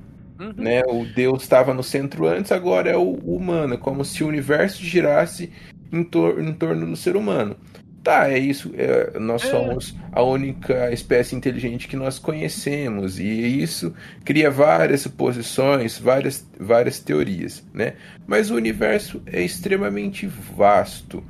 Né? 0.57 0.81
O 0.87 1.05
Deus 1.05 1.43
estava 1.43 1.73
no 1.73 1.83
centro 1.83 2.27
antes, 2.27 2.51
agora 2.51 2.89
é 2.89 2.97
o 2.97 3.11
humano. 3.13 3.75
É 3.75 3.77
como 3.77 4.03
se 4.03 4.23
o 4.23 4.27
universo 4.27 4.83
girasse 4.83 5.51
em, 5.91 6.03
tor 6.03 6.41
em 6.41 6.51
torno 6.53 6.85
do 6.85 6.95
ser 6.95 7.15
humano. 7.15 7.55
Tá, 8.03 8.31
é 8.31 8.39
isso. 8.39 8.71
é, 8.75 9.19
nós 9.19 9.43
somos 9.43 9.95
a 10.11 10.23
única 10.23 10.91
espécie 10.91 11.35
inteligente 11.35 11.87
que 11.87 11.95
nós 11.95 12.17
conhecemos. 12.17 13.19
E 13.19 13.61
isso 13.61 13.93
cria 14.25 14.49
várias 14.49 15.01
suposições, 15.01 15.99
várias, 15.99 16.49
várias 16.59 16.99
teorias. 16.99 17.63
Né? 17.71 17.93
Mas 18.25 18.49
o 18.49 18.55
universo 18.55 19.21
é 19.27 19.43
extremamente 19.43 20.25
vasto. 20.25 21.23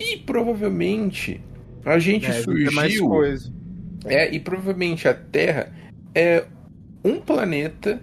E 0.00 0.16
provavelmente 0.16 1.40
a 1.92 1.98
gente 1.98 2.26
É, 2.26 2.32
surgiu. 2.42 3.08
coisa. 3.08 3.52
É, 4.04 4.32
e 4.34 4.38
provavelmente 4.40 5.06
a 5.08 5.14
Terra 5.14 5.72
é 6.14 6.44
um 7.04 7.20
planeta 7.20 8.00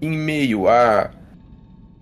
em 0.00 0.16
meio 0.16 0.68
a 0.68 1.10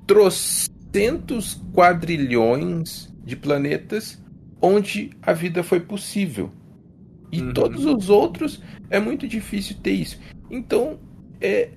trocentos 0.06 1.60
quadrilhões 1.72 3.12
de 3.24 3.36
planetas 3.36 4.22
onde 4.60 5.10
a 5.22 5.32
vida 5.32 5.62
foi 5.62 5.80
possível. 5.80 6.50
E 7.32 7.40
Uhum. 7.40 7.52
todos 7.52 7.84
os 7.84 8.08
outros 8.08 8.62
é 8.90 8.98
muito 9.00 9.26
difícil 9.28 9.76
ter 9.82 9.92
isso. 9.92 10.18
Então, 10.50 10.98
é, 11.40 11.70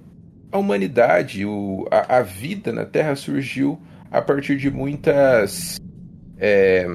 a 0.51 0.57
humanidade, 0.57 1.45
o, 1.45 1.87
a, 1.91 2.17
a 2.17 2.21
vida 2.21 2.71
na 2.71 2.85
Terra 2.85 3.15
surgiu 3.15 3.79
a 4.11 4.21
partir 4.21 4.57
de 4.57 4.69
muitas. 4.71 5.79
É, 6.37 6.85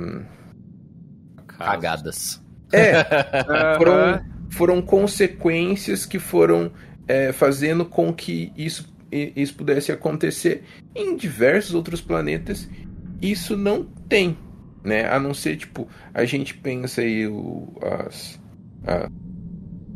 Cagadas. 1.46 2.42
É, 2.74 3.04
foram, 3.76 3.94
Aham. 3.94 4.22
foram 4.50 4.82
consequências 4.82 6.06
que 6.06 6.18
foram 6.18 6.72
é, 7.06 7.32
fazendo 7.32 7.84
com 7.86 8.12
que 8.12 8.52
isso, 8.56 8.94
isso 9.12 9.54
pudesse 9.56 9.92
acontecer 9.92 10.64
em 10.94 11.16
diversos 11.16 11.74
outros 11.74 12.00
planetas. 12.00 12.68
Isso 13.20 13.56
não 13.56 13.84
tem, 14.08 14.36
né? 14.84 15.06
A 15.08 15.18
não 15.20 15.34
ser, 15.34 15.56
tipo, 15.56 15.88
a 16.12 16.24
gente 16.24 16.54
pensa 16.54 17.00
aí, 17.02 17.26
o, 17.26 17.72
as, 17.82 18.40
a- 18.86 19.08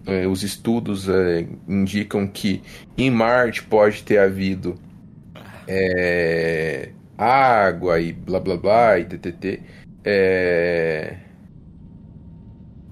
é, 0.06 0.26
os 0.26 0.42
estudos 0.42 1.08
é, 1.08 1.46
indicam 1.68 2.26
que 2.26 2.62
em 2.96 3.10
Marte 3.10 3.62
pode 3.64 4.02
ter 4.04 4.18
havido 4.18 4.80
é, 5.66 6.94
água 7.16 8.00
e 8.00 8.12
blá 8.12 8.40
blá 8.40 8.56
blá 8.56 8.98
e 8.98 9.04
ttt. 9.06 9.62
É, 10.04 11.27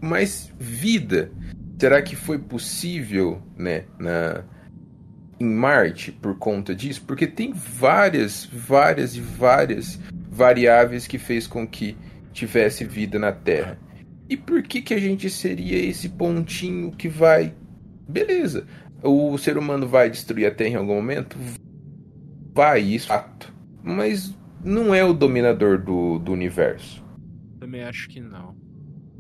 mas 0.01 0.53
vida, 0.59 1.31
será 1.79 2.03
que 2.03 2.17
foi 2.17 2.39
possível, 2.39 3.43
né, 3.57 3.85
na 3.99 4.45
em 5.39 5.45
Marte 5.45 6.11
por 6.11 6.39
conta 6.39 6.75
disso? 6.75 7.05
Porque 7.07 7.27
tem 7.27 7.53
várias, 7.53 8.47
várias 8.47 9.17
e 9.17 9.21
várias 9.21 10.01
variáveis 10.31 11.07
que 11.07 11.19
fez 11.19 11.47
com 11.47 11.69
que 11.69 11.95
tivesse 12.33 12.85
vida 12.85 13.19
na 13.19 13.33
Terra. 13.33 13.79
E 14.31 14.37
por 14.37 14.63
que 14.63 14.81
que 14.81 14.95
a 14.95 14.99
gente 14.99 15.29
seria 15.29 15.79
esse 15.79 16.09
pontinho 16.09 16.91
que 16.93 17.07
vai 17.07 17.53
Beleza. 18.09 18.67
O 19.03 19.37
ser 19.37 19.59
humano 19.59 19.87
vai 19.87 20.09
destruir 20.09 20.47
a 20.47 20.51
Terra 20.51 20.71
em 20.71 20.77
algum 20.77 20.95
momento? 20.95 21.37
Vai, 22.55 22.81
isso 22.81 23.13
é 23.13 23.17
fato. 23.17 23.53
Mas 23.83 24.35
não 24.65 24.95
é 24.95 25.05
o 25.05 25.13
dominador 25.13 25.79
do, 25.79 26.19
do 26.19 26.33
universo. 26.33 27.05
Também 27.59 27.83
acho 27.83 28.09
que 28.09 28.21
não. 28.21 28.56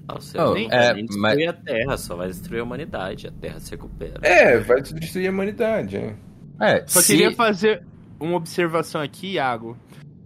Nossa, 0.09 0.46
Oh, 0.50 0.54
nem, 0.54 0.68
é, 0.70 0.94
nem 0.94 1.04
destruir 1.04 1.20
mas- 1.20 1.48
a 1.48 1.52
Terra, 1.52 1.96
só 1.96 2.14
vai 2.16 2.28
destruir 2.28 2.61
a 2.61 2.62
humanidade. 2.64 3.26
A 3.26 3.32
Terra 3.32 3.59
se 3.61 3.70
recupera. 3.72 4.20
É, 4.22 4.57
vai 4.59 4.80
destruir 4.80 5.26
a 5.28 5.30
humanidade, 5.32 5.96
é. 5.96 6.14
É, 6.61 6.84
Só 6.86 7.00
se- 7.00 7.09
queria 7.12 7.32
fazer 7.32 7.82
uma 8.20 8.36
observação 8.36 9.00
aqui, 9.00 9.32
Iago. 9.32 9.76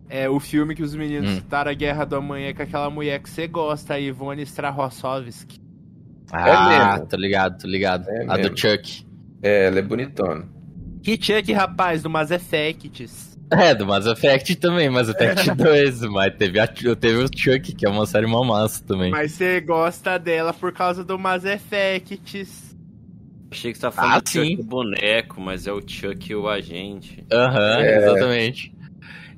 É 0.08 0.28
o 0.28 0.38
filme 0.40 0.74
que 0.74 0.82
os 0.82 0.94
meninos 0.94 1.30
Hum. 1.30 1.34
citaram 1.36 1.70
a 1.70 1.74
Guerra 1.74 2.04
do 2.04 2.16
Amanhã 2.16 2.52
com 2.52 2.62
aquela 2.62 2.90
mulher 2.90 3.20
que 3.22 3.30
você 3.30 3.46
gosta, 3.46 3.94
a 3.94 4.00
Ivone 4.00 4.42
Strahossovski. 4.42 5.58
Ah, 6.32 6.92
mesmo. 6.94 7.06
tô 7.06 7.16
ligado, 7.16 7.60
tô 7.60 7.66
ligado. 7.68 8.08
É 8.08 8.22
a 8.28 8.36
mesmo. 8.36 8.50
do 8.50 8.58
Chuck. 8.60 9.06
É, 9.42 9.66
ela 9.66 9.78
é 9.78 9.82
bonitona. 9.82 10.46
Que 11.02 11.12
Chuck, 11.20 11.52
rapaz, 11.52 12.02
do 12.02 12.10
Mass 12.10 12.30
Effect. 12.30 13.06
É, 13.50 13.74
do 13.74 13.84
Mass 13.86 14.06
Effect 14.06 14.54
também, 14.56 14.88
Mass 14.88 15.08
Effect 15.08 15.50
2, 15.56 16.02
mas 16.02 16.34
teve, 16.36 16.60
a, 16.60 16.66
teve 16.68 17.16
o 17.22 17.26
Chuck, 17.36 17.74
que 17.74 17.84
é 17.84 17.88
uma 17.88 18.06
série 18.06 18.26
uma 18.26 18.44
massa 18.44 18.82
também. 18.84 19.10
Mas 19.10 19.32
você 19.32 19.60
gosta 19.60 20.18
dela 20.18 20.52
por 20.54 20.72
causa 20.72 21.02
do 21.04 21.18
Mass 21.18 21.44
Effect. 21.44 22.20
Achei 23.50 23.72
que 23.72 23.78
você 23.78 23.82
tá 23.82 23.90
falando 23.90 24.12
Ah, 24.14 24.20
do 24.20 24.28
Chuck 24.30 24.46
sim. 24.56 24.62
boneco, 24.62 25.40
mas 25.40 25.66
é 25.66 25.72
o 25.72 25.82
Chuck 25.84 26.32
o 26.34 26.48
agente. 26.48 27.24
Aham, 27.32 27.80
É. 27.80 27.96
exatamente. 27.96 28.72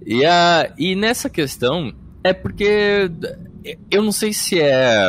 E, 0.05 0.25
a, 0.27 0.71
e 0.77 0.95
nessa 0.95 1.31
questão, 1.31 1.93
é 2.23 2.35
porque 2.35 3.11
eu 3.91 4.03
não 4.03 4.13
sei 4.13 4.33
se 4.35 4.61
é. 4.61 5.07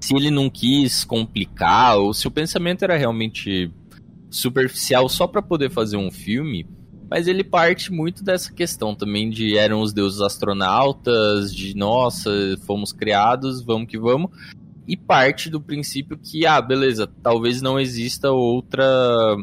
Se 0.00 0.14
ele 0.16 0.30
não 0.30 0.48
quis 0.48 1.04
complicar 1.04 1.98
ou 1.98 2.14
se 2.14 2.26
o 2.26 2.30
pensamento 2.30 2.82
era 2.84 2.96
realmente 2.96 3.70
superficial 4.30 5.08
só 5.08 5.26
para 5.26 5.42
poder 5.42 5.70
fazer 5.70 5.96
um 5.98 6.10
filme. 6.10 6.66
Mas 7.10 7.26
ele 7.26 7.42
parte 7.42 7.92
muito 7.92 8.22
dessa 8.22 8.52
questão 8.52 8.94
também 8.94 9.30
de 9.30 9.56
eram 9.56 9.80
os 9.80 9.92
deuses 9.92 10.20
astronautas, 10.20 11.54
de 11.54 11.74
nossa, 11.74 12.30
fomos 12.66 12.92
criados, 12.92 13.62
vamos 13.62 13.88
que 13.88 13.98
vamos. 13.98 14.30
E 14.86 14.96
parte 14.96 15.48
do 15.48 15.60
princípio 15.60 16.18
que, 16.18 16.46
ah, 16.46 16.60
beleza, 16.60 17.06
talvez 17.22 17.62
não 17.62 17.78
exista 17.78 18.30
outra 18.30 19.36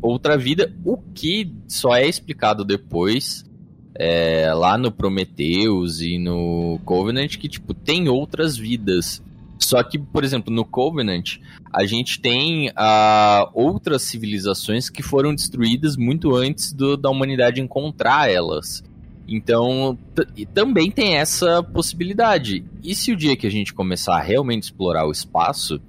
outra 0.00 0.36
vida, 0.36 0.72
o 0.84 0.98
que 0.98 1.52
só 1.66 1.96
é 1.96 2.06
explicado 2.06 2.64
depois 2.64 3.44
é, 3.98 4.52
lá 4.52 4.76
no 4.76 4.92
Prometheus 4.92 6.00
e 6.00 6.18
no 6.18 6.78
Covenant 6.84 7.36
que 7.36 7.48
tipo 7.48 7.72
tem 7.74 8.08
outras 8.08 8.56
vidas. 8.56 9.22
Só 9.58 9.82
que, 9.82 9.98
por 9.98 10.22
exemplo, 10.22 10.52
no 10.52 10.64
Covenant, 10.64 11.38
a 11.72 11.84
gente 11.86 12.20
tem 12.20 12.68
uh, 12.68 13.50
outras 13.54 14.02
civilizações 14.02 14.90
que 14.90 15.02
foram 15.02 15.34
destruídas 15.34 15.96
muito 15.96 16.34
antes 16.34 16.72
do, 16.72 16.96
da 16.96 17.10
humanidade 17.10 17.60
encontrar 17.60 18.30
elas. 18.30 18.84
Então, 19.28 19.98
também 20.54 20.90
tem 20.90 21.16
essa 21.16 21.62
possibilidade. 21.62 22.64
E 22.82 22.94
se 22.94 23.12
o 23.12 23.16
dia 23.16 23.36
que 23.36 23.46
a 23.46 23.50
gente 23.50 23.74
começar 23.74 24.16
a 24.16 24.22
realmente 24.22 24.64
explorar 24.64 25.06
o 25.06 25.10
espaço, 25.10 25.80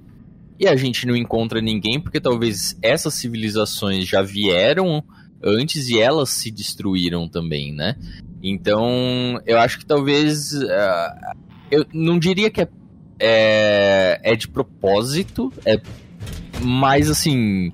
e 0.58 0.66
a 0.66 0.74
gente 0.74 1.06
não 1.06 1.14
encontra 1.14 1.60
ninguém, 1.60 2.00
porque 2.00 2.20
talvez 2.20 2.76
essas 2.82 3.14
civilizações 3.14 4.08
já 4.08 4.22
vieram 4.22 5.04
antes 5.42 5.88
e 5.88 6.00
elas 6.00 6.30
se 6.30 6.50
destruíram 6.50 7.28
também, 7.28 7.72
né? 7.72 7.96
Então, 8.42 9.40
eu 9.46 9.58
acho 9.58 9.78
que 9.78 9.86
talvez. 9.86 10.52
Uh, 10.52 11.36
eu 11.70 11.86
não 11.92 12.18
diria 12.18 12.50
que 12.50 12.62
é, 12.62 12.68
é, 13.18 14.20
é 14.22 14.36
de 14.36 14.48
propósito, 14.48 15.52
é 15.64 15.80
mais 16.62 17.10
assim. 17.10 17.72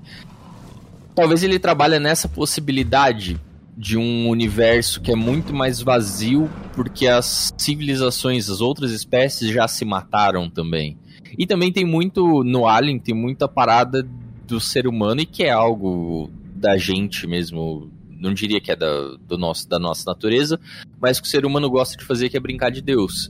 Talvez 1.13 1.43
ele 1.43 1.59
trabalhe 1.59 1.97
nessa 1.99 2.27
possibilidade 2.27 3.39
de 3.77 3.97
um 3.97 4.29
universo 4.29 5.01
que 5.01 5.11
é 5.11 5.15
muito 5.15 5.53
mais 5.53 5.81
vazio, 5.81 6.49
porque 6.73 7.07
as 7.07 7.53
civilizações, 7.57 8.49
as 8.49 8.61
outras 8.61 8.91
espécies 8.91 9.49
já 9.49 9.67
se 9.67 9.83
mataram 9.83 10.49
também. 10.49 10.97
E 11.37 11.45
também 11.45 11.71
tem 11.71 11.83
muito, 11.83 12.43
no 12.43 12.67
Alien, 12.67 12.99
tem 12.99 13.13
muita 13.13 13.47
parada 13.47 14.07
do 14.47 14.59
ser 14.59 14.87
humano 14.87 15.21
e 15.21 15.25
que 15.25 15.43
é 15.43 15.51
algo 15.51 16.29
da 16.55 16.77
gente 16.77 17.27
mesmo, 17.27 17.91
não 18.09 18.33
diria 18.33 18.61
que 18.61 18.71
é 18.71 18.75
da, 18.75 19.15
do 19.27 19.37
nosso, 19.37 19.67
da 19.67 19.77
nossa 19.77 20.09
natureza, 20.09 20.59
mas 21.01 21.19
que 21.19 21.27
o 21.27 21.29
ser 21.29 21.45
humano 21.45 21.69
gosta 21.69 21.97
de 21.97 22.05
fazer 22.05 22.29
que 22.29 22.37
é 22.37 22.39
brincar 22.39 22.71
de 22.71 22.81
Deus. 22.81 23.29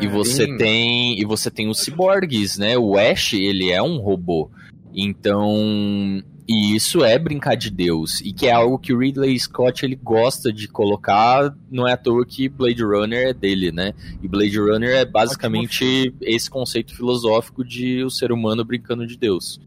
E 0.00 0.06
você 0.06 0.56
tem 0.56 1.20
e 1.20 1.24
você 1.24 1.50
tem 1.50 1.68
os 1.68 1.80
ciborgues, 1.80 2.58
né? 2.58 2.78
O 2.78 2.96
Ash, 2.96 3.34
ele 3.34 3.70
é 3.70 3.82
um 3.82 3.98
robô. 3.98 4.50
Então, 4.94 6.22
e 6.48 6.74
isso 6.74 7.04
é 7.04 7.18
brincar 7.18 7.56
de 7.56 7.70
Deus, 7.70 8.20
e 8.20 8.32
que 8.32 8.46
é 8.46 8.52
algo 8.52 8.78
que 8.78 8.92
o 8.92 8.98
Ridley 8.98 9.38
Scott 9.38 9.84
ele 9.84 9.96
gosta 9.96 10.52
de 10.52 10.68
colocar, 10.68 11.54
não 11.70 11.86
é 11.86 11.92
à 11.92 11.96
toa 11.96 12.26
que 12.26 12.48
Blade 12.48 12.82
Runner 12.82 13.28
é 13.28 13.32
dele, 13.32 13.70
né? 13.70 13.94
E 14.22 14.28
Blade 14.28 14.58
Runner 14.58 14.90
é 14.90 15.04
basicamente 15.04 16.12
esse 16.20 16.50
conceito 16.50 16.94
filosófico 16.94 17.64
de 17.64 18.02
o 18.02 18.10
ser 18.10 18.32
humano 18.32 18.64
brincando 18.64 19.06
de 19.06 19.16
Deus. 19.16 19.60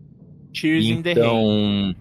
Cheers 0.53 0.85
então, 0.85 1.95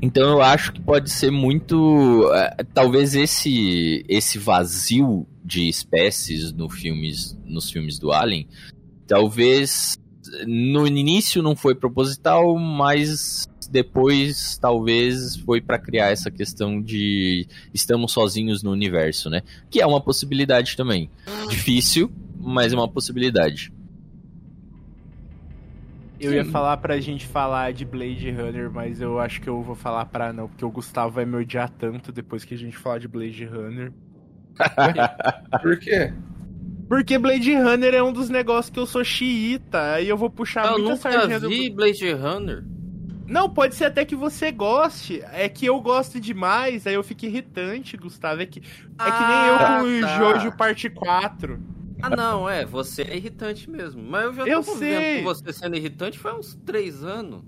então 0.00 0.30
eu 0.30 0.42
acho 0.42 0.72
que 0.72 0.80
pode 0.80 1.10
ser 1.10 1.30
muito, 1.30 2.26
uh, 2.26 2.64
talvez 2.74 3.14
esse 3.14 4.04
esse 4.08 4.36
vazio 4.38 5.26
de 5.44 5.68
espécies 5.68 6.52
no 6.52 6.68
filmes, 6.68 7.36
nos 7.44 7.70
filmes 7.70 7.98
do 7.98 8.12
Alien, 8.12 8.48
talvez 9.06 9.98
no 10.46 10.86
início 10.86 11.42
não 11.42 11.56
foi 11.56 11.74
proposital, 11.74 12.56
mas 12.56 13.48
depois 13.70 14.58
talvez 14.58 15.36
foi 15.36 15.60
para 15.60 15.78
criar 15.78 16.10
essa 16.10 16.30
questão 16.30 16.80
de 16.80 17.46
estamos 17.72 18.12
sozinhos 18.12 18.62
no 18.62 18.70
universo, 18.70 19.30
né? 19.30 19.42
Que 19.70 19.80
é 19.80 19.86
uma 19.86 20.00
possibilidade 20.00 20.76
também. 20.76 21.10
Difícil, 21.48 22.10
mas 22.38 22.72
é 22.72 22.76
uma 22.76 22.88
possibilidade. 22.88 23.72
Eu 26.20 26.32
ia 26.32 26.44
falar 26.44 26.76
pra 26.76 27.00
gente 27.00 27.26
falar 27.26 27.72
de 27.72 27.84
Blade 27.84 28.30
Runner, 28.30 28.70
mas 28.70 29.00
eu 29.00 29.18
acho 29.18 29.40
que 29.40 29.48
eu 29.48 29.60
vou 29.60 29.74
falar 29.74 30.04
pra 30.06 30.32
não, 30.32 30.46
porque 30.46 30.64
o 30.64 30.70
Gustavo 30.70 31.14
vai 31.14 31.24
me 31.24 31.36
odiar 31.36 31.68
tanto 31.68 32.12
depois 32.12 32.44
que 32.44 32.54
a 32.54 32.56
gente 32.56 32.76
falar 32.76 32.98
de 32.98 33.08
Blade 33.08 33.44
Runner. 33.44 33.92
Por 35.62 35.78
quê? 35.78 36.12
Porque 36.88 37.18
Blade 37.18 37.54
Runner 37.54 37.94
é 37.94 38.02
um 38.02 38.12
dos 38.12 38.28
negócios 38.28 38.70
que 38.70 38.78
eu 38.78 38.86
sou 38.86 39.02
xiita, 39.02 39.94
aí 39.94 40.08
eu 40.08 40.16
vou 40.16 40.28
puxar 40.28 40.66
eu 40.66 40.78
muita 40.78 40.96
sardinha 40.96 41.40
do... 41.40 41.48
vi 41.48 41.70
Blade 41.70 42.12
Runner. 42.12 42.64
Não, 43.26 43.48
pode 43.48 43.74
ser 43.74 43.86
até 43.86 44.04
que 44.04 44.14
você 44.14 44.52
goste. 44.52 45.22
É 45.32 45.48
que 45.48 45.64
eu 45.64 45.80
gosto 45.80 46.20
demais, 46.20 46.86
aí 46.86 46.92
eu 46.94 47.02
fico 47.02 47.24
irritante, 47.24 47.96
Gustavo. 47.96 48.42
É 48.42 48.46
que, 48.46 48.60
é 48.60 49.10
que 49.10 49.24
nem 49.24 49.46
eu 49.46 49.54
Ah, 49.56 49.78
com 49.80 49.86
o 49.86 50.00
tá. 50.02 50.18
Jojo 50.18 50.52
parte 50.52 50.90
4. 50.90 51.58
Ah, 52.02 52.10
não, 52.10 52.48
é, 52.48 52.66
você 52.66 53.02
é 53.02 53.16
irritante 53.16 53.70
mesmo. 53.70 54.02
Mas 54.02 54.24
eu 54.24 54.34
já 54.34 54.42
tô 54.44 54.50
Eu 54.50 54.62
sei. 54.62 55.18
com 55.18 55.24
você 55.24 55.52
sendo 55.52 55.76
irritante 55.76 56.18
faz 56.18 56.36
uns 56.36 56.54
três 56.66 57.02
anos. 57.04 57.42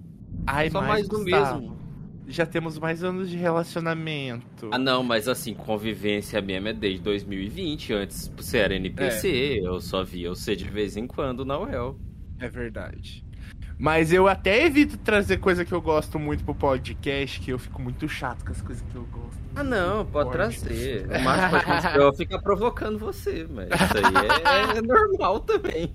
Ai, 0.47 0.71
Só 0.71 0.81
mas, 0.81 0.89
mais 0.89 1.09
do 1.09 1.19
Gustavo, 1.19 1.61
mesmo. 1.61 1.84
Já 2.27 2.47
temos 2.47 2.79
mais 2.79 3.05
anos 3.05 3.29
de 3.29 3.37
relacionamento. 3.37 4.71
Ah, 4.73 4.79
não, 4.79 5.03
mas 5.03 5.29
assim, 5.29 5.55
convivência 5.55 6.41
mesmo 6.41 6.69
é 6.69 6.73
desde 6.73 7.01
2020. 7.03 7.93
Antes 7.93 8.33
você 8.35 8.59
era 8.59 8.75
NPC, 8.75 9.61
eu 9.63 9.81
só 9.81 10.03
via 10.03 10.31
você 10.31 10.57
de 10.57 10.65
vez 10.65 10.97
em 10.97 11.07
quando 11.07 11.45
na 11.45 11.59
UEL. 11.59 11.99
É 12.41 12.49
verdade. 12.49 13.25
Mas 13.79 14.13
eu 14.13 14.29
até 14.29 14.65
evito 14.65 14.97
trazer 14.97 15.39
coisa 15.39 15.65
que 15.65 15.73
eu 15.73 15.81
gosto 15.81 16.19
muito 16.19 16.45
pro 16.45 16.55
podcast, 16.55 17.41
que 17.41 17.51
eu 17.51 17.59
fico 17.59 17.83
muito 17.83 18.09
chato 18.09 18.45
com 18.45 18.53
as 18.53 18.63
coisas 18.63 18.85
que 18.91 18.95
eu 18.95 19.05
gosto. 19.05 19.39
Ah, 19.57 19.65
não, 19.65 20.07
pode 20.07 20.31
trazer. 20.31 21.07
O 21.07 21.23
máximo 21.23 21.61
que 21.61 21.87
é 21.87 21.99
eu 21.99 22.13
ficar 22.13 22.39
provocando 22.41 22.99
você, 22.99 23.47
mas 23.51 23.69
isso 23.69 23.99
aí 23.99 24.75
é, 24.75 24.79
é 24.79 24.83
normal 24.83 25.41
também. 25.41 25.95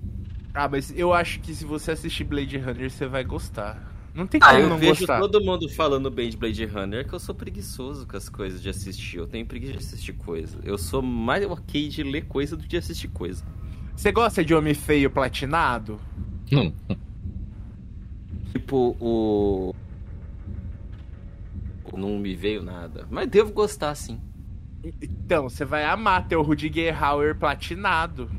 Ah, 0.53 0.67
mas 0.67 0.93
eu 0.97 1.13
acho 1.13 1.39
que 1.39 1.53
se 1.53 1.63
você 1.63 1.91
assistir 1.91 2.25
Blade 2.25 2.57
Runner, 2.57 2.89
você 2.89 3.07
vai 3.07 3.23
gostar. 3.23 3.81
Não 4.19 4.27
tem 4.27 4.39
Ah, 4.43 4.47
como 4.49 4.59
eu 4.59 4.69
não 4.69 4.77
vejo 4.77 4.99
gostar. 4.99 5.19
todo 5.19 5.41
mundo 5.41 5.69
falando 5.69 6.11
bem 6.11 6.29
de 6.29 6.35
Blade 6.37 6.65
Runner 6.65 7.07
que 7.07 7.13
eu 7.13 7.19
sou 7.19 7.33
preguiçoso 7.33 8.05
com 8.05 8.17
as 8.17 8.27
coisas 8.27 8.61
de 8.61 8.69
assistir. 8.69 9.17
Eu 9.17 9.27
tenho 9.27 9.45
preguiça 9.45 9.71
de 9.73 9.77
assistir 9.79 10.13
coisa. 10.13 10.59
Eu 10.63 10.77
sou 10.77 11.01
mais 11.01 11.45
ok 11.45 11.87
de 11.87 12.03
ler 12.03 12.25
coisa 12.25 12.55
do 12.57 12.63
que 12.63 12.69
de 12.69 12.77
assistir 12.77 13.07
coisa. 13.07 13.43
Você 13.95 14.11
gosta 14.11 14.43
de 14.43 14.53
Homem 14.53 14.73
Feio 14.73 15.09
Platinado? 15.09 15.99
Tipo, 18.51 18.95
o. 18.99 19.73
Não 21.95 22.17
me 22.17 22.35
veio 22.35 22.63
nada. 22.63 23.07
Mas 23.09 23.27
devo 23.27 23.51
gostar, 23.51 23.93
sim. 23.95 24.19
Então, 25.01 25.49
você 25.49 25.65
vai 25.65 25.83
amar 25.85 26.27
ter 26.27 26.35
o 26.35 26.41
Rudiger 26.41 27.03
Hauer 27.03 27.35
Platinado. 27.37 28.29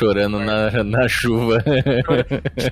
Chorando 0.00 0.38
na, 0.38 0.82
na 0.82 1.06
chuva. 1.06 1.62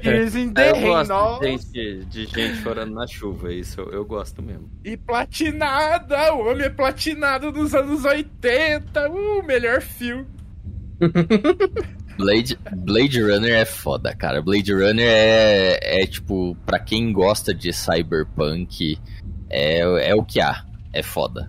Tears 0.01 0.35
in 0.35 0.55
the 0.55 0.71
eu 0.71 0.75
Rain, 0.77 0.87
gosto 0.87 1.41
de 1.41 1.47
gente, 1.47 2.05
de 2.07 2.25
gente 2.25 2.63
chorando 2.63 2.95
na 2.95 3.07
chuva. 3.07 3.53
Isso 3.53 3.83
eu, 3.83 3.91
eu 3.91 4.05
gosto 4.07 4.43
mesmo. 4.43 4.71
E 4.83 4.97
platinada, 4.97 6.33
o 6.33 6.49
homem 6.49 6.65
é 6.65 6.71
platinado 6.71 7.53
dos 7.53 7.75
anos 7.75 8.07
80. 8.07 9.11
Uh, 9.11 9.43
melhor 9.43 9.83
filme. 9.83 10.27
Blade, 12.17 12.59
Blade 12.75 13.21
Runner 13.21 13.53
é 13.53 13.67
foda, 13.67 14.17
cara. 14.17 14.41
Blade 14.41 14.73
Runner 14.73 15.07
é, 15.07 16.01
é 16.03 16.07
tipo, 16.07 16.57
pra 16.65 16.79
quem 16.79 17.13
gosta 17.13 17.53
de 17.53 17.75
cyberpunk, 17.75 18.99
é, 19.51 20.09
é 20.09 20.15
o 20.15 20.25
que 20.25 20.41
há. 20.41 20.65
É 20.93 21.03
foda. 21.03 21.47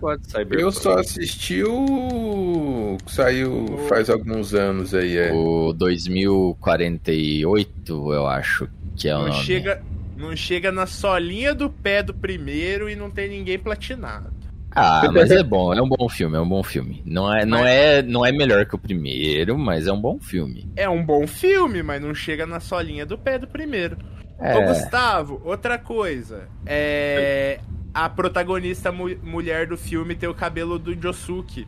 Eu 0.50 0.70
só 0.70 0.98
assisti 0.98 1.62
o. 1.64 2.96
que 3.04 3.12
saiu 3.12 3.66
faz 3.88 4.10
alguns 4.10 4.54
anos 4.54 4.94
aí, 4.94 5.16
é. 5.16 5.32
O 5.32 5.72
2048, 5.72 8.12
eu 8.12 8.26
acho 8.26 8.68
que 8.96 9.08
é 9.08 9.16
o 9.16 9.20
Não 9.20 9.28
nome. 9.28 9.42
chega, 9.42 9.82
não 10.16 10.36
chega 10.36 10.70
na 10.70 10.86
solinha 10.86 11.54
do 11.54 11.70
pé 11.70 12.02
do 12.02 12.12
primeiro 12.12 12.88
e 12.88 12.94
não 12.94 13.10
tem 13.10 13.28
ninguém 13.28 13.58
platinado. 13.58 14.30
Ah, 14.72 15.10
mas 15.12 15.32
é 15.32 15.42
bom, 15.42 15.74
é 15.74 15.82
um 15.82 15.88
bom 15.88 16.08
filme, 16.08 16.36
é 16.36 16.40
um 16.40 16.48
bom 16.48 16.62
filme. 16.62 17.02
Não 17.04 17.34
é, 17.34 17.44
não 17.44 17.66
é, 17.66 18.02
não 18.02 18.24
é 18.24 18.30
melhor 18.30 18.64
que 18.66 18.76
o 18.76 18.78
primeiro, 18.78 19.58
mas 19.58 19.88
é 19.88 19.92
um 19.92 20.00
bom 20.00 20.20
filme. 20.20 20.70
É 20.76 20.88
um 20.88 21.04
bom 21.04 21.26
filme, 21.26 21.82
mas 21.82 22.00
não 22.00 22.14
chega 22.14 22.46
na 22.46 22.60
solinha 22.60 23.04
do 23.04 23.18
pé 23.18 23.36
do 23.36 23.48
primeiro. 23.48 23.96
É. 24.38 24.56
Ô, 24.56 24.68
Gustavo, 24.68 25.42
outra 25.44 25.76
coisa. 25.76 26.46
É. 26.64 27.58
A 27.92 28.08
protagonista 28.08 28.92
mu- 28.92 29.16
mulher 29.22 29.66
do 29.66 29.76
filme 29.76 30.14
tem 30.14 30.28
o 30.28 30.34
cabelo 30.34 30.78
do 30.78 30.94
Josuke. 31.00 31.66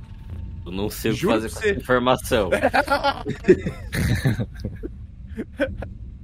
Eu 0.64 0.70
não 0.72 0.88
sei 0.88 1.10
o 1.12 1.14
que 1.14 1.26
fazer 1.26 1.50
com 1.50 1.58
essa 1.58 1.70
informação. 1.70 2.50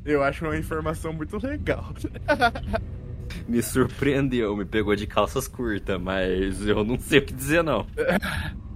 Eu 0.05 0.23
acho 0.23 0.45
uma 0.45 0.57
informação 0.57 1.13
muito 1.13 1.37
legal. 1.45 1.93
me 3.47 3.63
surpreendeu, 3.63 4.57
me 4.57 4.65
pegou 4.65 4.95
de 4.97 5.07
calças 5.07 5.47
curtas, 5.49 6.01
mas 6.01 6.67
eu 6.67 6.83
não 6.85 6.99
sei 6.99 7.19
o 7.19 7.25
que 7.27 7.35
dizer 7.35 7.63
não. 7.63 7.87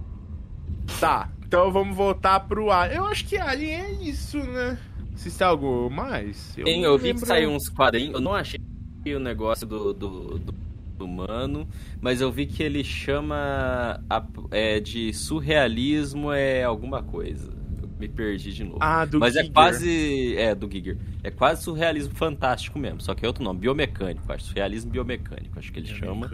Tá, 0.99 1.29
então 1.45 1.71
vamos 1.71 1.97
voltar 1.97 2.41
pro 2.41 2.69
Alien. 2.69 2.97
Eu 2.99 3.05
acho 3.05 3.25
que 3.25 3.35
Alien 3.35 3.73
é 3.73 3.91
isso, 4.03 4.37
né? 4.37 4.77
Se 5.15 5.31
tem 5.31 5.45
algo 5.47 5.89
mais. 5.89 6.55
Eu, 6.57 6.65
Sim, 6.65 6.83
eu 6.83 6.97
vi 6.97 7.07
lembro... 7.07 7.21
que 7.21 7.27
saiu 7.27 7.49
uns 7.49 7.67
quadrinhos. 7.67 8.13
Eu 8.13 8.21
não 8.21 8.33
achei 8.33 8.59
o 9.07 9.19
negócio 9.19 9.65
do, 9.65 9.93
do, 9.93 10.39
do 10.39 10.53
humano, 10.99 11.67
mas 12.01 12.21
eu 12.21 12.31
vi 12.31 12.45
que 12.45 12.61
ele 12.61 12.83
chama 12.83 14.03
a, 14.09 14.23
é, 14.51 14.79
de 14.79 15.13
surrealismo 15.13 16.31
é 16.31 16.63
alguma 16.63 17.01
coisa. 17.01 17.51
Eu 17.81 17.89
me 17.99 18.07
perdi 18.07 18.53
de 18.53 18.63
novo. 18.63 18.79
Ah, 18.81 19.05
do 19.05 19.19
Mas 19.19 19.33
Giger. 19.33 19.49
é 19.49 19.53
quase. 19.53 20.37
É, 20.37 20.55
do 20.55 20.69
Giger. 20.69 20.97
É 21.23 21.31
quase 21.31 21.63
surrealismo 21.63 22.13
fantástico 22.15 22.77
mesmo, 22.77 23.01
só 23.01 23.15
que 23.15 23.25
é 23.25 23.27
outro 23.27 23.43
nome, 23.43 23.59
biomecânico, 23.59 24.31
acho. 24.31 24.45
Surrealismo 24.45 24.91
biomecânico, 24.91 25.57
acho 25.57 25.71
que 25.71 25.79
ele 25.79 25.87
chama. 25.87 26.29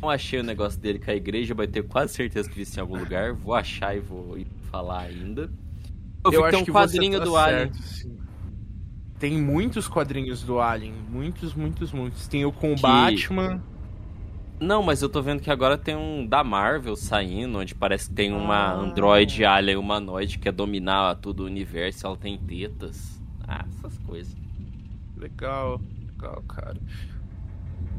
Não 0.00 0.08
achei 0.08 0.38
o 0.38 0.44
negócio 0.44 0.80
dele 0.80 0.98
com 0.98 1.10
a 1.10 1.14
igreja, 1.14 1.54
vai 1.54 1.66
ter 1.66 1.82
quase 1.82 2.14
certeza 2.14 2.48
que 2.48 2.54
vi 2.54 2.62
isso 2.62 2.78
em 2.78 2.80
algum 2.80 2.96
lugar. 2.96 3.32
Vou 3.32 3.52
achar 3.52 3.96
e 3.96 4.00
vou 4.00 4.38
falar 4.70 5.02
ainda. 5.02 5.50
Eu, 6.24 6.32
eu 6.32 6.44
vi 6.44 6.50
que 6.50 6.50
tem 6.50 6.62
um 6.62 6.76
quadrinho 6.76 7.18
tá 7.18 7.24
do 7.24 7.32
certo, 7.32 7.48
Alien. 7.48 7.72
Sim. 7.74 8.27
Tem 9.18 9.36
muitos 9.36 9.88
quadrinhos 9.88 10.42
do 10.42 10.60
Alien. 10.60 10.94
Muitos, 11.10 11.54
muitos, 11.54 11.92
muitos. 11.92 12.28
Tem 12.28 12.44
o 12.44 12.52
com 12.52 12.72
o 12.72 12.76
que... 12.76 12.82
Batman. 12.82 13.62
Não, 14.60 14.82
mas 14.82 15.02
eu 15.02 15.08
tô 15.08 15.22
vendo 15.22 15.40
que 15.40 15.50
agora 15.50 15.78
tem 15.78 15.94
um 15.94 16.26
da 16.26 16.42
Marvel 16.42 16.96
saindo, 16.96 17.58
onde 17.58 17.74
parece 17.74 18.08
que 18.08 18.14
tem 18.14 18.32
uma 18.32 18.56
ah. 18.56 18.74
androide 18.74 19.44
alien 19.44 19.76
humanoide 19.76 20.36
que 20.36 20.44
quer 20.44 20.52
dominar 20.52 21.14
todo 21.16 21.40
o 21.40 21.46
universo, 21.46 22.06
ela 22.06 22.16
tem 22.16 22.36
tetas. 22.36 23.20
Ah, 23.46 23.64
essas 23.68 23.96
coisas. 23.98 24.36
Legal, 25.16 25.80
legal, 26.06 26.42
cara. 26.48 26.76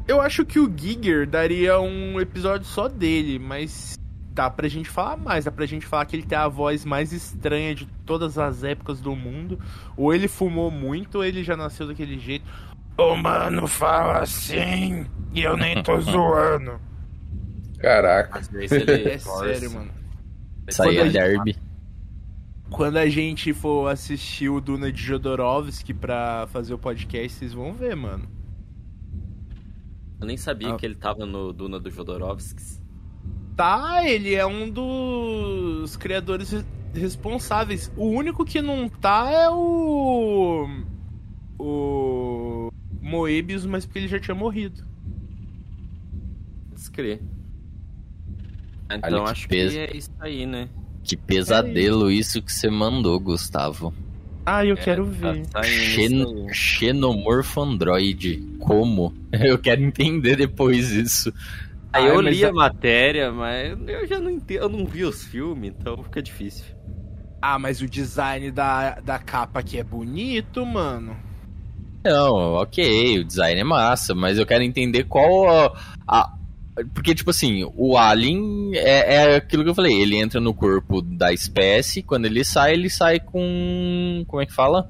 Eu 0.06 0.20
acho 0.20 0.44
que 0.44 0.58
o 0.58 0.70
Giger 0.74 1.26
daria 1.26 1.80
um 1.80 2.20
episódio 2.20 2.66
só 2.66 2.88
dele, 2.88 3.38
mas 3.38 3.98
dá 4.32 4.48
pra 4.48 4.68
gente 4.68 4.88
falar 4.88 5.16
mais, 5.16 5.44
dá 5.44 5.50
pra 5.50 5.66
gente 5.66 5.86
falar 5.86 6.06
que 6.06 6.16
ele 6.16 6.26
tem 6.26 6.38
a 6.38 6.48
voz 6.48 6.84
mais 6.84 7.12
estranha 7.12 7.74
de 7.74 7.86
todas 8.06 8.38
as 8.38 8.62
épocas 8.62 9.00
do 9.00 9.14
mundo. 9.14 9.58
Ou 9.96 10.14
ele 10.14 10.28
fumou 10.28 10.70
muito, 10.70 11.16
ou 11.16 11.24
ele 11.24 11.42
já 11.42 11.56
nasceu 11.56 11.86
daquele 11.86 12.18
jeito. 12.18 12.44
O 12.96 13.16
mano 13.16 13.66
fala 13.66 14.20
assim, 14.20 15.06
e 15.32 15.42
eu 15.42 15.56
nem 15.56 15.82
tô 15.82 15.98
zoando. 16.00 16.80
Caraca. 17.78 18.40
é 18.40 19.18
sério, 19.18 19.72
mano. 19.72 19.90
Isso 20.68 20.82
aí 20.82 20.98
é 20.98 21.08
derby. 21.08 21.56
Quando 22.70 22.98
a 22.98 23.08
gente 23.08 23.52
for 23.52 23.88
assistir 23.88 24.48
o 24.48 24.60
Duna 24.60 24.92
de 24.92 25.02
Jodorowsky 25.02 25.92
pra 25.92 26.46
fazer 26.52 26.72
o 26.72 26.78
podcast, 26.78 27.36
vocês 27.36 27.52
vão 27.52 27.72
ver, 27.72 27.96
mano. 27.96 28.28
Eu 30.20 30.26
nem 30.26 30.36
sabia 30.36 30.74
ah. 30.74 30.76
que 30.76 30.86
ele 30.86 30.94
tava 30.94 31.26
no 31.26 31.52
Duna 31.52 31.80
do 31.80 31.90
Jodorowsky 31.90 32.79
tá, 33.60 34.08
ele 34.08 34.34
é 34.34 34.46
um 34.46 34.70
dos 34.70 35.94
criadores 35.98 36.64
responsáveis. 36.94 37.92
O 37.94 38.06
único 38.06 38.42
que 38.42 38.62
não 38.62 38.88
tá 38.88 39.30
é 39.30 39.50
o. 39.50 40.66
O. 41.58 42.72
Moebius, 43.02 43.66
mas 43.66 43.84
porque 43.84 43.98
ele 43.98 44.08
já 44.08 44.18
tinha 44.18 44.34
morrido. 44.34 44.82
Descrer. 46.72 47.20
Então 48.90 49.20
Olha, 49.20 49.30
acho 49.30 49.46
que, 49.46 49.68
que 49.68 49.78
é 49.78 49.94
isso 49.94 50.10
aí, 50.18 50.46
né? 50.46 50.70
Que 51.04 51.14
pesadelo 51.14 52.08
é 52.08 52.14
isso. 52.14 52.38
isso 52.38 52.42
que 52.42 52.52
você 52.52 52.70
mandou, 52.70 53.20
Gustavo. 53.20 53.92
Ah, 54.46 54.64
eu 54.64 54.74
é, 54.74 54.78
quero 54.78 55.04
tá 55.04 55.32
ver. 55.32 55.46
Tá 55.48 55.62
Xen 55.62 56.48
Xenomorfo 56.50 57.60
Android. 57.60 58.42
Como? 58.58 59.12
Eu 59.30 59.58
quero 59.58 59.82
entender 59.82 60.36
depois 60.36 60.90
isso. 60.90 61.32
Aí 61.92 62.06
eu 62.06 62.20
li 62.20 62.44
a 62.44 62.52
matéria, 62.52 63.32
mas 63.32 63.76
eu 63.88 64.06
já 64.06 64.20
não 64.20 64.30
entendo, 64.30 64.62
eu 64.62 64.68
não 64.68 64.86
vi 64.86 65.04
os 65.04 65.24
filmes, 65.24 65.72
então 65.76 66.02
fica 66.04 66.22
difícil. 66.22 66.64
Ah, 67.42 67.58
mas 67.58 67.80
o 67.80 67.88
design 67.88 68.50
da, 68.50 69.00
da 69.00 69.18
capa 69.18 69.60
aqui 69.60 69.78
é 69.78 69.84
bonito, 69.84 70.64
mano. 70.64 71.16
Não, 72.04 72.54
ok, 72.54 73.18
o 73.18 73.24
design 73.24 73.60
é 73.60 73.64
massa, 73.64 74.14
mas 74.14 74.38
eu 74.38 74.46
quero 74.46 74.62
entender 74.62 75.04
qual 75.04 75.48
a. 75.48 75.72
a 76.06 76.36
porque, 76.94 77.14
tipo 77.14 77.30
assim, 77.30 77.68
o 77.76 77.96
Alien 77.96 78.70
é, 78.74 79.16
é, 79.16 79.36
aquilo 79.36 79.64
que 79.64 79.70
eu 79.70 79.74
falei, 79.74 80.00
ele 80.00 80.16
entra 80.16 80.40
no 80.40 80.54
corpo 80.54 81.02
da 81.02 81.32
espécie, 81.32 82.02
quando 82.02 82.24
ele 82.26 82.44
sai, 82.44 82.72
ele 82.72 82.88
sai 82.88 83.20
com. 83.20 84.24
Como 84.26 84.40
é 84.40 84.46
que 84.46 84.52
fala? 84.52 84.88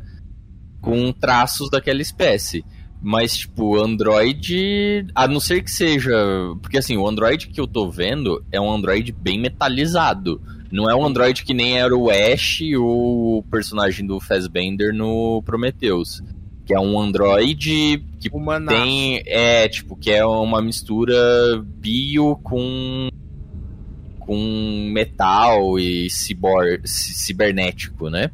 Com 0.81 1.13
traços 1.13 1.71
daquela 1.71 2.03
espécie. 2.03 2.65
Mas, 3.03 3.37
tipo, 3.39 3.83
Android, 3.83 5.07
a 5.15 5.27
não 5.27 5.41
ser 5.41 5.63
que 5.63 5.71
seja. 5.71 6.13
Porque, 6.61 6.79
assim, 6.79 6.97
o 6.97 7.09
Android 7.09 7.49
que 7.49 7.61
eu 7.61 7.67
tô 7.67 7.91
vendo 7.91 8.45
é 8.53 8.61
um 8.61 8.71
Android 8.71 9.11
bem 9.13 9.39
metalizado. 9.39 10.41
Não 10.71 10.89
é 10.89 10.95
um 10.95 11.05
Android 11.05 11.43
que 11.43 11.55
nem 11.55 11.79
era 11.79 11.97
o 11.97 12.11
Ash 12.11 12.61
ou 12.79 13.39
o 13.39 13.43
personagem 13.45 14.07
do 14.07 14.21
Fassbender 14.21 14.95
no 14.95 15.43
Prometheus. 15.45 16.23
Que 16.67 16.75
é 16.75 16.79
um 16.79 17.01
Android 17.01 18.05
que 18.21 18.29
Humanaço. 18.31 18.77
tem. 18.77 19.23
É, 19.27 19.67
tipo, 19.69 19.97
que 19.97 20.11
é 20.11 20.25
uma 20.25 20.61
mistura 20.61 21.17
bio 21.65 22.37
com. 22.37 23.09
com 24.21 24.91
metal 24.93 25.79
e 25.79 26.09
cibor, 26.11 26.81
cibernético, 26.85 28.11
né? 28.11 28.31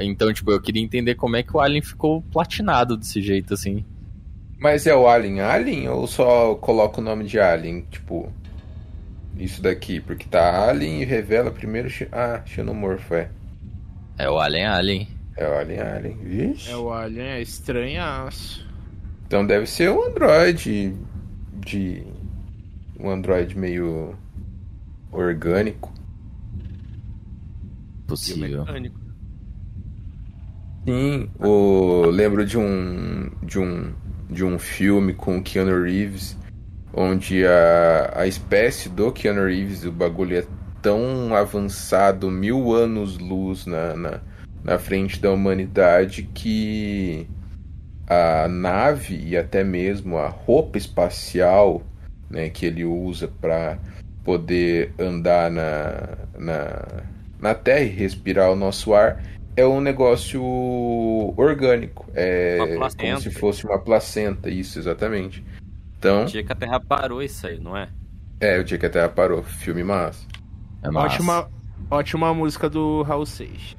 Então, 0.00 0.32
tipo, 0.32 0.50
eu 0.50 0.60
queria 0.60 0.82
entender 0.82 1.14
como 1.14 1.36
é 1.36 1.42
que 1.42 1.54
o 1.56 1.60
Alien 1.60 1.82
ficou 1.82 2.22
platinado 2.22 2.96
desse 2.96 3.20
jeito, 3.20 3.54
assim. 3.54 3.84
Mas 4.58 4.86
é 4.86 4.94
o 4.94 5.08
Alien 5.08 5.40
Alien 5.40 5.88
ou 5.88 6.06
só 6.06 6.54
coloca 6.54 7.00
o 7.00 7.04
nome 7.04 7.24
de 7.24 7.38
Alien? 7.38 7.84
Tipo, 7.90 8.32
isso 9.36 9.60
daqui, 9.60 10.00
porque 10.00 10.24
tá 10.24 10.68
Alien 10.68 11.02
e 11.02 11.04
revela 11.04 11.50
primeiro. 11.50 11.88
Ah, 12.12 12.42
Xenomorfo, 12.46 13.14
é. 13.14 13.28
É 14.16 14.30
o 14.30 14.38
Alien 14.38 14.66
Alien. 14.66 15.08
É 15.36 15.48
o 15.48 15.58
Alien 15.58 15.80
Alien, 15.80 16.18
vixe. 16.22 16.70
É 16.70 16.76
o 16.76 16.92
Alien, 16.92 17.26
é 17.26 17.42
estranhaço. 17.42 18.66
Então 19.26 19.44
deve 19.44 19.66
ser 19.66 19.90
um 19.90 20.04
Android 20.04 20.94
de. 21.54 22.02
Um 23.00 23.10
Android 23.10 23.58
meio 23.58 24.14
orgânico. 25.10 25.92
Possível. 28.06 28.64
Mecânico. 28.64 29.01
Sim, 30.84 31.30
o... 31.38 32.06
lembro 32.06 32.44
de 32.44 32.58
um, 32.58 33.30
de 33.42 33.58
um 33.58 33.92
de 34.32 34.44
um 34.44 34.58
filme 34.58 35.12
com 35.12 35.38
o 35.38 35.42
Keanu 35.42 35.82
Reeves, 35.82 36.36
onde 36.92 37.44
a, 37.46 38.12
a 38.16 38.26
espécie 38.26 38.88
do 38.88 39.12
Keanu 39.12 39.44
Reeves, 39.44 39.84
o 39.84 39.92
bagulho 39.92 40.38
é 40.38 40.44
tão 40.80 41.34
avançado, 41.34 42.30
mil 42.30 42.72
anos-luz 42.72 43.66
na, 43.66 43.94
na, 43.94 44.20
na 44.64 44.78
frente 44.78 45.20
da 45.20 45.30
humanidade, 45.30 46.28
que 46.34 47.28
a 48.06 48.48
nave 48.48 49.16
e 49.16 49.36
até 49.36 49.62
mesmo 49.62 50.16
a 50.16 50.28
roupa 50.28 50.78
espacial 50.78 51.82
né, 52.28 52.48
que 52.48 52.66
ele 52.66 52.84
usa 52.84 53.28
para 53.28 53.78
poder 54.24 54.92
andar 54.98 55.50
na, 55.50 56.16
na, 56.38 56.86
na 57.40 57.54
Terra 57.54 57.84
e 57.84 57.88
respirar 57.88 58.50
o 58.50 58.56
nosso 58.56 58.94
ar 58.94 59.22
é 59.56 59.66
um 59.66 59.80
negócio 59.80 60.42
orgânico. 61.36 62.06
É 62.14 62.58
como 62.98 63.20
se 63.20 63.30
fosse 63.30 63.64
uma 63.64 63.78
placenta, 63.78 64.48
isso, 64.48 64.78
exatamente. 64.78 65.44
Então, 65.98 66.22
o 66.22 66.26
dia 66.26 66.42
que 66.42 66.52
a 66.52 66.56
Terra 66.56 66.80
parou 66.80 67.22
isso 67.22 67.46
aí, 67.46 67.58
não 67.60 67.76
é? 67.76 67.88
É, 68.40 68.58
o 68.58 68.64
dia 68.64 68.76
que 68.76 68.86
a 68.86 68.90
Terra 68.90 69.08
parou. 69.08 69.42
Filme 69.42 69.84
massa. 69.84 70.26
É 70.82 70.90
massa. 70.90 71.14
Ótima, 71.14 71.50
ótima 71.90 72.34
música 72.34 72.68
do 72.68 73.02
Raul 73.02 73.26
Seixas. 73.26 73.76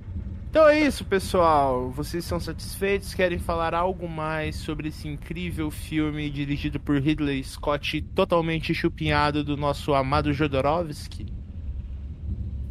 Então 0.50 0.70
é 0.70 0.80
isso, 0.80 1.04
pessoal. 1.04 1.90
Vocês 1.90 2.24
são 2.24 2.40
satisfeitos? 2.40 3.16
Querem 3.16 3.40
falar 3.40 3.74
algo 3.74 4.08
mais 4.08 4.56
sobre 4.56 4.90
esse 4.90 5.08
incrível 5.08 5.72
filme 5.72 6.30
dirigido 6.30 6.80
por 6.80 7.02
Ridley 7.02 7.44
Scott, 7.44 8.02
totalmente 8.14 8.72
chupinhado 8.72 9.44
do 9.44 9.58
nosso 9.58 9.96
amado 9.96 10.32
Jodorowsky? 10.32 11.26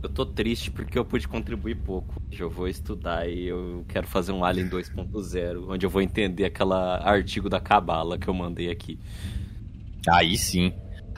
Eu 0.02 0.08
tô 0.08 0.26
triste 0.26 0.68
porque 0.68 0.98
eu 0.98 1.04
pude 1.04 1.28
contribuir 1.28 1.76
pouco. 1.76 2.20
Eu 2.36 2.50
vou 2.50 2.66
estudar 2.66 3.28
e 3.28 3.46
eu 3.46 3.84
quero 3.86 4.06
fazer 4.06 4.32
um 4.32 4.44
Alien 4.44 4.68
2.0, 4.68 5.66
onde 5.68 5.86
eu 5.86 5.90
vou 5.90 6.02
entender 6.02 6.44
aquela 6.44 6.98
artigo 7.08 7.48
da 7.48 7.60
Cabala 7.60 8.18
que 8.18 8.26
eu 8.26 8.34
mandei 8.34 8.68
aqui. 8.68 8.98
Aí 10.08 10.36
sim. 10.36 10.72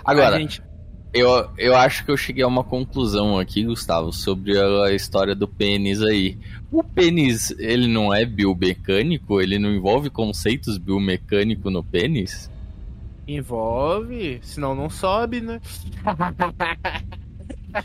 Agora, 0.05 0.39
gente... 0.39 0.63
eu, 1.15 1.51
eu 1.57 1.75
acho 1.75 2.05
que 2.05 2.11
eu 2.11 2.17
cheguei 2.17 2.45
a 2.45 2.47
uma 2.47 2.63
conclusão 2.63 3.39
aqui, 3.39 3.65
Gustavo, 3.65 4.13
sobre 4.13 4.61
a 4.61 4.93
história 4.93 5.35
do 5.35 5.49
pênis 5.49 6.03
aí. 6.03 6.37
O 6.71 6.85
pênis, 6.85 7.53
ele 7.59 7.87
não 7.87 8.13
é 8.13 8.27
biomecânico? 8.27 9.41
Ele 9.41 9.59
não 9.59 9.73
envolve 9.73 10.11
conceitos 10.11 10.77
biomecânicos 10.77 11.73
no 11.73 11.83
pênis? 11.83 12.51
Envolve, 13.27 14.41
senão 14.43 14.75
não 14.75 14.91
sobe, 14.91 15.41
né? 15.41 15.59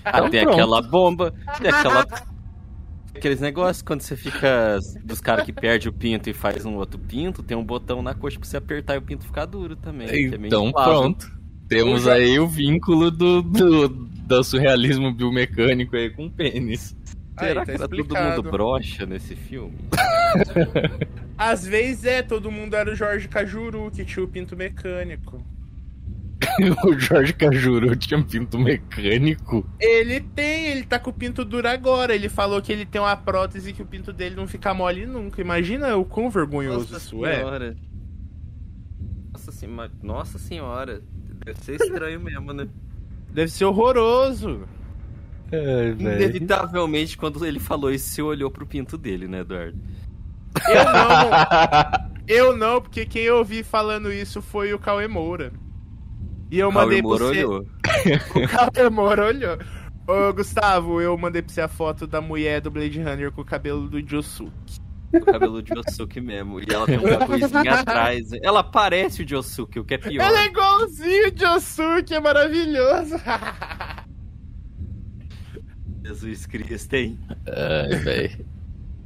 Ah, 0.06 0.30
tem 0.30 0.42
aquela 0.42 0.82
bomba, 0.82 1.34
tem 1.62 1.70
aquela. 1.72 2.06
Aqueles 3.16 3.42
negócios 3.42 3.82
quando 3.82 4.02
você 4.02 4.16
fica 4.16 4.80
dos 5.04 5.20
caras 5.20 5.44
que 5.44 5.52
perde 5.52 5.90
o 5.90 5.92
pinto 5.94 6.30
e 6.30 6.34
faz 6.34 6.64
um 6.66 6.76
outro 6.76 6.98
pinto, 6.98 7.44
tem 7.44 7.58
um 7.58 7.64
botão 7.66 8.02
na 8.02 8.14
coxa 8.14 8.40
pra 8.40 8.48
você 8.48 8.56
apertar 8.56 8.96
e 8.96 8.98
o 9.00 9.02
pinto 9.02 9.26
ficar 9.26 9.46
duro 9.46 9.76
também. 9.76 10.08
que 10.08 10.36
é 10.36 10.38
meio 10.38 10.48
Então 10.48 10.70
suave. 10.70 10.90
pronto. 10.90 11.40
Temos 11.68 12.08
aí 12.08 12.40
o 12.40 12.48
vínculo 12.48 13.12
do, 13.12 13.42
do, 13.42 13.90
do 13.90 14.44
surrealismo 14.44 15.14
biomecânico 15.14 15.98
aí 15.98 16.10
com 16.12 16.28
o 16.28 16.32
pênis. 16.32 16.96
Será 17.38 17.62
Aí, 17.62 17.66
tá 17.66 17.66
que 17.66 17.72
era 17.72 17.88
todo 17.90 18.16
mundo 18.16 18.44
broxa 18.44 19.06
nesse 19.06 19.36
filme? 19.36 19.76
Às 21.38 21.66
vezes 21.66 22.06
é, 22.06 22.22
todo 22.22 22.52
mundo 22.52 22.76
era 22.76 22.92
o 22.92 22.96
Jorge 22.96 23.28
Cajuru, 23.28 23.92
que 23.92 24.06
tinha 24.06 24.24
o 24.24 24.28
pinto 24.28 24.56
mecânico. 24.56 25.44
o 26.86 27.00
Jorge 27.00 27.34
Cajuru 27.34 27.96
tinha 27.96 28.20
um 28.20 28.24
pinto 28.24 28.58
mecânico. 28.60 29.68
Ele 29.80 30.20
tem, 30.20 30.68
ele 30.68 30.84
tá 30.84 31.00
com 31.00 31.10
o 31.10 31.14
pinto 31.14 31.46
duro 31.46 31.68
agora. 31.68 32.14
Ele 32.14 32.30
falou 32.30 32.62
que 32.62 32.72
ele 32.72 32.86
tem 32.86 33.00
uma 33.00 33.16
prótese 33.16 33.74
que 33.74 33.82
o 33.82 33.86
pinto 33.86 34.12
dele 34.12 34.36
não 34.36 34.48
fica 34.48 34.74
mole 34.74 35.06
nunca. 35.06 35.42
Imagina 35.42 35.96
o 35.96 36.06
quão 36.06 36.30
vergonhoso 36.30 36.98
isso 36.98 37.26
é. 37.26 37.38
senhora. 37.38 37.76
Nossa 39.34 39.52
senhora. 39.52 39.92
Nossa 40.02 40.40
senhora. 40.40 41.02
Deve 41.46 41.60
ser 41.62 41.76
estranho 41.76 42.20
mesmo, 42.20 42.54
né? 42.54 42.68
Deve 43.32 43.52
ser 43.52 43.66
horroroso. 43.66 44.68
É, 45.52 45.90
Inevitavelmente, 45.98 47.18
quando 47.18 47.44
ele 47.46 47.60
falou 47.60 47.92
isso, 47.92 48.10
você 48.10 48.22
olhou 48.22 48.52
pro 48.52 48.68
pinto 48.68 48.98
dele, 48.98 49.28
né, 49.28 49.40
Eduardo? 49.40 49.80
Eu 50.68 50.84
não, 50.84 52.10
eu 52.28 52.58
não, 52.58 52.82
porque 52.82 53.06
quem 53.06 53.24
eu 53.24 53.38
ouvi 53.38 53.64
falando 53.64 54.12
isso 54.12 54.42
foi 54.42 54.74
o 54.74 54.80
Cauê 54.80 55.08
Moura. 55.08 55.52
E 56.52 56.60
eu 56.60 56.72
mandei 56.72 57.02
Cauê 57.02 57.18
pra 57.18 57.28
você. 57.28 57.46
olhou. 57.46 57.66
O 58.36 58.48
Cauê 58.48 58.90
Moura 58.90 59.26
olhou. 59.26 59.58
Ô, 60.08 60.34
Gustavo, 60.34 61.00
eu 61.02 61.16
mandei 61.18 61.42
pra 61.42 61.54
você 61.54 61.62
a 61.62 61.68
foto 61.68 62.08
da 62.08 62.20
mulher 62.22 62.62
do 62.62 62.72
Blade 62.72 63.00
Runner 63.02 63.32
com 63.32 63.42
o 63.42 63.46
cabelo 63.46 63.88
do 63.88 64.02
Josuke. 64.08 64.80
O 65.14 65.22
cabelo 65.22 65.62
de 65.62 65.72
Josuke 65.74 66.20
mesmo. 66.22 66.60
E 66.60 66.66
ela 66.72 66.86
tem 66.86 66.98
uma 66.98 67.26
coisinha 67.26 67.74
atrás. 67.74 68.30
Ela 68.44 68.64
parece 68.64 69.24
o 69.24 69.28
Josuke, 69.28 69.80
o 69.80 69.84
que 69.86 69.96
é 69.96 69.98
pior. 69.98 70.24
Ela 70.24 70.42
é 70.42 70.46
igualzinho 70.46 71.28
o 71.28 71.38
Josuke, 71.38 72.14
é 72.14 72.20
maravilhoso. 72.20 73.16
Jesus 76.06 76.46
Cristo, 76.48 76.94
hein? 76.96 77.20
Ai, 77.48 77.96
velho. 78.00 78.46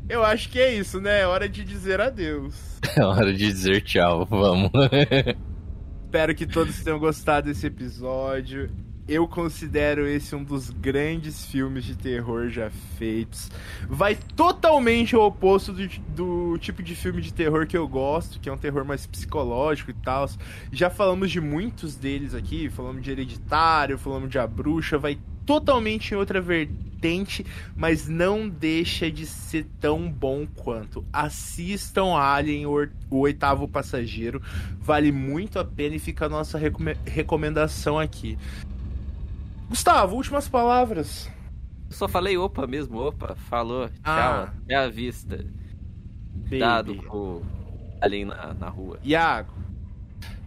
eu 0.07 0.23
acho 0.23 0.49
que 0.49 0.59
é 0.59 0.73
isso, 0.73 1.01
né? 1.01 1.21
É 1.21 1.27
hora 1.27 1.49
de 1.49 1.63
dizer 1.63 1.99
adeus. 1.99 2.79
É 2.95 3.03
hora 3.03 3.33
de 3.33 3.39
dizer 3.39 3.81
tchau, 3.81 4.25
vamos. 4.25 4.71
Espero 6.13 6.35
que 6.35 6.45
todos 6.45 6.83
tenham 6.83 6.99
gostado 6.99 7.47
desse 7.47 7.65
episódio. 7.65 8.69
Eu 9.07 9.27
considero 9.27 10.07
esse 10.07 10.35
um 10.35 10.43
dos 10.43 10.69
grandes 10.69 11.43
filmes 11.43 11.83
de 11.83 11.97
terror 11.97 12.49
já 12.49 12.69
feitos. 12.99 13.49
Vai 13.89 14.15
totalmente 14.35 15.15
ao 15.15 15.23
oposto 15.23 15.73
do, 15.73 15.87
do 16.15 16.57
tipo 16.59 16.83
de 16.83 16.95
filme 16.95 17.19
de 17.19 17.33
terror 17.33 17.65
que 17.65 17.75
eu 17.75 17.87
gosto, 17.87 18.39
que 18.39 18.47
é 18.47 18.53
um 18.53 18.57
terror 18.59 18.85
mais 18.85 19.07
psicológico 19.07 19.89
e 19.89 19.95
tal. 19.95 20.29
Já 20.71 20.87
falamos 20.87 21.31
de 21.31 21.41
muitos 21.41 21.95
deles 21.95 22.35
aqui, 22.35 22.69
falamos 22.69 23.01
de 23.01 23.09
Hereditário, 23.09 23.97
falamos 23.97 24.29
de 24.29 24.37
A 24.37 24.45
Bruxa, 24.45 24.99
vai 24.99 25.17
totalmente 25.45 26.13
em 26.13 26.17
outra 26.17 26.39
vertente, 26.41 27.45
mas 27.75 28.07
não 28.07 28.47
deixa 28.47 29.11
de 29.11 29.25
ser 29.25 29.65
tão 29.79 30.09
bom 30.09 30.45
quanto. 30.55 31.05
Assistam 31.11 32.15
Alien, 32.15 32.65
o 32.65 32.89
oitavo 33.11 33.67
passageiro, 33.67 34.41
vale 34.79 35.11
muito 35.11 35.59
a 35.59 35.65
pena 35.65 35.95
e 35.95 35.99
fica 35.99 36.25
a 36.25 36.29
nossa 36.29 36.57
recome- 36.57 36.97
recomendação 37.05 37.99
aqui. 37.99 38.37
Gustavo, 39.69 40.15
últimas 40.15 40.47
palavras. 40.47 41.29
Eu 41.89 41.95
só 41.95 42.07
falei 42.07 42.37
opa 42.37 42.65
mesmo, 42.67 42.97
opa, 42.99 43.35
falou, 43.35 43.87
tchau, 43.87 43.93
Ah. 44.05 44.53
até 44.63 44.75
a 44.75 44.87
vista. 44.89 45.45
Baby. 46.49 46.97
com 47.07 47.41
ali 48.01 48.25
na, 48.25 48.53
na 48.53 48.69
rua. 48.69 48.99
Iago, 49.03 49.53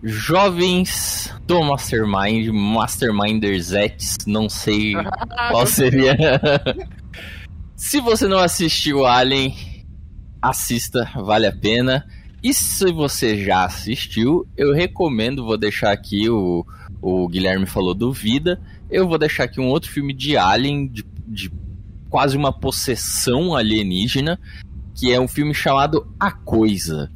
Jovens 0.02 1.34
do 1.46 1.62
Mastermind, 1.62 2.48
Masterminderzettes, 2.48 4.16
não 4.26 4.48
sei 4.48 4.94
qual 5.50 5.66
seria. 5.66 6.16
se 7.74 8.00
você 8.00 8.28
não 8.28 8.38
assistiu 8.38 9.06
Alien, 9.06 9.54
assista, 10.40 11.10
vale 11.14 11.46
a 11.46 11.52
pena. 11.52 12.06
E 12.42 12.52
se 12.52 12.92
você 12.92 13.42
já 13.42 13.64
assistiu, 13.64 14.46
eu 14.56 14.72
recomendo, 14.72 15.44
vou 15.44 15.56
deixar 15.56 15.92
aqui, 15.92 16.28
o, 16.28 16.64
o 17.00 17.26
Guilherme 17.26 17.66
falou 17.66 17.94
do 17.94 18.12
Vida, 18.12 18.60
eu 18.90 19.08
vou 19.08 19.18
deixar 19.18 19.44
aqui 19.44 19.60
um 19.60 19.68
outro 19.68 19.90
filme 19.90 20.12
de 20.12 20.36
Alien, 20.36 20.86
de, 20.86 21.04
de 21.26 21.50
quase 22.08 22.36
uma 22.36 22.52
possessão 22.52 23.56
alienígena, 23.56 24.38
que 24.94 25.12
é 25.12 25.18
um 25.18 25.26
filme 25.26 25.54
chamado 25.54 26.06
A 26.20 26.30
Coisa 26.30 27.10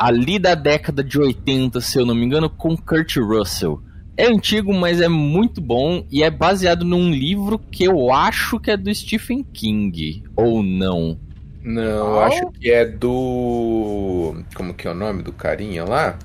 ali 0.00 0.38
da 0.38 0.54
década 0.54 1.04
de 1.04 1.20
80, 1.20 1.78
se 1.82 1.98
eu 1.98 2.06
não 2.06 2.14
me 2.14 2.24
engano, 2.24 2.48
com 2.48 2.74
Kurt 2.74 3.18
Russell. 3.18 3.82
É 4.16 4.26
antigo, 4.26 4.72
mas 4.72 4.98
é 4.98 5.08
muito 5.08 5.60
bom 5.60 6.06
e 6.10 6.22
é 6.22 6.30
baseado 6.30 6.86
num 6.86 7.10
livro 7.10 7.58
que 7.58 7.84
eu 7.84 8.10
acho 8.10 8.58
que 8.58 8.70
é 8.70 8.78
do 8.78 8.94
Stephen 8.94 9.42
King, 9.42 10.22
ou 10.34 10.62
não. 10.62 11.18
Não, 11.62 12.18
acho 12.18 12.50
que 12.52 12.70
é 12.70 12.86
do. 12.86 14.42
Como 14.54 14.72
que 14.72 14.88
é 14.88 14.90
o 14.90 14.94
nome 14.94 15.22
do 15.22 15.32
carinha 15.32 15.84
lá? 15.84 16.18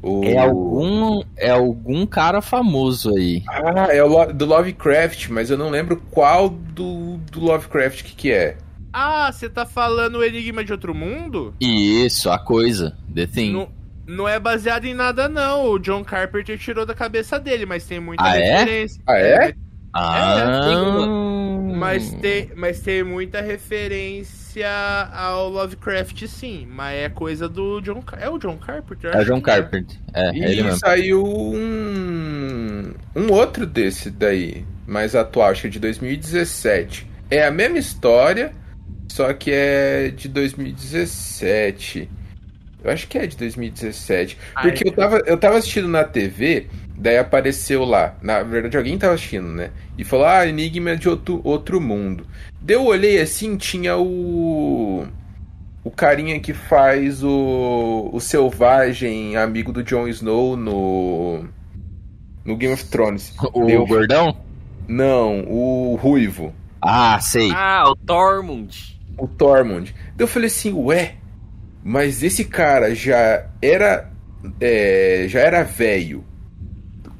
O... 0.00 0.22
É 0.24 0.38
algum 0.38 1.22
é 1.36 1.50
algum 1.50 2.06
cara 2.06 2.40
famoso 2.40 3.16
aí. 3.16 3.42
Ah, 3.48 3.88
é 3.90 4.04
o 4.04 4.32
do 4.32 4.44
Lovecraft, 4.44 5.30
mas 5.30 5.50
eu 5.50 5.58
não 5.58 5.70
lembro 5.70 6.00
qual 6.10 6.48
do, 6.48 7.16
do 7.32 7.40
Lovecraft 7.40 8.04
que, 8.04 8.14
que 8.14 8.30
é. 8.30 8.56
Ah, 8.94 9.32
você 9.32 9.48
tá 9.48 9.66
falando 9.66 10.16
o 10.18 10.24
Enigma 10.24 10.64
de 10.64 10.72
Outro 10.72 10.94
Mundo? 10.94 11.54
Isso, 11.60 12.30
a 12.30 12.38
coisa, 12.38 12.96
The 13.14 13.26
Thing. 13.26 13.52
Não, 13.52 13.68
não 14.06 14.28
é 14.28 14.38
baseado 14.38 14.84
em 14.84 14.94
nada, 14.94 15.28
não. 15.28 15.70
O 15.70 15.78
John 15.78 16.04
Carpenter 16.04 16.58
tirou 16.58 16.86
da 16.86 16.94
cabeça 16.94 17.38
dele, 17.38 17.66
mas 17.66 17.84
tem 17.86 18.00
muita 18.00 18.22
Ah, 18.22 18.36
é? 18.38 18.58
referência. 18.58 19.02
Ah, 19.06 19.18
é? 19.18 19.54
Ah, 19.96 21.06
Mas 21.76 22.12
tem, 22.14 22.50
mas 22.56 22.80
tem 22.80 23.02
muita 23.04 23.40
referência 23.40 24.66
ao 25.12 25.48
Lovecraft, 25.48 26.26
sim. 26.26 26.66
Mas 26.70 26.96
é 26.96 27.08
coisa 27.08 27.48
do 27.48 27.80
John 27.80 28.02
É 28.20 28.28
o 28.28 28.38
John 28.38 28.56
Carpenter? 28.58 29.10
é 29.14 29.20
o 29.20 29.24
John 29.24 29.38
é. 29.38 29.40
Carpenter. 29.40 29.96
É, 30.12 30.28
é 30.28 30.32
E 30.32 30.44
ele 30.44 30.62
mesmo. 30.62 30.78
saiu 30.78 31.24
um, 31.24 32.92
um 33.14 33.32
outro 33.32 33.66
desse 33.66 34.10
daí, 34.10 34.64
mais 34.86 35.14
atual, 35.14 35.50
acho 35.50 35.62
que 35.62 35.66
é 35.68 35.70
de 35.70 35.78
2017. 35.78 37.06
É 37.30 37.44
a 37.46 37.50
mesma 37.50 37.78
história, 37.78 38.52
só 39.14 39.32
que 39.32 39.52
é 39.52 40.08
de 40.08 40.26
2017. 40.26 42.10
Eu 42.82 42.90
acho 42.90 43.06
que 43.06 43.16
é 43.16 43.28
de 43.28 43.36
2017. 43.36 44.36
Porque 44.60 44.88
eu 44.88 44.92
tava, 44.92 45.22
eu 45.24 45.38
tava 45.38 45.56
assistindo 45.56 45.86
na 45.86 46.02
TV, 46.02 46.66
daí 46.98 47.16
apareceu 47.16 47.84
lá. 47.84 48.16
Na 48.20 48.42
verdade, 48.42 48.76
alguém 48.76 48.98
tava 48.98 49.14
assistindo, 49.14 49.46
né? 49.46 49.70
E 49.96 50.02
falou, 50.02 50.26
ah, 50.26 50.44
Enigma 50.44 50.96
de 50.96 51.08
outro, 51.08 51.40
outro 51.44 51.80
mundo. 51.80 52.26
Daí 52.60 52.74
eu 52.74 52.84
olhei 52.84 53.20
assim, 53.20 53.56
tinha 53.56 53.96
o. 53.96 55.06
O 55.84 55.92
carinha 55.92 56.40
que 56.40 56.52
faz 56.52 57.22
o. 57.22 58.10
O 58.12 58.18
selvagem 58.18 59.36
amigo 59.36 59.72
do 59.72 59.84
Jon 59.84 60.08
Snow 60.08 60.56
no. 60.56 61.44
No 62.44 62.56
Game 62.56 62.74
of 62.74 62.84
Thrones. 62.86 63.32
O 63.52 63.64
Deu- 63.64 63.86
gordão? 63.86 64.36
Não, 64.88 65.42
o 65.46 65.94
Ruivo. 65.94 66.52
Ah, 66.82 67.20
sei. 67.20 67.52
Ah, 67.52 67.84
o 67.88 67.94
Tormund. 67.94 68.93
O 69.18 69.26
Tormund. 69.26 69.94
Daí 70.16 70.24
eu 70.24 70.28
falei 70.28 70.48
assim, 70.48 70.72
ué, 70.72 71.14
mas 71.82 72.22
esse 72.22 72.44
cara 72.44 72.94
já 72.94 73.46
era. 73.60 74.10
é, 74.60 75.26
já 75.28 75.40
era 75.40 75.62
velho. 75.62 76.24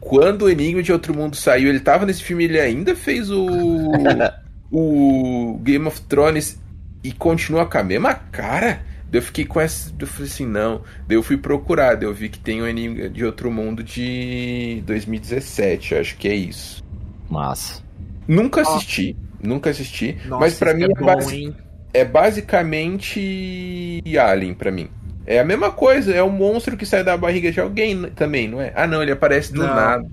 Quando 0.01 0.43
o 0.43 0.51
Enigma 0.51 0.83
de 0.83 0.93
Outro 0.93 1.15
Mundo 1.15 1.37
saiu, 1.37 1.69
ele 1.69 1.81
tava 1.81 2.05
nesse 2.05 2.23
filme, 2.23 2.45
ele 2.45 2.61
ainda 2.61 2.95
fez 2.95 3.31
o. 3.31 3.47
o 4.71 5.59
Game 5.63 5.87
of 5.87 6.01
Thrones 6.03 6.61
e 7.03 7.13
continua 7.13 7.67
com 7.67 7.79
a 7.79 7.83
mesma 7.85 8.15
cara. 8.15 8.83
Daí 9.11 9.21
eu 9.21 9.23
fiquei 9.23 9.45
com 9.45 9.61
essa. 9.61 9.93
Eu 9.99 10.07
falei 10.07 10.31
assim, 10.31 10.47
não. 10.47 10.83
Daí 11.07 11.17
eu 11.17 11.23
fui 11.23 11.37
procurar, 11.37 11.95
daí 11.95 12.09
eu 12.09 12.15
vi 12.15 12.29
que 12.29 12.39
tem 12.39 12.61
o 12.61 12.67
Enigma 12.67 13.09
de 13.09 13.25
Outro 13.25 13.51
Mundo 13.51 13.83
de 13.83 14.83
2017, 14.87 15.95
acho 15.95 16.17
que 16.17 16.29
é 16.29 16.35
isso. 16.35 16.83
Massa. 17.31 17.83
Nunca 18.27 18.63
assisti, 18.63 19.17
nunca 19.43 19.71
assisti, 19.71 20.17
Nossa, 20.27 20.41
mas 20.41 20.59
pra 20.59 20.71
isso 20.71 20.79
mim 20.79 20.85
é 20.85 20.87
é, 20.87 21.17
bom, 21.17 21.31
hein? 21.31 21.55
É 21.95 22.05
basicamente 22.05 24.03
Alien 24.21 24.53
pra 24.55 24.71
mim. 24.71 24.89
É 25.27 25.41
a 25.41 25.45
mesma 25.45 25.71
coisa, 25.71 26.13
é 26.13 26.23
um 26.23 26.31
monstro 26.31 26.77
que 26.77 26.85
sai 26.85 27.03
da 27.03 27.17
barriga 27.17 27.51
de 27.51 27.59
alguém 27.61 28.03
também, 28.11 28.47
não 28.47 28.61
é? 28.61 28.73
Ah, 28.77 28.87
não, 28.87 29.03
ele 29.03 29.13
aparece 29.13 29.53
do 29.55 29.63
Não. 29.63 29.75
nada. 29.75 30.07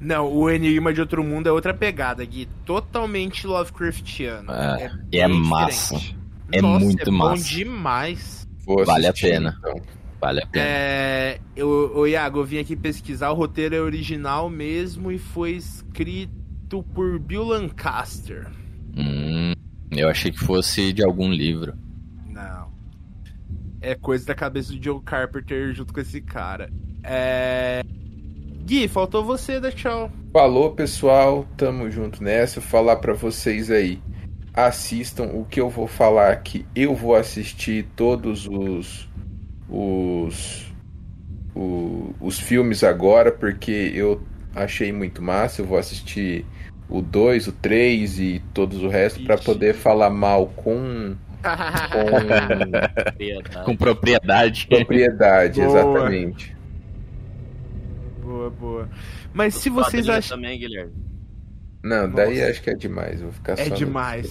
Não, 0.00 0.32
o 0.32 0.48
Enigma 0.48 0.92
de 0.92 1.00
Outro 1.00 1.24
Mundo 1.24 1.48
é 1.48 1.52
outra 1.52 1.74
pegada, 1.74 2.24
Gui. 2.24 2.48
Totalmente 2.64 3.46
Lovecraftiano. 3.48 4.52
É, 4.52 4.92
e 5.10 5.18
é 5.18 5.26
bem 5.26 5.40
massa. 5.40 5.96
diferente. 5.96 6.18
É 6.52 6.62
Nossa, 6.62 6.84
muito 6.84 7.02
é 7.02 7.04
bom 7.06 7.12
massa. 7.12 7.44
demais. 7.44 8.48
Vou 8.64 8.84
Vale 8.84 9.06
a 9.06 9.10
assistir, 9.10 9.32
pena. 9.32 9.56
então. 9.58 9.74
Vale 10.20 10.42
a 10.42 10.46
pena. 10.46 10.64
É, 10.66 11.40
eu, 11.56 11.92
ô, 11.96 12.06
Iago, 12.06 12.38
eu 12.40 12.44
vim 12.44 12.58
aqui 12.58 12.76
pesquisar, 12.76 13.30
o 13.30 13.34
roteiro 13.34 13.74
é 13.74 13.80
original 13.80 14.48
mesmo 14.48 15.10
e 15.10 15.18
foi 15.18 15.52
escrito 15.52 16.82
por 16.94 17.18
Bill 17.18 17.42
Lancaster. 17.44 18.46
Hum, 18.96 19.52
Eu 19.90 20.08
achei 20.08 20.30
que 20.30 20.38
fosse 20.38 20.92
de 20.92 21.02
algum 21.04 21.30
livro. 21.30 21.74
Não. 22.26 22.68
É 23.80 23.94
coisa 23.94 24.26
da 24.26 24.34
cabeça 24.34 24.72
do 24.72 24.82
Joe 24.82 25.00
Carpenter 25.02 25.72
junto 25.74 25.92
com 25.92 26.00
esse 26.00 26.20
cara. 26.20 26.70
É. 27.02 27.82
Gui, 28.64 28.86
faltou 28.88 29.24
você, 29.24 29.58
da 29.60 29.72
tchau. 29.72 30.10
Falou, 30.32 30.72
pessoal. 30.72 31.46
Tamo 31.56 31.90
junto 31.90 32.22
nessa. 32.22 32.60
Falar 32.60 32.96
pra 32.96 33.14
vocês 33.14 33.70
aí. 33.70 34.00
Assistam 34.52 35.24
o 35.32 35.44
que 35.44 35.60
eu 35.60 35.70
vou 35.70 35.86
falar 35.86 36.32
aqui. 36.32 36.66
Eu 36.74 36.94
vou 36.94 37.14
assistir 37.14 37.86
todos 37.96 38.46
os. 38.46 39.08
Os. 39.68 40.66
o- 41.54 42.14
os 42.20 42.38
filmes 42.38 42.82
agora, 42.84 43.30
porque 43.32 43.92
eu 43.94 44.22
achei 44.54 44.92
muito 44.92 45.22
massa. 45.22 45.62
Eu 45.62 45.66
vou 45.66 45.78
assistir 45.78 46.44
o 46.88 47.02
2, 47.02 47.48
o 47.48 47.52
3 47.52 48.18
e 48.18 48.42
todos 48.54 48.82
o 48.82 48.88
resto 48.88 49.22
pra 49.24 49.34
Ixi. 49.36 49.44
poder 49.44 49.74
falar 49.74 50.10
mal 50.10 50.46
com. 50.48 51.14
com 51.92 53.62
Com 53.64 53.76
propriedade. 53.76 54.66
propriedade, 54.66 55.60
Boa. 55.60 55.78
exatamente. 55.78 56.56
boa, 58.22 58.50
boa. 58.50 58.88
Mas 59.32 59.54
se 59.54 59.70
vocês 59.70 60.04
Quadrinho 60.04 60.18
acham. 60.18 60.36
também, 60.36 60.58
Guilherme. 60.58 60.92
Não, 61.82 62.10
daí 62.10 62.38
Nossa. 62.38 62.50
acho 62.50 62.62
que 62.62 62.70
é 62.70 62.74
demais. 62.74 63.20
Vou 63.20 63.30
ficar 63.32 63.52
É 63.52 63.64
só 63.64 63.70
no- 63.70 63.76
demais. 63.76 64.28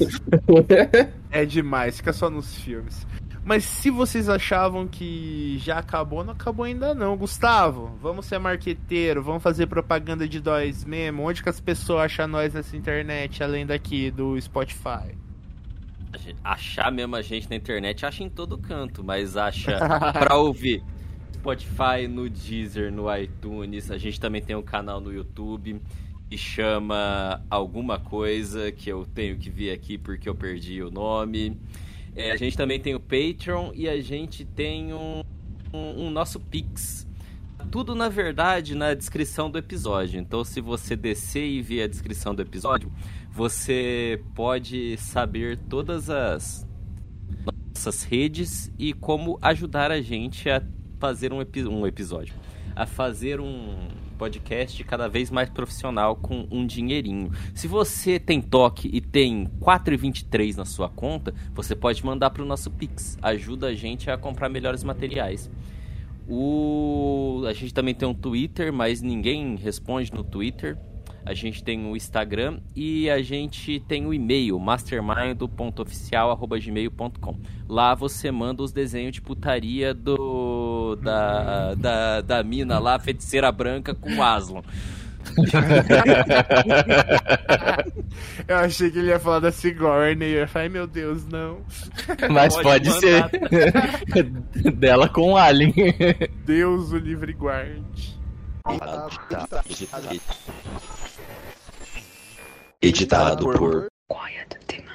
é 1.31 1.45
demais, 1.45 1.97
fica 1.97 2.11
só 2.11 2.29
nos 2.29 2.55
filmes. 2.57 3.07
Mas 3.47 3.63
se 3.63 3.89
vocês 3.89 4.27
achavam 4.27 4.85
que 4.85 5.57
já 5.59 5.79
acabou, 5.79 6.21
não 6.21 6.33
acabou 6.33 6.65
ainda 6.65 6.93
não. 6.93 7.15
Gustavo, 7.15 7.97
vamos 8.01 8.25
ser 8.25 8.37
marqueteiro, 8.39 9.23
vamos 9.23 9.41
fazer 9.41 9.67
propaganda 9.67 10.27
de 10.27 10.43
nós 10.43 10.83
mesmo. 10.83 11.23
Onde 11.23 11.41
que 11.41 11.47
as 11.47 11.61
pessoas 11.61 12.01
acham 12.01 12.27
nós 12.27 12.53
nessa 12.53 12.75
internet, 12.75 13.41
além 13.41 13.65
daqui 13.65 14.11
do 14.11 14.37
Spotify? 14.41 15.15
Achar 16.43 16.91
mesmo 16.91 17.15
a 17.15 17.21
gente 17.21 17.49
na 17.49 17.55
internet, 17.55 18.05
acha 18.05 18.21
em 18.21 18.29
todo 18.29 18.57
canto, 18.57 19.01
mas 19.01 19.37
acha 19.37 19.79
pra 20.11 20.35
ouvir. 20.35 20.83
Spotify, 21.31 22.05
no 22.09 22.29
Deezer, 22.29 22.91
no 22.91 23.05
iTunes. 23.15 23.89
A 23.89 23.97
gente 23.97 24.19
também 24.19 24.41
tem 24.41 24.57
um 24.57 24.61
canal 24.61 24.99
no 24.99 25.13
YouTube 25.13 25.81
que 26.29 26.37
chama 26.37 27.41
Alguma 27.49 27.97
Coisa, 27.97 28.73
que 28.73 28.89
eu 28.89 29.05
tenho 29.05 29.37
que 29.37 29.49
vir 29.49 29.71
aqui 29.71 29.97
porque 29.97 30.27
eu 30.27 30.35
perdi 30.35 30.83
o 30.83 30.91
nome. 30.91 31.57
É, 32.17 32.31
a 32.31 32.35
gente 32.35 32.57
também 32.57 32.79
tem 32.79 32.95
o 32.95 32.99
Patreon 32.99 33.71
e 33.75 33.87
a 33.87 34.01
gente 34.01 34.43
tem 34.43 34.91
um, 34.93 35.21
um- 35.71 36.05
um 36.07 36.09
nosso 36.09 36.39
Pix. 36.39 37.05
Tudo, 37.71 37.93
na 37.93 38.09
verdade, 38.09 38.73
na 38.75 38.93
descrição 38.93 39.51
do 39.51 39.57
episódio. 39.57 40.19
Então, 40.19 40.43
se 40.43 40.59
você 40.59 40.95
descer 40.95 41.45
e 41.45 41.61
ver 41.61 41.83
a 41.83 41.87
descrição 41.87 42.33
do 42.33 42.41
episódio, 42.41 42.91
você 43.31 44.21
pode 44.33 44.97
saber 44.97 45.57
todas 45.59 46.09
as 46.09 46.65
nossas 47.75 48.03
redes 48.03 48.71
e 48.79 48.93
como 48.93 49.37
ajudar 49.41 49.91
a 49.91 50.01
gente 50.01 50.49
a 50.49 50.63
fazer 50.99 51.31
um, 51.31 51.41
epi- 51.41 51.65
um 51.67 51.85
episódio. 51.85 52.33
A 52.75 52.85
fazer 52.87 53.39
um 53.39 53.75
podcast 54.17 54.83
cada 54.83 55.07
vez 55.07 55.29
mais 55.29 55.49
profissional 55.49 56.15
com 56.15 56.47
um 56.51 56.65
dinheirinho. 56.65 57.31
Se 57.53 57.67
você 57.67 58.19
tem 58.19 58.41
toque 58.41 58.89
e 58.91 58.99
tem 58.99 59.45
4,23 59.61 60.57
na 60.57 60.65
sua 60.65 60.89
conta, 60.89 61.33
você 61.53 61.75
pode 61.75 62.03
mandar 62.05 62.31
para 62.31 62.43
o 62.43 62.45
nosso 62.45 62.71
Pix. 62.71 63.17
Ajuda 63.21 63.67
a 63.67 63.75
gente 63.75 64.09
a 64.09 64.17
comprar 64.17 64.49
melhores 64.49 64.83
materiais. 64.83 65.49
O... 66.27 67.43
A 67.47 67.53
gente 67.53 67.73
também 67.73 67.95
tem 67.95 68.07
um 68.07 68.13
Twitter, 68.13 68.73
mas 68.73 69.01
ninguém 69.01 69.55
responde 69.55 70.13
no 70.13 70.23
Twitter. 70.23 70.77
A 71.27 71.33
gente 71.33 71.61
tem 71.61 71.85
o 71.85 71.93
Instagram 71.93 72.59
e 72.73 73.09
a 73.09 73.21
gente 73.21 73.81
tem 73.81 74.05
o 74.05 74.13
e-mail, 74.13 74.57
mastermind.oficial.gmail.com. 74.57 77.35
Lá 77.67 77.93
você 77.93 78.31
manda 78.31 78.63
os 78.63 78.71
desenhos 78.71 79.11
de 79.11 79.21
putaria 79.21 79.93
do 79.93 80.95
da, 80.95 81.75
da, 81.75 82.21
da 82.21 82.41
mina 82.43 82.79
lá, 82.79 82.97
feiticeira 82.97 83.51
branca 83.51 83.93
com 83.93 84.23
Aslan. 84.23 84.61
Eu 88.47 88.55
achei 88.55 88.89
que 88.89 88.99
ele 88.99 89.09
ia 89.09 89.19
falar 89.19 89.39
da 89.39 89.51
Sigourney. 89.51 90.31
Eu 90.31 90.47
falei, 90.47 90.69
ai 90.69 90.73
meu 90.73 90.87
Deus, 90.87 91.27
não. 91.27 91.57
Mas 92.31 92.55
Pode 92.55 92.89
pode, 92.89 93.01
ser 93.01 93.25
dela 94.71 95.09
com 95.09 95.33
o 95.33 95.37
Alien. 95.37 95.73
Deus 96.45 96.93
o 96.93 96.97
livre 96.97 97.33
guarde. 97.33 98.15
Editado 102.79 103.39
por 103.39 103.89
Quiet. 104.07 104.86